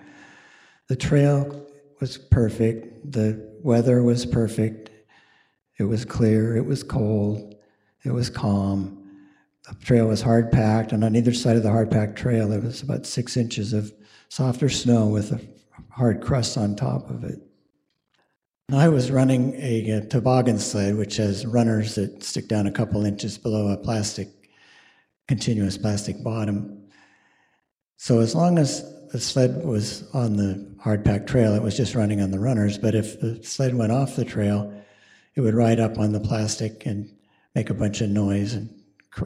The 0.88 0.96
trail 0.96 1.66
was 2.00 2.18
perfect. 2.18 3.10
The 3.10 3.50
weather 3.62 4.02
was 4.02 4.26
perfect. 4.26 4.90
It 5.78 5.84
was 5.84 6.04
clear. 6.04 6.54
It 6.54 6.66
was 6.66 6.82
cold. 6.82 7.54
It 8.04 8.12
was 8.12 8.28
calm. 8.28 9.02
The 9.66 9.74
trail 9.82 10.06
was 10.06 10.20
hard 10.20 10.52
packed, 10.52 10.92
and 10.92 11.02
on 11.02 11.16
either 11.16 11.32
side 11.32 11.56
of 11.56 11.62
the 11.62 11.70
hard 11.70 11.90
packed 11.90 12.18
trail, 12.18 12.46
there 12.46 12.60
was 12.60 12.82
about 12.82 13.06
six 13.06 13.38
inches 13.38 13.72
of 13.72 13.90
softer 14.28 14.68
snow 14.68 15.06
with 15.06 15.32
a 15.32 15.40
hard 15.90 16.20
crust 16.20 16.58
on 16.58 16.76
top 16.76 17.08
of 17.08 17.24
it. 17.24 17.40
I 18.70 18.88
was 18.88 19.10
running 19.10 19.54
a, 19.54 19.90
a, 19.92 20.00
toboggan 20.06 20.58
sled, 20.58 20.96
which 20.96 21.16
has 21.16 21.46
runners 21.46 21.94
that 21.94 22.22
stick 22.22 22.48
down 22.48 22.66
a 22.66 22.72
couple 22.72 23.06
inches 23.06 23.38
below 23.38 23.68
a 23.68 23.78
plastic, 23.78 24.28
continuous 25.26 25.78
plastic 25.78 26.22
bottom. 26.22 26.86
So 27.96 28.20
as 28.20 28.34
long 28.34 28.58
as 28.58 28.95
the 29.10 29.20
sled 29.20 29.64
was 29.64 30.08
on 30.12 30.36
the 30.36 30.66
hard 30.80 31.04
packed 31.04 31.28
trail, 31.28 31.54
it 31.54 31.62
was 31.62 31.76
just 31.76 31.94
running 31.94 32.20
on 32.20 32.30
the 32.30 32.38
runners. 32.38 32.78
But 32.78 32.94
if 32.94 33.20
the 33.20 33.42
sled 33.42 33.74
went 33.74 33.92
off 33.92 34.16
the 34.16 34.24
trail, 34.24 34.72
it 35.34 35.40
would 35.40 35.54
ride 35.54 35.80
up 35.80 35.98
on 35.98 36.12
the 36.12 36.20
plastic 36.20 36.86
and 36.86 37.10
make 37.54 37.70
a 37.70 37.74
bunch 37.74 38.00
of 38.00 38.10
noise 38.10 38.54
and 38.54 38.68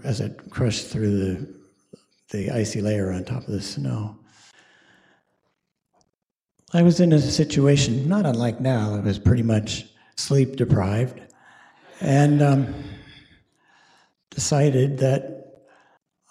as 0.05 0.21
it 0.21 0.39
crushed 0.51 0.87
through 0.87 1.19
the, 1.19 1.55
the 2.31 2.51
icy 2.51 2.81
layer 2.81 3.13
on 3.13 3.25
top 3.25 3.43
of 3.43 3.53
the 3.53 3.61
snow. 3.61 4.17
I 6.73 6.83
was 6.83 7.01
in 7.01 7.13
a 7.13 7.21
situation 7.21 8.09
not 8.09 8.27
unlike 8.27 8.61
now. 8.61 8.95
I 8.95 9.01
was 9.01 9.19
pretty 9.19 9.43
much 9.43 9.87
sleep 10.17 10.57
deprived 10.57 11.21
and 12.01 12.41
um, 12.41 12.85
decided 14.31 14.99
that 14.99 15.65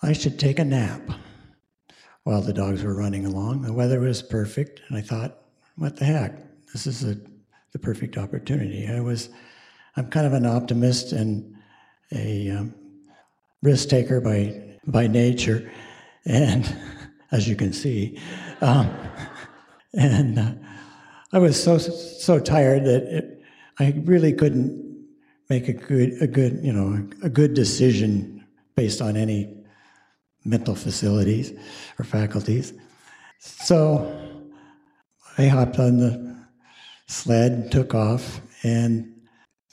I 0.01 0.13
should 0.13 0.39
take 0.39 0.59
a 0.59 0.63
nap 0.63 1.01
while 2.29 2.41
the 2.41 2.53
dogs 2.53 2.83
were 2.83 2.93
running 2.93 3.25
along. 3.25 3.63
The 3.63 3.73
weather 3.73 3.99
was 3.99 4.21
perfect, 4.21 4.81
and 4.87 4.95
I 4.95 5.01
thought, 5.01 5.39
what 5.77 5.95
the 5.95 6.05
heck? 6.05 6.37
This 6.71 6.85
is 6.85 7.03
a, 7.03 7.17
the 7.71 7.79
perfect 7.79 8.19
opportunity. 8.19 8.87
I 8.87 8.99
was, 8.99 9.29
I'm 9.97 10.11
kind 10.11 10.27
of 10.27 10.33
an 10.33 10.45
optimist 10.45 11.11
and 11.11 11.55
a 12.11 12.51
um, 12.51 12.75
risk 13.63 13.89
taker 13.89 14.21
by, 14.21 14.61
by 14.85 15.07
nature, 15.07 15.71
and 16.23 16.71
as 17.31 17.49
you 17.49 17.55
can 17.55 17.73
see. 17.73 18.21
Um, 18.61 18.95
and 19.95 20.37
uh, 20.37 20.51
I 21.33 21.39
was 21.39 21.61
so 21.61 21.79
so 21.79 22.39
tired 22.39 22.85
that 22.85 23.03
it, 23.05 23.43
I 23.79 23.99
really 24.05 24.33
couldn't 24.33 25.07
make 25.49 25.67
a 25.67 25.73
good 25.73 26.21
a 26.21 26.27
good 26.27 26.59
you 26.61 26.73
know 26.73 27.09
a 27.23 27.29
good 27.29 27.55
decision 27.55 28.45
based 28.75 29.01
on 29.01 29.17
any 29.17 29.58
mental 30.45 30.75
facilities 30.75 31.53
or 31.97 32.05
faculties. 32.05 32.73
So 33.39 34.11
I 35.37 35.47
hopped 35.47 35.79
on 35.79 35.97
the 35.97 36.37
sled, 37.07 37.71
took 37.71 37.93
off, 37.93 38.41
and 38.63 39.13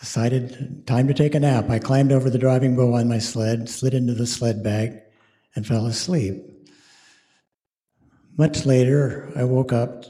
decided 0.01 0.87
time 0.87 1.09
to 1.09 1.15
take 1.15 1.35
a 1.35 1.41
nap. 1.41 1.71
I 1.71 1.79
climbed 1.79 2.13
over 2.13 2.31
the 2.31 2.39
driving 2.39 2.77
bow 2.77 2.95
on 2.95 3.09
my 3.09 3.19
sled, 3.19 3.69
slid 3.69 3.95
into 3.95 4.15
the 4.15 4.27
sled 4.27 4.63
bag, 4.63 5.01
and 5.55 5.67
fell 5.67 5.87
asleep. 5.87 6.45
Much 8.37 8.67
later, 8.67 9.33
I 9.35 9.45
woke 9.45 9.73
up 9.73 10.05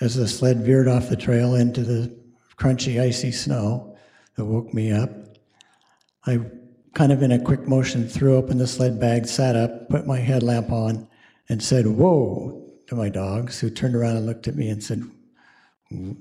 as 0.00 0.14
the 0.14 0.26
sled 0.26 0.62
veered 0.62 0.88
off 0.88 1.10
the 1.10 1.16
trail 1.16 1.54
into 1.54 1.82
the 1.82 2.16
crunchy, 2.56 3.00
icy 3.00 3.30
snow 3.30 3.96
that 4.36 4.46
woke 4.46 4.72
me 4.72 4.90
up. 4.92 5.10
I, 6.26 6.40
kind 6.94 7.12
of 7.12 7.22
in 7.22 7.32
a 7.32 7.40
quick 7.40 7.68
motion, 7.68 8.08
threw 8.08 8.36
open 8.36 8.58
the 8.58 8.66
sled 8.66 9.00
bag, 9.00 9.26
sat 9.26 9.56
up, 9.56 9.88
put 9.88 10.06
my 10.06 10.18
headlamp 10.18 10.72
on, 10.72 11.08
and 11.48 11.62
said, 11.62 11.86
Whoa, 11.86 12.68
to 12.88 12.94
my 12.94 13.08
dogs, 13.08 13.60
who 13.60 13.70
turned 13.70 13.94
around 13.94 14.16
and 14.16 14.26
looked 14.26 14.48
at 14.48 14.56
me 14.56 14.68
and 14.68 14.82
said, 14.82 15.02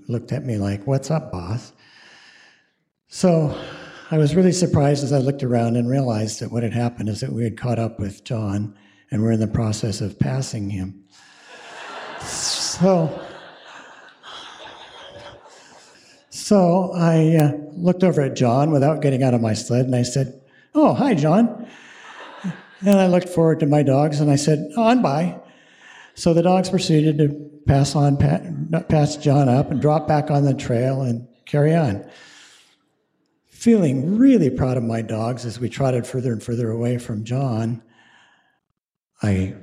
looked 0.07 0.32
at 0.32 0.45
me 0.45 0.57
like, 0.57 0.86
What's 0.86 1.11
up, 1.11 1.32
boss? 1.32 1.74
So 3.07 3.59
I 4.11 4.17
was 4.17 4.36
really 4.36 4.51
surprised 4.51 5.03
as 5.03 5.13
I 5.13 5.17
looked 5.17 5.43
around 5.43 5.76
and 5.76 5.89
realized 5.89 6.39
that 6.41 6.51
what 6.51 6.63
had 6.63 6.74
happened 6.74 7.09
is 7.09 7.22
that 7.22 7.32
we 7.32 7.43
had 7.43 7.57
caught 7.57 7.80
up 7.80 7.99
with 7.99 8.24
John 8.24 8.76
and 9.11 9.22
we're 9.22 9.32
in 9.32 9.39
the 9.39 9.47
process 9.47 10.01
of 10.01 10.17
passing 10.20 10.70
him. 10.70 11.03
So, 12.22 13.22
so 16.30 16.91
I 16.93 17.36
uh, 17.36 17.51
looked 17.74 18.03
over 18.03 18.22
at 18.22 18.36
John 18.36 18.72
without 18.72 19.01
getting 19.01 19.24
out 19.24 19.34
of 19.34 19.41
my 19.41 19.53
sled 19.53 19.86
and 19.86 19.95
I 19.95 20.03
said, 20.03 20.39
Oh, 20.76 20.93
hi, 20.93 21.13
John. 21.13 21.67
And 22.82 22.97
I 22.99 23.07
looked 23.07 23.30
forward 23.30 23.59
to 23.59 23.65
my 23.65 23.84
dogs 23.84 24.20
and 24.20 24.32
I 24.32 24.36
said, 24.36 24.70
oh, 24.78 24.84
On 24.84 25.01
by. 25.01 25.39
So 26.15 26.34
the 26.34 26.41
dogs 26.41 26.70
proceeded 26.70 27.17
to 27.17 27.49
pass 27.67 27.95
on, 27.95 28.17
pass 28.17 29.17
John 29.17 29.49
up 29.49 29.72
and 29.72 29.82
drop 29.82 30.07
back 30.07 30.32
on 30.32 30.45
the 30.45 30.53
trail 30.53 31.01
and 31.01 31.28
carry 31.45 31.76
on. 31.76 32.09
Feeling 33.47 34.17
really 34.17 34.49
proud 34.49 34.78
of 34.78 34.84
my 34.84 35.01
dogs 35.01 35.45
as 35.45 35.59
we 35.59 35.70
trotted 35.70 36.07
further 36.07 36.32
and 36.32 36.41
further 36.41 36.72
away 36.72 36.97
from 36.97 37.24
John, 37.26 37.82
I 39.22 39.55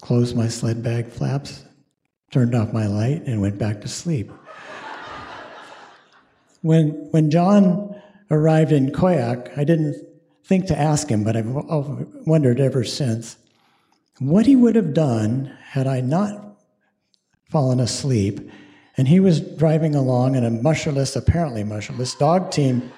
closed 0.00 0.36
my 0.36 0.48
sled 0.48 0.82
bag 0.82 1.08
flaps 1.08 1.64
turned 2.30 2.54
off 2.54 2.72
my 2.72 2.86
light, 2.86 3.22
and 3.26 3.40
went 3.40 3.58
back 3.58 3.80
to 3.80 3.88
sleep. 3.88 4.30
when, 6.62 6.90
when 7.10 7.30
John 7.30 8.00
arrived 8.30 8.72
in 8.72 8.90
Koyuk, 8.90 9.56
I 9.56 9.64
didn't 9.64 9.96
think 10.48 10.66
to 10.66 10.78
ask 10.78 11.08
him, 11.08 11.24
but 11.24 11.36
I've 11.36 11.46
wondered 12.26 12.58
ever 12.58 12.82
since 12.82 13.36
what 14.18 14.46
he 14.46 14.56
would 14.56 14.74
have 14.76 14.94
done 14.94 15.54
had 15.62 15.86
I 15.86 16.00
not 16.00 16.56
fallen 17.50 17.78
asleep 17.80 18.50
and 18.96 19.06
he 19.06 19.20
was 19.20 19.40
driving 19.40 19.94
along 19.94 20.34
and 20.34 20.44
a 20.44 20.50
musherless, 20.50 21.14
apparently 21.14 21.62
musherless 21.62 22.14
dog 22.14 22.50
team 22.50 22.90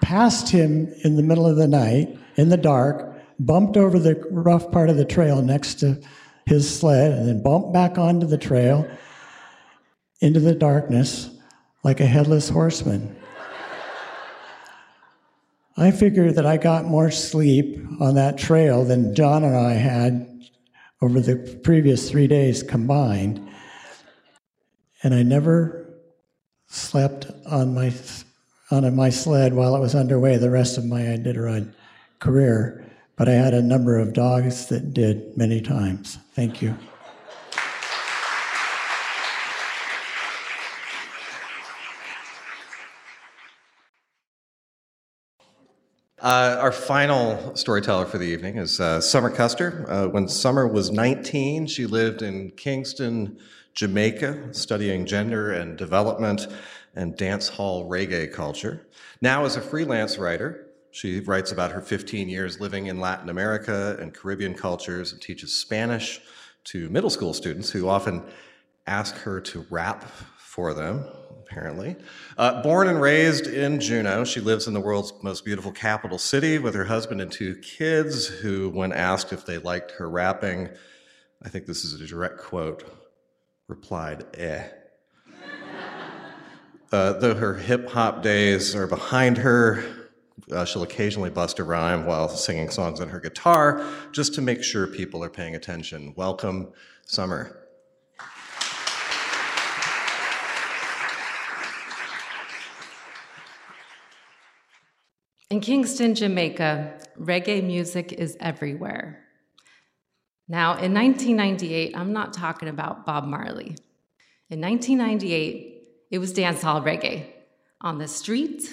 passed 0.00 0.48
him 0.48 0.90
in 1.04 1.16
the 1.16 1.22
middle 1.22 1.46
of 1.46 1.56
the 1.56 1.68
night 1.68 2.16
in 2.36 2.48
the 2.48 2.56
dark, 2.56 3.20
bumped 3.40 3.76
over 3.76 3.98
the 3.98 4.14
rough 4.30 4.70
part 4.70 4.88
of 4.88 4.96
the 4.96 5.04
trail 5.04 5.42
next 5.42 5.74
to 5.80 6.00
his 6.46 6.78
sled 6.78 7.12
and 7.12 7.28
then 7.28 7.42
bumped 7.42 7.72
back 7.72 7.98
onto 7.98 8.26
the 8.26 8.38
trail 8.38 8.88
into 10.20 10.40
the 10.40 10.54
darkness 10.54 11.30
like 11.82 12.00
a 12.00 12.06
headless 12.06 12.48
horseman. 12.48 13.14
I 15.78 15.90
figured 15.90 16.34
that 16.34 16.46
I 16.46 16.56
got 16.56 16.84
more 16.84 17.10
sleep 17.10 17.78
on 18.00 18.16
that 18.16 18.36
trail 18.36 18.84
than 18.84 19.14
John 19.14 19.44
and 19.44 19.56
I 19.56 19.72
had 19.74 20.26
over 21.00 21.20
the 21.20 21.58
previous 21.62 22.10
three 22.10 22.26
days 22.26 22.62
combined. 22.62 23.48
And 25.02 25.14
I 25.14 25.22
never 25.22 26.00
slept 26.66 27.28
on 27.46 27.74
my, 27.74 27.92
on 28.70 28.94
my 28.96 29.10
sled 29.10 29.54
while 29.54 29.76
it 29.76 29.80
was 29.80 29.94
underway 29.94 30.36
the 30.36 30.50
rest 30.50 30.76
of 30.76 30.84
my 30.84 31.00
Iditarod 31.02 31.72
career 32.18 32.84
but 33.18 33.28
I 33.28 33.32
had 33.32 33.52
a 33.52 33.60
number 33.60 33.98
of 33.98 34.12
dogs 34.12 34.66
that 34.66 34.94
did 34.94 35.36
many 35.36 35.60
times. 35.60 36.18
Thank 36.34 36.62
you. 36.62 36.78
Uh, 46.20 46.56
our 46.58 46.72
final 46.72 47.54
storyteller 47.54 48.04
for 48.04 48.18
the 48.18 48.26
evening 48.26 48.56
is 48.56 48.80
uh, 48.80 49.00
Summer 49.00 49.30
Custer. 49.30 49.84
Uh, 49.88 50.08
when 50.08 50.26
Summer 50.26 50.66
was 50.66 50.90
19, 50.90 51.68
she 51.68 51.86
lived 51.86 52.22
in 52.22 52.50
Kingston, 52.50 53.38
Jamaica, 53.74 54.52
studying 54.52 55.06
gender 55.06 55.52
and 55.52 55.78
development 55.78 56.48
and 56.96 57.16
dance 57.16 57.48
hall 57.48 57.88
reggae 57.88 58.32
culture. 58.32 58.84
Now, 59.20 59.44
as 59.44 59.54
a 59.54 59.60
freelance 59.60 60.18
writer, 60.18 60.66
she 60.90 61.20
writes 61.20 61.52
about 61.52 61.70
her 61.70 61.80
15 61.80 62.28
years 62.28 62.58
living 62.58 62.86
in 62.86 62.98
Latin 62.98 63.28
America 63.28 63.96
and 64.00 64.12
Caribbean 64.12 64.54
cultures 64.54 65.12
and 65.12 65.22
teaches 65.22 65.54
Spanish 65.54 66.20
to 66.64 66.88
middle 66.88 67.10
school 67.10 67.32
students 67.32 67.70
who 67.70 67.88
often 67.88 68.24
ask 68.88 69.14
her 69.18 69.40
to 69.42 69.64
rap 69.70 70.02
for 70.36 70.74
them, 70.74 71.04
apparently. 71.48 71.96
Uh, 72.36 72.62
born 72.62 72.88
and 72.88 73.00
raised 73.00 73.46
in 73.46 73.80
Juneau, 73.80 74.24
she 74.24 74.40
lives 74.40 74.66
in 74.66 74.74
the 74.74 74.80
world's 74.80 75.12
most 75.22 75.44
beautiful 75.44 75.72
capital 75.72 76.18
city 76.18 76.58
with 76.58 76.74
her 76.74 76.84
husband 76.84 77.20
and 77.20 77.32
two 77.32 77.54
kids, 77.56 78.26
who, 78.26 78.68
when 78.70 78.92
asked 78.92 79.32
if 79.32 79.46
they 79.46 79.58
liked 79.58 79.92
her 79.92 80.08
rapping, 80.08 80.68
I 81.42 81.48
think 81.48 81.66
this 81.66 81.84
is 81.84 81.98
a 82.00 82.06
direct 82.06 82.38
quote, 82.38 82.84
replied, 83.66 84.24
eh. 84.34 84.68
Uh, 86.90 87.12
though 87.18 87.34
her 87.34 87.52
hip 87.52 87.90
hop 87.90 88.22
days 88.22 88.74
are 88.74 88.86
behind 88.86 89.36
her, 89.36 89.84
uh, 90.50 90.64
she'll 90.64 90.82
occasionally 90.82 91.28
bust 91.28 91.58
a 91.58 91.64
rhyme 91.64 92.06
while 92.06 92.30
singing 92.30 92.70
songs 92.70 92.98
on 92.98 93.10
her 93.10 93.20
guitar 93.20 93.86
just 94.10 94.34
to 94.34 94.40
make 94.40 94.62
sure 94.62 94.86
people 94.86 95.22
are 95.22 95.28
paying 95.28 95.54
attention. 95.54 96.14
Welcome, 96.16 96.72
Summer. 97.04 97.57
In 105.58 105.62
Kingston, 105.62 106.14
Jamaica, 106.14 107.00
reggae 107.20 107.64
music 107.64 108.12
is 108.12 108.36
everywhere. 108.38 109.24
Now, 110.46 110.74
in 110.74 110.94
1998, 110.94 111.96
I'm 111.96 112.12
not 112.12 112.32
talking 112.32 112.68
about 112.68 113.04
Bob 113.04 113.24
Marley. 113.24 113.74
In 114.50 114.60
1998, 114.60 115.82
it 116.12 116.18
was 116.20 116.32
dancehall 116.32 116.84
reggae 116.84 117.26
on 117.80 117.98
the 117.98 118.06
street, 118.06 118.72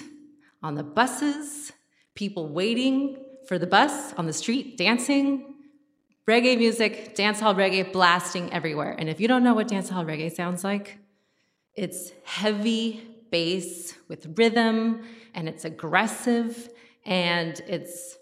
on 0.62 0.76
the 0.76 0.84
buses, 0.84 1.72
people 2.14 2.50
waiting 2.50 3.16
for 3.48 3.58
the 3.58 3.66
bus 3.66 4.12
on 4.12 4.26
the 4.26 4.32
street, 4.32 4.76
dancing, 4.76 5.56
reggae 6.28 6.56
music, 6.56 7.16
dancehall 7.16 7.56
reggae 7.56 7.92
blasting 7.92 8.52
everywhere. 8.52 8.94
And 8.96 9.08
if 9.08 9.18
you 9.20 9.26
don't 9.26 9.42
know 9.42 9.54
what 9.54 9.66
dancehall 9.66 10.06
reggae 10.06 10.32
sounds 10.32 10.62
like, 10.62 10.98
it's 11.74 12.12
heavy 12.22 13.08
bass 13.32 13.94
with 14.06 14.38
rhythm 14.38 15.04
and 15.34 15.48
it's 15.48 15.64
aggressive 15.64 16.70
and 17.06 17.60
it's 17.68 18.18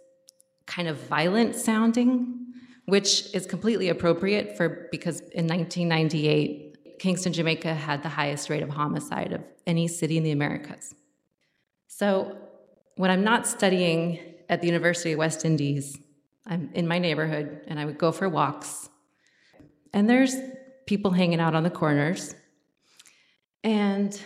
kind 0.66 0.86
of 0.86 0.96
violent 0.98 1.56
sounding, 1.56 2.46
which 2.84 3.34
is 3.34 3.46
completely 3.46 3.88
appropriate 3.88 4.56
for 4.56 4.88
because 4.92 5.20
in 5.20 5.46
1998, 5.46 6.98
Kingston, 6.98 7.32
Jamaica 7.32 7.74
had 7.74 8.02
the 8.02 8.08
highest 8.08 8.48
rate 8.50 8.62
of 8.62 8.68
homicide 8.68 9.32
of 9.32 9.42
any 9.66 9.88
city 9.88 10.16
in 10.16 10.22
the 10.22 10.30
Americas. 10.30 10.94
So 11.88 12.36
when 12.96 13.10
I'm 13.10 13.24
not 13.24 13.46
studying 13.46 14.20
at 14.48 14.60
the 14.60 14.66
University 14.66 15.12
of 15.12 15.18
West 15.18 15.44
Indies, 15.44 15.98
I'm 16.46 16.70
in 16.74 16.86
my 16.86 16.98
neighborhood 16.98 17.62
and 17.66 17.80
I 17.80 17.86
would 17.86 17.98
go 17.98 18.12
for 18.12 18.28
walks. 18.28 18.90
And 19.92 20.08
there's 20.08 20.36
people 20.86 21.10
hanging 21.12 21.40
out 21.40 21.54
on 21.54 21.62
the 21.62 21.70
corners. 21.70 22.34
And 23.62 24.20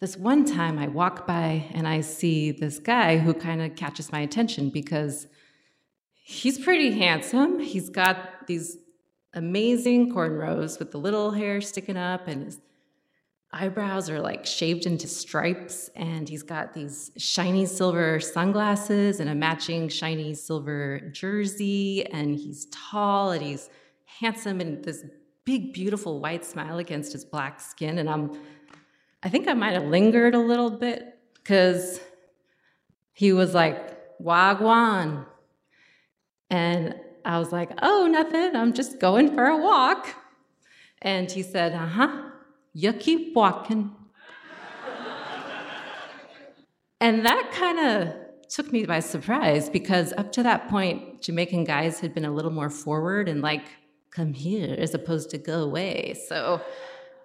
this 0.00 0.16
one 0.16 0.44
time 0.44 0.78
I 0.78 0.88
walk 0.88 1.26
by 1.26 1.66
and 1.72 1.86
I 1.88 2.00
see 2.00 2.50
this 2.50 2.78
guy 2.78 3.18
who 3.18 3.32
kind 3.32 3.62
of 3.62 3.76
catches 3.76 4.12
my 4.12 4.20
attention 4.20 4.70
because 4.70 5.26
he's 6.12 6.58
pretty 6.58 6.92
handsome. 6.92 7.58
He's 7.60 7.88
got 7.88 8.46
these 8.46 8.76
amazing 9.32 10.12
cornrows 10.14 10.78
with 10.78 10.90
the 10.90 10.98
little 10.98 11.30
hair 11.30 11.60
sticking 11.60 11.96
up 11.96 12.28
and 12.28 12.44
his 12.44 12.58
eyebrows 13.54 14.10
are 14.10 14.20
like 14.20 14.44
shaved 14.44 14.84
into 14.84 15.06
stripes. 15.06 15.88
And 15.94 16.28
he's 16.28 16.42
got 16.42 16.74
these 16.74 17.12
shiny 17.16 17.66
silver 17.66 18.20
sunglasses 18.20 19.20
and 19.20 19.30
a 19.30 19.34
matching 19.34 19.88
shiny 19.88 20.34
silver 20.34 21.00
jersey. 21.12 22.04
And 22.06 22.34
he's 22.36 22.66
tall 22.66 23.30
and 23.30 23.42
he's 23.42 23.70
handsome 24.04 24.60
and 24.60 24.84
this 24.84 25.04
big 25.44 25.72
beautiful 25.72 26.20
white 26.20 26.44
smile 26.44 26.78
against 26.78 27.12
his 27.12 27.24
black 27.24 27.60
skin. 27.60 27.98
And 27.98 28.10
I'm 28.10 28.32
I 29.24 29.30
think 29.30 29.48
I 29.48 29.54
might 29.54 29.72
have 29.72 29.86
lingered 29.86 30.34
a 30.34 30.38
little 30.38 30.70
bit 30.70 31.18
because 31.32 31.98
he 33.14 33.32
was 33.32 33.54
like, 33.54 34.18
Wagwan. 34.20 35.24
And 36.50 36.94
I 37.24 37.38
was 37.38 37.50
like, 37.50 37.70
oh, 37.80 38.06
nothing. 38.06 38.54
I'm 38.54 38.74
just 38.74 39.00
going 39.00 39.34
for 39.34 39.46
a 39.46 39.56
walk. 39.56 40.14
And 41.00 41.30
he 41.30 41.42
said, 41.42 41.72
uh 41.72 41.86
huh, 41.86 42.30
you 42.74 42.92
keep 42.92 43.34
walking. 43.34 43.92
and 47.00 47.24
that 47.24 47.50
kind 47.52 47.78
of 47.78 48.14
took 48.50 48.70
me 48.72 48.84
by 48.84 49.00
surprise 49.00 49.70
because 49.70 50.12
up 50.18 50.32
to 50.32 50.42
that 50.42 50.68
point, 50.68 51.22
Jamaican 51.22 51.64
guys 51.64 51.98
had 51.98 52.12
been 52.12 52.26
a 52.26 52.30
little 52.30 52.50
more 52.50 52.68
forward 52.68 53.30
and 53.30 53.40
like, 53.40 53.64
come 54.10 54.34
here 54.34 54.76
as 54.78 54.92
opposed 54.92 55.30
to 55.30 55.38
go 55.38 55.62
away. 55.62 56.14
So 56.28 56.60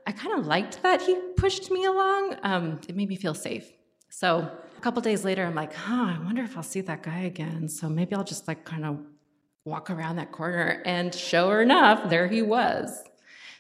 I 0.10 0.12
kind 0.12 0.40
of 0.40 0.48
liked 0.48 0.82
that 0.82 1.04
he 1.04 1.16
pushed 1.38 1.70
me 1.70 1.86
along. 1.86 2.36
Um, 2.42 2.82
it 2.88 2.96
made 2.96 3.10
me 3.10 3.16
feel 3.16 3.36
safe. 3.36 3.72
So 4.10 4.40
a 4.76 4.82
couple 4.82 5.04
days 5.04 5.24
later, 5.24 5.46
I'm 5.46 5.54
like, 5.54 5.72
huh, 5.72 6.16
I 6.16 6.20
wonder 6.26 6.42
if 6.42 6.58
I'll 6.58 6.64
see 6.64 6.82
that 6.82 7.04
guy 7.04 7.20
again. 7.34 7.70
So 7.70 7.88
maybe 7.88 8.16
I'll 8.16 8.24
just 8.24 8.48
like 8.48 8.66
kind 8.66 8.86
of 8.86 8.98
walk 9.66 9.92
around 9.92 10.16
that 10.16 10.32
corner. 10.32 10.82
And 10.84 11.14
sure 11.14 11.62
enough, 11.62 12.10
there 12.10 12.28
he 12.28 12.42
was. 12.42 13.04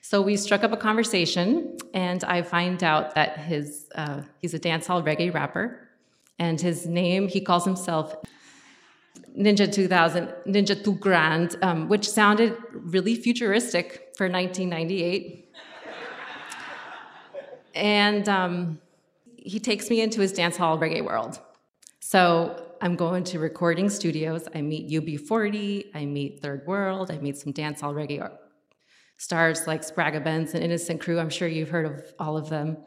So 0.01 0.23
we 0.23 0.35
struck 0.37 0.63
up 0.63 0.71
a 0.71 0.77
conversation, 0.77 1.77
and 1.93 2.23
I 2.23 2.41
find 2.41 2.83
out 2.83 3.13
that 3.13 3.37
his 3.37 3.87
uh, 3.93 4.23
he's 4.41 4.55
a 4.55 4.59
dancehall 4.59 5.05
reggae 5.05 5.31
rapper, 5.31 5.87
and 6.39 6.59
his 6.59 6.87
name 6.87 7.27
he 7.27 7.41
calls 7.41 7.63
himself 7.63 8.15
Ninja 9.37 9.71
2000, 9.71 10.33
Ninja 10.47 10.83
Two 10.83 10.95
Grand, 10.95 11.57
um, 11.61 11.87
which 11.89 12.09
sounded 12.09 12.57
really 12.71 13.13
futuristic 13.13 14.13
for 14.17 14.27
1998. 14.27 15.48
And 17.75 18.27
um, 18.27 18.79
he 19.37 19.59
takes 19.59 19.89
me 19.89 20.01
into 20.01 20.21
his 20.21 20.33
dance 20.33 20.57
hall 20.57 20.77
reggae 20.77 21.03
world. 21.03 21.39
So 21.99 22.65
I'm 22.81 22.95
going 22.95 23.23
to 23.25 23.39
recording 23.39 23.89
studios. 23.89 24.47
I 24.55 24.61
meet 24.61 24.89
UB40, 24.89 25.87
I 25.93 26.05
meet 26.05 26.41
Third 26.41 26.65
World, 26.65 27.11
I 27.11 27.17
meet 27.17 27.37
some 27.37 27.51
dance 27.51 27.81
hall 27.81 27.93
reggae 27.93 28.29
stars 29.17 29.67
like 29.67 29.81
Spragga 29.81 30.23
Benz 30.23 30.53
and 30.53 30.63
Innocent 30.63 31.01
Crew. 31.01 31.19
I'm 31.19 31.29
sure 31.29 31.47
you've 31.47 31.69
heard 31.69 31.85
of 31.85 32.13
all 32.19 32.37
of 32.37 32.49
them. 32.49 32.77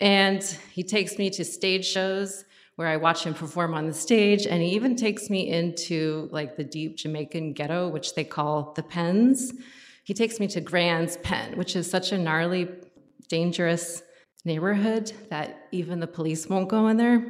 And 0.00 0.42
he 0.72 0.82
takes 0.82 1.18
me 1.18 1.28
to 1.30 1.44
stage 1.44 1.86
shows 1.86 2.44
where 2.76 2.88
I 2.88 2.96
watch 2.96 3.24
him 3.24 3.34
perform 3.34 3.74
on 3.74 3.86
the 3.86 3.92
stage, 3.92 4.46
and 4.46 4.62
he 4.62 4.70
even 4.70 4.94
takes 4.94 5.28
me 5.28 5.48
into 5.48 6.28
like 6.30 6.56
the 6.56 6.62
deep 6.64 6.96
Jamaican 6.96 7.52
ghetto, 7.52 7.88
which 7.88 8.14
they 8.14 8.22
call 8.24 8.72
the 8.74 8.84
pens. 8.84 9.52
He 10.04 10.14
takes 10.14 10.38
me 10.38 10.46
to 10.48 10.60
Grant's 10.60 11.18
Pen, 11.22 11.58
which 11.58 11.76
is 11.76 11.90
such 11.90 12.12
a 12.12 12.18
gnarly, 12.18 12.68
dangerous 13.28 14.02
neighborhood 14.48 15.12
that 15.30 15.68
even 15.70 16.00
the 16.00 16.06
police 16.06 16.48
won't 16.48 16.68
go 16.68 16.88
in 16.88 16.96
there. 16.96 17.24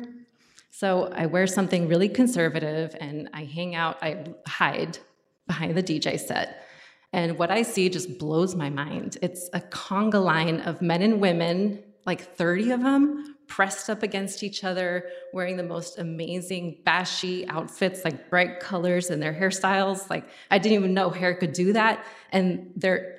So 0.71 1.13
I 1.15 1.27
wear 1.27 1.47
something 1.47 1.89
really 1.89 2.09
conservative 2.09 2.97
and 3.01 3.29
I 3.35 3.45
hang 3.45 3.75
out, 3.75 3.99
I 4.01 4.25
hide 4.47 4.99
behind 5.47 5.77
the 5.77 5.83
DJ 5.83 6.19
set. 6.19 6.65
And 7.13 7.39
what 7.39 7.51
I 7.51 7.63
see 7.63 7.89
just 7.89 8.19
blows 8.19 8.55
my 8.55 8.71
mind. 8.71 9.19
It's 9.21 9.51
a 9.53 9.61
conga 9.61 10.23
line 10.23 10.61
of 10.61 10.81
men 10.81 11.03
and 11.03 11.21
women, 11.21 11.83
like 12.07 12.37
30 12.37 12.71
of 12.71 12.83
them, 12.83 13.35
pressed 13.49 13.91
up 13.91 14.03
against 14.03 14.43
each 14.43 14.63
other, 14.63 15.09
wearing 15.33 15.57
the 15.57 15.63
most 15.63 15.99
amazing 15.99 16.79
bashy 16.87 17.47
outfits, 17.49 18.05
like 18.05 18.31
bright 18.31 18.61
colors 18.61 19.11
and 19.11 19.21
their 19.23 19.33
hairstyles. 19.33 20.09
Like 20.09 20.29
I 20.51 20.59
didn't 20.59 20.79
even 20.79 20.95
know 20.95 21.11
hair 21.11 21.35
could 21.35 21.55
do 21.55 21.73
that. 21.73 22.05
And 22.31 22.73
they're 22.77 23.17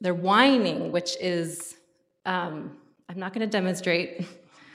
they're 0.00 0.14
whining, 0.14 0.92
which 0.92 1.16
is 1.20 1.76
um, 2.26 2.76
I'm 3.12 3.18
not 3.18 3.34
going 3.34 3.46
to 3.46 3.50
demonstrate 3.50 4.26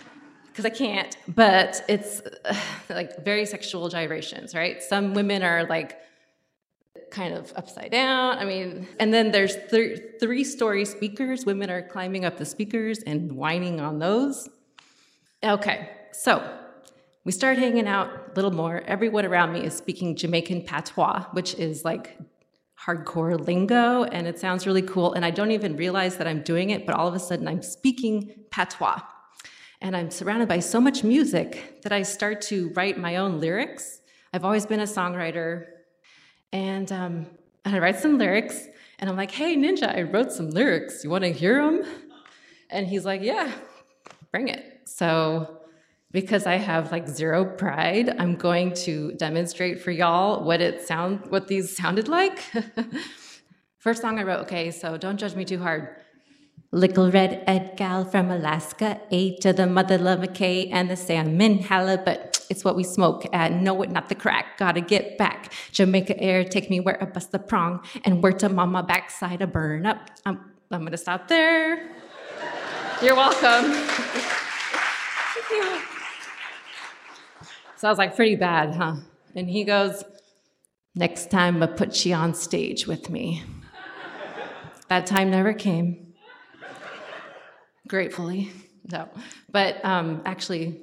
because 0.47 0.63
I 0.63 0.69
can't, 0.69 1.17
but 1.27 1.83
it's 1.89 2.21
like 2.89 3.25
very 3.25 3.47
sexual 3.47 3.89
gyrations, 3.89 4.53
right? 4.53 4.81
Some 4.83 5.15
women 5.15 5.41
are 5.41 5.63
like 5.63 5.97
kind 7.09 7.33
of 7.33 7.51
upside 7.55 7.89
down. 7.89 8.38
I 8.38 8.45
mean, 8.45 8.88
and 8.99 9.11
then 9.11 9.31
there's 9.31 9.55
th- 9.71 10.01
three 10.19 10.43
story 10.43 10.85
speakers. 10.85 11.47
Women 11.47 11.71
are 11.71 11.81
climbing 11.81 12.25
up 12.25 12.38
the 12.38 12.45
speakers 12.45 12.99
and 12.99 13.31
whining 13.31 13.79
on 13.79 13.97
those. 13.97 14.47
Okay, 15.43 15.89
so 16.11 16.59
we 17.23 17.31
start 17.31 17.57
hanging 17.57 17.88
out 17.88 18.09
a 18.09 18.33
little 18.35 18.53
more. 18.53 18.83
Everyone 18.85 19.25
around 19.25 19.53
me 19.53 19.63
is 19.63 19.75
speaking 19.75 20.15
Jamaican 20.15 20.61
patois, 20.61 21.25
which 21.31 21.55
is 21.55 21.83
like 21.83 22.19
hardcore 22.80 23.39
lingo 23.39 24.03
and 24.03 24.28
it 24.28 24.39
sounds 24.39 24.67
really 24.67 24.82
cool. 24.82 25.13
And 25.13 25.25
I 25.25 25.32
don't 25.32 25.51
even 25.51 25.75
realize 25.75 26.17
that 26.17 26.28
I'm 26.28 26.41
doing 26.41 26.69
it, 26.69 26.86
but 26.86 26.95
all 26.95 27.07
of 27.07 27.13
a 27.13 27.19
sudden 27.19 27.47
I'm 27.47 27.61
speaking 27.61 28.36
patois. 28.51 28.99
And 29.82 29.95
I'm 29.95 30.09
surrounded 30.09 30.47
by 30.47 30.59
so 30.59 30.82
much 30.82 31.03
music 31.03 31.82
that 31.84 31.91
I 31.91 32.01
start 32.01 32.41
to 32.43 32.69
write 32.69 32.97
my 32.97 33.17
own 33.17 33.39
lyrics. 33.39 34.01
I've 34.34 34.45
always 34.45 34.65
been 34.65 34.80
a 34.80 34.84
songwriter. 34.84 35.65
And, 36.51 36.91
um, 36.91 37.28
and 37.65 37.75
I 37.75 37.80
write 37.80 37.99
some 37.99 38.17
lyrics 38.17 38.67
and 38.99 39.09
I'm 39.09 39.15
like, 39.15 39.32
hey, 39.32 39.55
Ninja, 39.55 39.95
I 39.95 40.03
wrote 40.03 40.32
some 40.32 40.49
lyrics. 40.49 41.03
You 41.03 41.09
want 41.09 41.23
to 41.23 41.32
hear 41.32 41.63
them? 41.63 41.84
And 42.69 42.88
he's 42.88 43.05
like, 43.05 43.21
yeah, 43.21 43.51
bring 44.32 44.47
it. 44.47 44.82
So 44.86 45.57
because 46.12 46.45
I 46.45 46.55
have 46.55 46.91
like 46.91 47.08
zero 47.08 47.45
pride, 47.45 48.16
I'm 48.18 48.36
going 48.36 48.74
to 48.86 49.12
demonstrate 49.14 49.82
for 49.82 49.91
y'all 49.91 50.43
what 50.43 50.62
it 50.62 50.88
sound 50.88 51.30
what 51.30 51.47
these 51.47 51.76
sounded 51.76 52.08
like. 52.08 52.39
First 53.78 54.01
song 54.01 54.20
I 54.20 54.24
wrote, 54.24 54.41
okay, 54.41 54.72
so 54.72 54.97
don't 54.97 55.18
judge 55.18 55.36
me 55.36 55.45
too 55.45 55.60
hard. 55.60 55.89
Little 56.72 57.10
red 57.12 57.43
Ed 57.47 57.74
gal 57.78 58.03
from 58.03 58.30
Alaska, 58.30 58.99
A 59.12 59.38
to 59.38 59.53
the 59.53 59.66
mother 59.66 59.97
love 59.97 60.20
McKay 60.20 60.70
and 60.72 60.89
the 60.89 60.97
salmon 60.97 61.60
halibut. 61.60 62.45
It's 62.49 62.66
what 62.66 62.76
we 62.76 62.84
smoke 62.84 63.26
and 63.32 63.64
know 63.64 63.82
it, 63.84 63.89
not 63.89 64.10
the 64.10 64.16
crack. 64.16 64.58
Gotta 64.58 64.82
get 64.82 65.18
back. 65.18 65.53
Jamaica 65.72 66.20
air, 66.20 66.43
take 66.43 66.70
me 66.70 66.80
where 66.80 67.01
I 67.01 67.05
bust 67.05 67.32
the 67.32 67.39
prong 67.39 67.86
and 68.03 68.22
where 68.22 68.34
to 68.34 68.49
mama 68.49 68.84
backside 68.84 69.41
a 69.41 69.47
burn 69.47 69.86
up. 69.86 70.10
I'm, 70.26 70.39
I'm 70.72 70.84
gonna 70.84 70.97
stop 70.97 71.28
there. 71.28 71.89
You're 73.01 73.16
welcome. 73.16 73.74
So 77.78 77.88
I 77.88 77.91
was 77.91 77.97
like, 77.97 78.15
pretty 78.15 78.36
bad, 78.36 78.75
huh? 78.75 78.95
And 79.36 79.49
he 79.49 79.63
goes, 79.63 80.03
next 80.95 81.30
time 81.30 81.61
I 81.61 81.67
put 81.67 81.95
she 81.95 82.11
on 82.11 82.34
stage 82.34 82.88
with 82.88 83.09
me. 83.09 83.43
that 84.89 85.05
time 85.05 85.32
never 85.32 85.53
came. 85.53 86.13
Gratefully, 87.88 88.51
no. 88.91 89.07
But 89.49 89.84
um, 89.86 90.21
actually, 90.25 90.82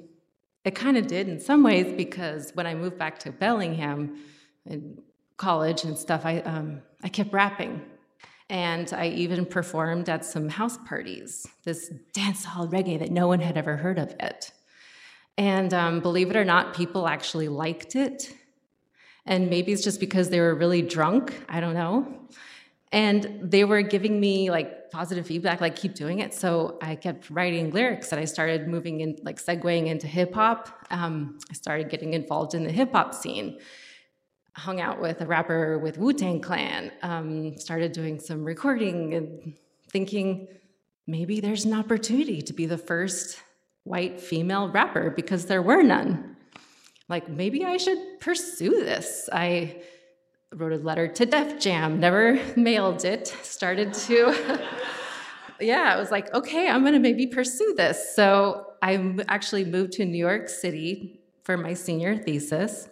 it 0.63 0.73
kind 0.73 0.97
of 0.97 1.05
did 1.07 1.27
in 1.27 1.39
some 1.39 1.63
ways 1.63 1.93
because 1.95 2.51
when 2.53 2.65
I 2.65 2.73
moved 2.73 2.97
back 2.97 3.19
to 3.19 3.31
Bellingham, 3.31 4.17
and 4.65 5.01
college 5.37 5.83
and 5.83 5.97
stuff, 5.97 6.25
I, 6.25 6.39
um, 6.39 6.81
I 7.03 7.09
kept 7.09 7.33
rapping. 7.33 7.81
And 8.49 8.91
I 8.93 9.07
even 9.07 9.45
performed 9.45 10.07
at 10.07 10.23
some 10.23 10.49
house 10.49 10.77
parties, 10.85 11.47
this 11.63 11.91
dancehall 12.15 12.71
reggae 12.71 12.99
that 12.99 13.11
no 13.11 13.27
one 13.27 13.39
had 13.39 13.57
ever 13.57 13.75
heard 13.75 13.97
of 13.97 14.13
yet. 14.19 14.51
And 15.37 15.73
um, 15.73 15.99
believe 15.99 16.29
it 16.29 16.35
or 16.35 16.45
not, 16.45 16.75
people 16.75 17.07
actually 17.07 17.47
liked 17.47 17.95
it. 17.95 18.33
And 19.25 19.49
maybe 19.49 19.71
it's 19.71 19.83
just 19.83 19.99
because 19.99 20.29
they 20.29 20.39
were 20.39 20.55
really 20.55 20.81
drunk, 20.81 21.33
I 21.49 21.59
don't 21.59 21.73
know. 21.73 22.27
And 22.91 23.39
they 23.41 23.65
were 23.65 23.81
giving 23.81 24.19
me 24.19 24.49
like 24.49 24.91
positive 24.91 25.27
feedback, 25.27 25.59
like 25.59 25.75
keep 25.75 25.95
doing 25.95 26.19
it. 26.19 26.33
So 26.33 26.77
I 26.81 26.95
kept 26.95 27.29
writing 27.29 27.71
lyrics 27.71 28.11
and 28.11 28.21
I 28.21 28.25
started 28.25 28.67
moving 28.67 29.01
in, 29.01 29.17
like 29.23 29.43
segueing 29.43 29.87
into 29.87 30.07
hip 30.07 30.33
hop. 30.33 30.85
Um, 30.91 31.39
I 31.49 31.53
started 31.53 31.89
getting 31.89 32.13
involved 32.13 32.53
in 32.53 32.63
the 32.63 32.71
hip 32.71 32.91
hop 32.91 33.13
scene 33.13 33.59
hung 34.55 34.79
out 34.79 35.01
with 35.01 35.21
a 35.21 35.25
rapper 35.25 35.77
with 35.79 35.97
Wu 35.97 36.13
Tang 36.13 36.39
Clan, 36.39 36.91
um, 37.01 37.57
started 37.57 37.91
doing 37.91 38.19
some 38.19 38.43
recording 38.43 39.13
and 39.13 39.53
thinking 39.89 40.47
maybe 41.07 41.39
there's 41.39 41.65
an 41.65 41.73
opportunity 41.73 42.41
to 42.41 42.53
be 42.53 42.65
the 42.65 42.77
first 42.77 43.39
white 43.85 44.19
female 44.19 44.67
rapper 44.69 45.09
because 45.09 45.45
there 45.45 45.61
were 45.61 45.81
none. 45.81 46.35
Like 47.07 47.29
maybe 47.29 47.63
I 47.63 47.77
should 47.77 48.19
pursue 48.19 48.71
this. 48.83 49.29
I 49.31 49.81
wrote 50.53 50.73
a 50.73 50.77
letter 50.77 51.07
to 51.07 51.25
Def 51.25 51.59
Jam, 51.59 51.99
never 51.99 52.39
mailed 52.57 53.05
it, 53.05 53.27
started 53.27 53.93
to. 53.93 54.59
yeah, 55.61 55.93
I 55.93 55.97
was 55.97 56.11
like, 56.11 56.33
okay, 56.33 56.67
I'm 56.67 56.83
gonna 56.83 56.99
maybe 56.99 57.27
pursue 57.27 57.75
this. 57.77 58.15
So 58.15 58.73
I 58.81 59.15
actually 59.29 59.65
moved 59.65 59.93
to 59.93 60.05
New 60.05 60.17
York 60.17 60.49
City 60.49 61.21
for 61.43 61.55
my 61.55 61.73
senior 61.73 62.17
thesis 62.17 62.89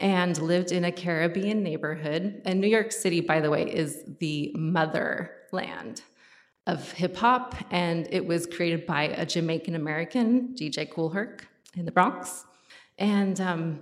and 0.00 0.36
lived 0.40 0.70
in 0.72 0.84
a 0.84 0.92
Caribbean 0.92 1.62
neighborhood. 1.62 2.42
And 2.44 2.60
New 2.60 2.68
York 2.68 2.92
City, 2.92 3.20
by 3.20 3.40
the 3.40 3.50
way, 3.50 3.64
is 3.64 4.04
the 4.18 4.52
motherland 4.54 6.02
of 6.66 6.92
hip 6.92 7.16
hop, 7.16 7.54
and 7.70 8.06
it 8.10 8.26
was 8.26 8.46
created 8.46 8.86
by 8.86 9.04
a 9.04 9.26
Jamaican 9.26 9.74
American, 9.74 10.54
DJ 10.54 10.90
Kool 10.90 11.10
Herc, 11.10 11.48
in 11.74 11.84
the 11.84 11.92
Bronx. 11.92 12.44
And 12.98 13.40
um, 13.40 13.80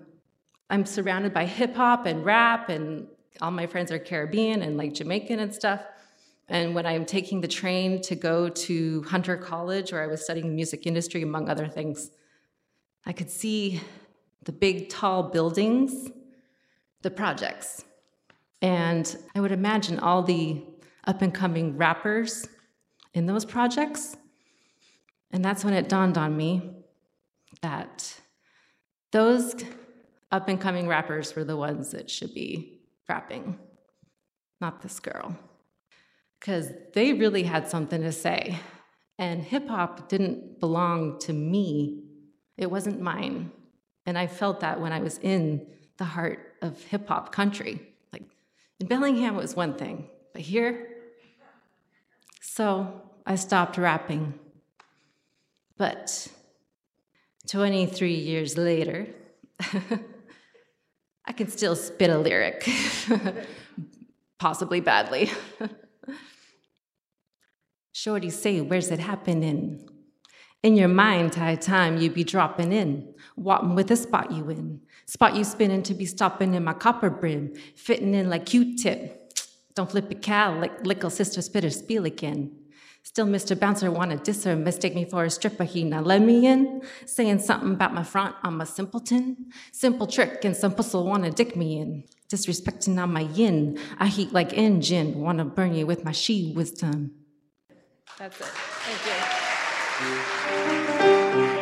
I'm 0.70 0.86
surrounded 0.86 1.34
by 1.34 1.44
hip 1.44 1.74
hop 1.74 2.06
and 2.06 2.24
rap, 2.24 2.68
and 2.68 3.06
all 3.40 3.50
my 3.50 3.66
friends 3.66 3.90
are 3.90 3.98
Caribbean 3.98 4.62
and 4.62 4.76
like 4.76 4.94
Jamaican 4.94 5.40
and 5.40 5.54
stuff. 5.54 5.84
And 6.48 6.74
when 6.74 6.86
I'm 6.86 7.04
taking 7.04 7.40
the 7.40 7.48
train 7.48 8.00
to 8.02 8.14
go 8.14 8.48
to 8.48 9.02
Hunter 9.02 9.36
College, 9.36 9.92
where 9.92 10.02
I 10.02 10.06
was 10.06 10.24
studying 10.24 10.54
music 10.54 10.86
industry, 10.86 11.22
among 11.22 11.48
other 11.48 11.68
things, 11.68 12.10
I 13.04 13.12
could 13.12 13.30
see 13.30 13.82
the 14.44 14.52
big, 14.52 14.88
tall 14.88 15.24
buildings, 15.24 16.08
the 17.02 17.10
projects. 17.10 17.84
And 18.62 19.14
I 19.34 19.40
would 19.40 19.52
imagine 19.52 19.98
all 19.98 20.22
the 20.22 20.62
up 21.06 21.22
and 21.22 21.34
coming 21.34 21.76
rappers 21.76 22.48
in 23.14 23.26
those 23.26 23.44
projects. 23.44 24.16
And 25.30 25.44
that's 25.44 25.64
when 25.64 25.74
it 25.74 25.88
dawned 25.88 26.16
on 26.16 26.36
me 26.36 26.70
that 27.62 28.20
those 29.12 29.54
up 30.30 30.48
and 30.48 30.60
coming 30.60 30.86
rappers 30.86 31.34
were 31.34 31.44
the 31.44 31.56
ones 31.56 31.90
that 31.92 32.10
should 32.10 32.34
be 32.34 32.80
rapping, 33.08 33.58
not 34.60 34.82
this 34.82 35.00
girl. 35.00 35.36
Because 36.38 36.70
they 36.94 37.14
really 37.14 37.42
had 37.42 37.68
something 37.68 38.02
to 38.02 38.12
say. 38.12 38.58
And 39.18 39.42
hip 39.42 39.68
hop 39.68 40.08
didn't 40.08 40.60
belong 40.60 41.18
to 41.20 41.32
me, 41.32 42.04
it 42.56 42.70
wasn't 42.70 43.00
mine. 43.00 43.50
And 44.06 44.16
I 44.16 44.26
felt 44.26 44.60
that 44.60 44.80
when 44.80 44.92
I 44.92 45.00
was 45.00 45.18
in 45.18 45.66
the 45.96 46.04
heart 46.04 46.54
of 46.62 46.82
hip 46.84 47.08
hop 47.08 47.32
country. 47.32 47.80
Like 48.12 48.22
in 48.80 48.86
Bellingham, 48.86 49.34
it 49.34 49.40
was 49.40 49.56
one 49.56 49.74
thing, 49.74 50.08
but 50.32 50.42
here, 50.42 50.87
so 52.58 52.92
I 53.24 53.36
stopped 53.36 53.78
rapping. 53.78 54.34
But 55.76 56.26
23 57.46 58.12
years 58.12 58.58
later, 58.58 59.06
I 61.24 61.32
can 61.36 61.46
still 61.46 61.76
spit 61.76 62.10
a 62.10 62.18
lyric, 62.18 62.68
possibly 64.40 64.80
badly. 64.80 65.30
Shorty 67.92 68.30
say, 68.30 68.60
where's 68.60 68.90
it 68.90 68.98
happening? 68.98 69.88
In 70.64 70.74
your 70.74 70.88
mind, 70.88 71.36
high 71.36 71.54
time 71.54 71.98
you 71.98 72.10
be 72.10 72.24
dropping 72.24 72.72
in, 72.72 73.14
walking 73.36 73.76
with 73.76 73.86
the 73.86 73.94
spot 73.94 74.32
you 74.32 74.50
in. 74.50 74.80
Spot 75.06 75.36
you 75.36 75.44
spinning 75.44 75.84
to 75.84 75.94
be 75.94 76.06
stopping 76.06 76.54
in 76.54 76.64
my 76.64 76.74
copper 76.74 77.08
brim, 77.08 77.54
fitting 77.76 78.14
in 78.14 78.28
like 78.28 78.46
Q-tip. 78.46 79.17
Don't 79.78 79.88
flip 79.88 80.10
a 80.10 80.16
cow 80.16 80.58
like 80.58 80.84
lickle 80.84 81.08
sister 81.08 81.40
spitter 81.40 81.70
spiel 81.70 82.04
again. 82.04 82.50
Still, 83.04 83.26
Mr. 83.26 83.56
Bouncer 83.56 83.92
wanna 83.92 84.16
diss 84.16 84.42
her, 84.42 84.56
mistake 84.56 84.96
me 84.96 85.04
for 85.04 85.22
a 85.22 85.30
stripper, 85.30 85.62
he 85.62 85.84
not 85.84 86.04
let 86.04 86.20
me 86.20 86.48
in. 86.48 86.82
Saying 87.06 87.38
something 87.38 87.74
about 87.74 87.94
my 87.94 88.02
front, 88.02 88.34
I'm 88.42 88.60
a 88.60 88.66
simpleton. 88.66 89.52
Simple 89.70 90.08
trick, 90.08 90.44
and 90.44 90.56
some 90.56 90.74
pussle 90.74 91.04
wanna 91.04 91.30
dick 91.30 91.54
me 91.54 91.78
in. 91.78 92.02
Disrespecting 92.28 93.00
on 93.00 93.12
my 93.12 93.20
yin, 93.20 93.78
I 94.00 94.08
heat 94.08 94.32
like 94.32 94.52
engine, 94.52 95.20
wanna 95.20 95.44
burn 95.44 95.76
you 95.76 95.86
with 95.86 96.04
my 96.04 96.10
she 96.10 96.52
wisdom. 96.56 97.12
That's 98.18 98.40
it. 98.40 98.46
Thank 100.00 101.52
you. 101.52 101.57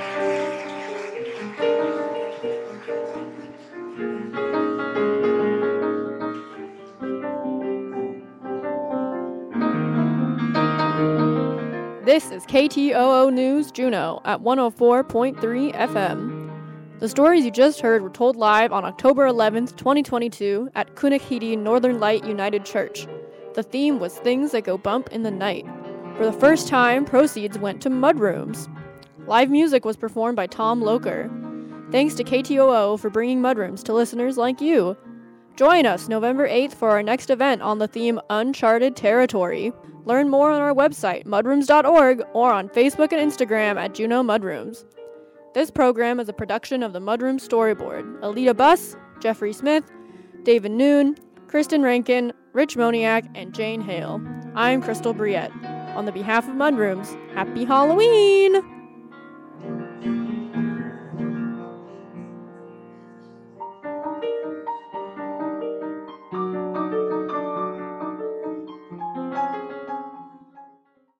This 12.17 12.31
is 12.31 12.47
KTOO 12.47 13.31
News 13.31 13.71
Juneau 13.71 14.23
at 14.25 14.41
104.3 14.41 15.37
FM. 15.75 16.51
The 16.99 17.11
stories 17.11 17.45
you 17.45 17.51
just 17.51 17.83
heard 17.83 18.01
were 18.01 18.09
told 18.09 18.37
live 18.37 18.73
on 18.73 18.87
October 18.87 19.27
11th, 19.27 19.77
2022 19.77 20.71
at 20.75 20.95
Kunech 20.95 21.21
Hidi 21.21 21.57
Northern 21.57 22.01
Light 22.01 22.25
United 22.25 22.65
Church. 22.65 23.07
The 23.53 23.63
theme 23.63 23.99
was 23.99 24.17
Things 24.17 24.53
That 24.53 24.65
Go 24.65 24.79
Bump 24.79 25.11
in 25.13 25.25
the 25.25 25.31
Night. 25.31 25.67
For 26.17 26.25
the 26.25 26.33
first 26.33 26.69
time, 26.69 27.05
proceeds 27.05 27.59
went 27.59 27.83
to 27.83 27.91
Mudrooms. 27.91 28.67
Live 29.27 29.51
music 29.51 29.85
was 29.85 29.99
performed 29.99 30.37
by 30.37 30.47
Tom 30.47 30.81
Loker. 30.81 31.31
Thanks 31.93 32.15
to 32.15 32.25
KTOO 32.25 32.99
for 32.99 33.11
bringing 33.11 33.43
Mudrooms 33.43 33.85
to 33.85 33.93
listeners 33.93 34.39
like 34.39 34.63
you. 34.63 34.97
Join 35.57 35.87
us 35.87 36.07
November 36.07 36.47
8th 36.47 36.75
for 36.75 36.91
our 36.91 37.03
next 37.03 37.31
event 37.31 37.63
on 37.63 37.79
the 37.79 37.89
theme 37.89 38.21
Uncharted 38.29 38.95
Territory. 38.95 39.73
Learn 40.05 40.29
more 40.29 40.51
on 40.51 40.61
our 40.61 40.75
website, 40.75 41.25
mudrooms.org, 41.25 42.23
or 42.35 42.53
on 42.53 42.69
Facebook 42.69 43.11
and 43.13 43.33
Instagram 43.33 43.77
at 43.77 43.95
Juneau 43.95 44.23
Mudrooms. 44.23 44.85
This 45.55 45.71
program 45.71 46.21
is 46.21 46.29
a 46.29 46.35
production 46.35 46.83
of 46.83 46.93
the 46.93 47.01
Mudroom 47.01 47.41
Storyboard. 47.41 48.21
Alita 48.21 48.55
Buss, 48.55 48.99
Jeffrey 49.19 49.55
Smith, 49.55 49.91
David 50.43 50.73
Noon, 50.73 51.17
Kristen 51.49 51.83
Rankin, 51.83 52.35
Rich 52.53 52.77
Moniak, 52.77 53.27
and 53.35 53.55
Jane 53.55 53.81
Hale. 53.81 54.21
I'm 54.55 54.83
Crystal 54.83 55.15
Briette. 55.15 55.53
On 55.97 56.05
the 56.05 56.13
behalf 56.13 56.47
of 56.47 56.55
Mudrooms, 56.55 57.17
happy 57.33 57.65
Halloween! 57.65 58.76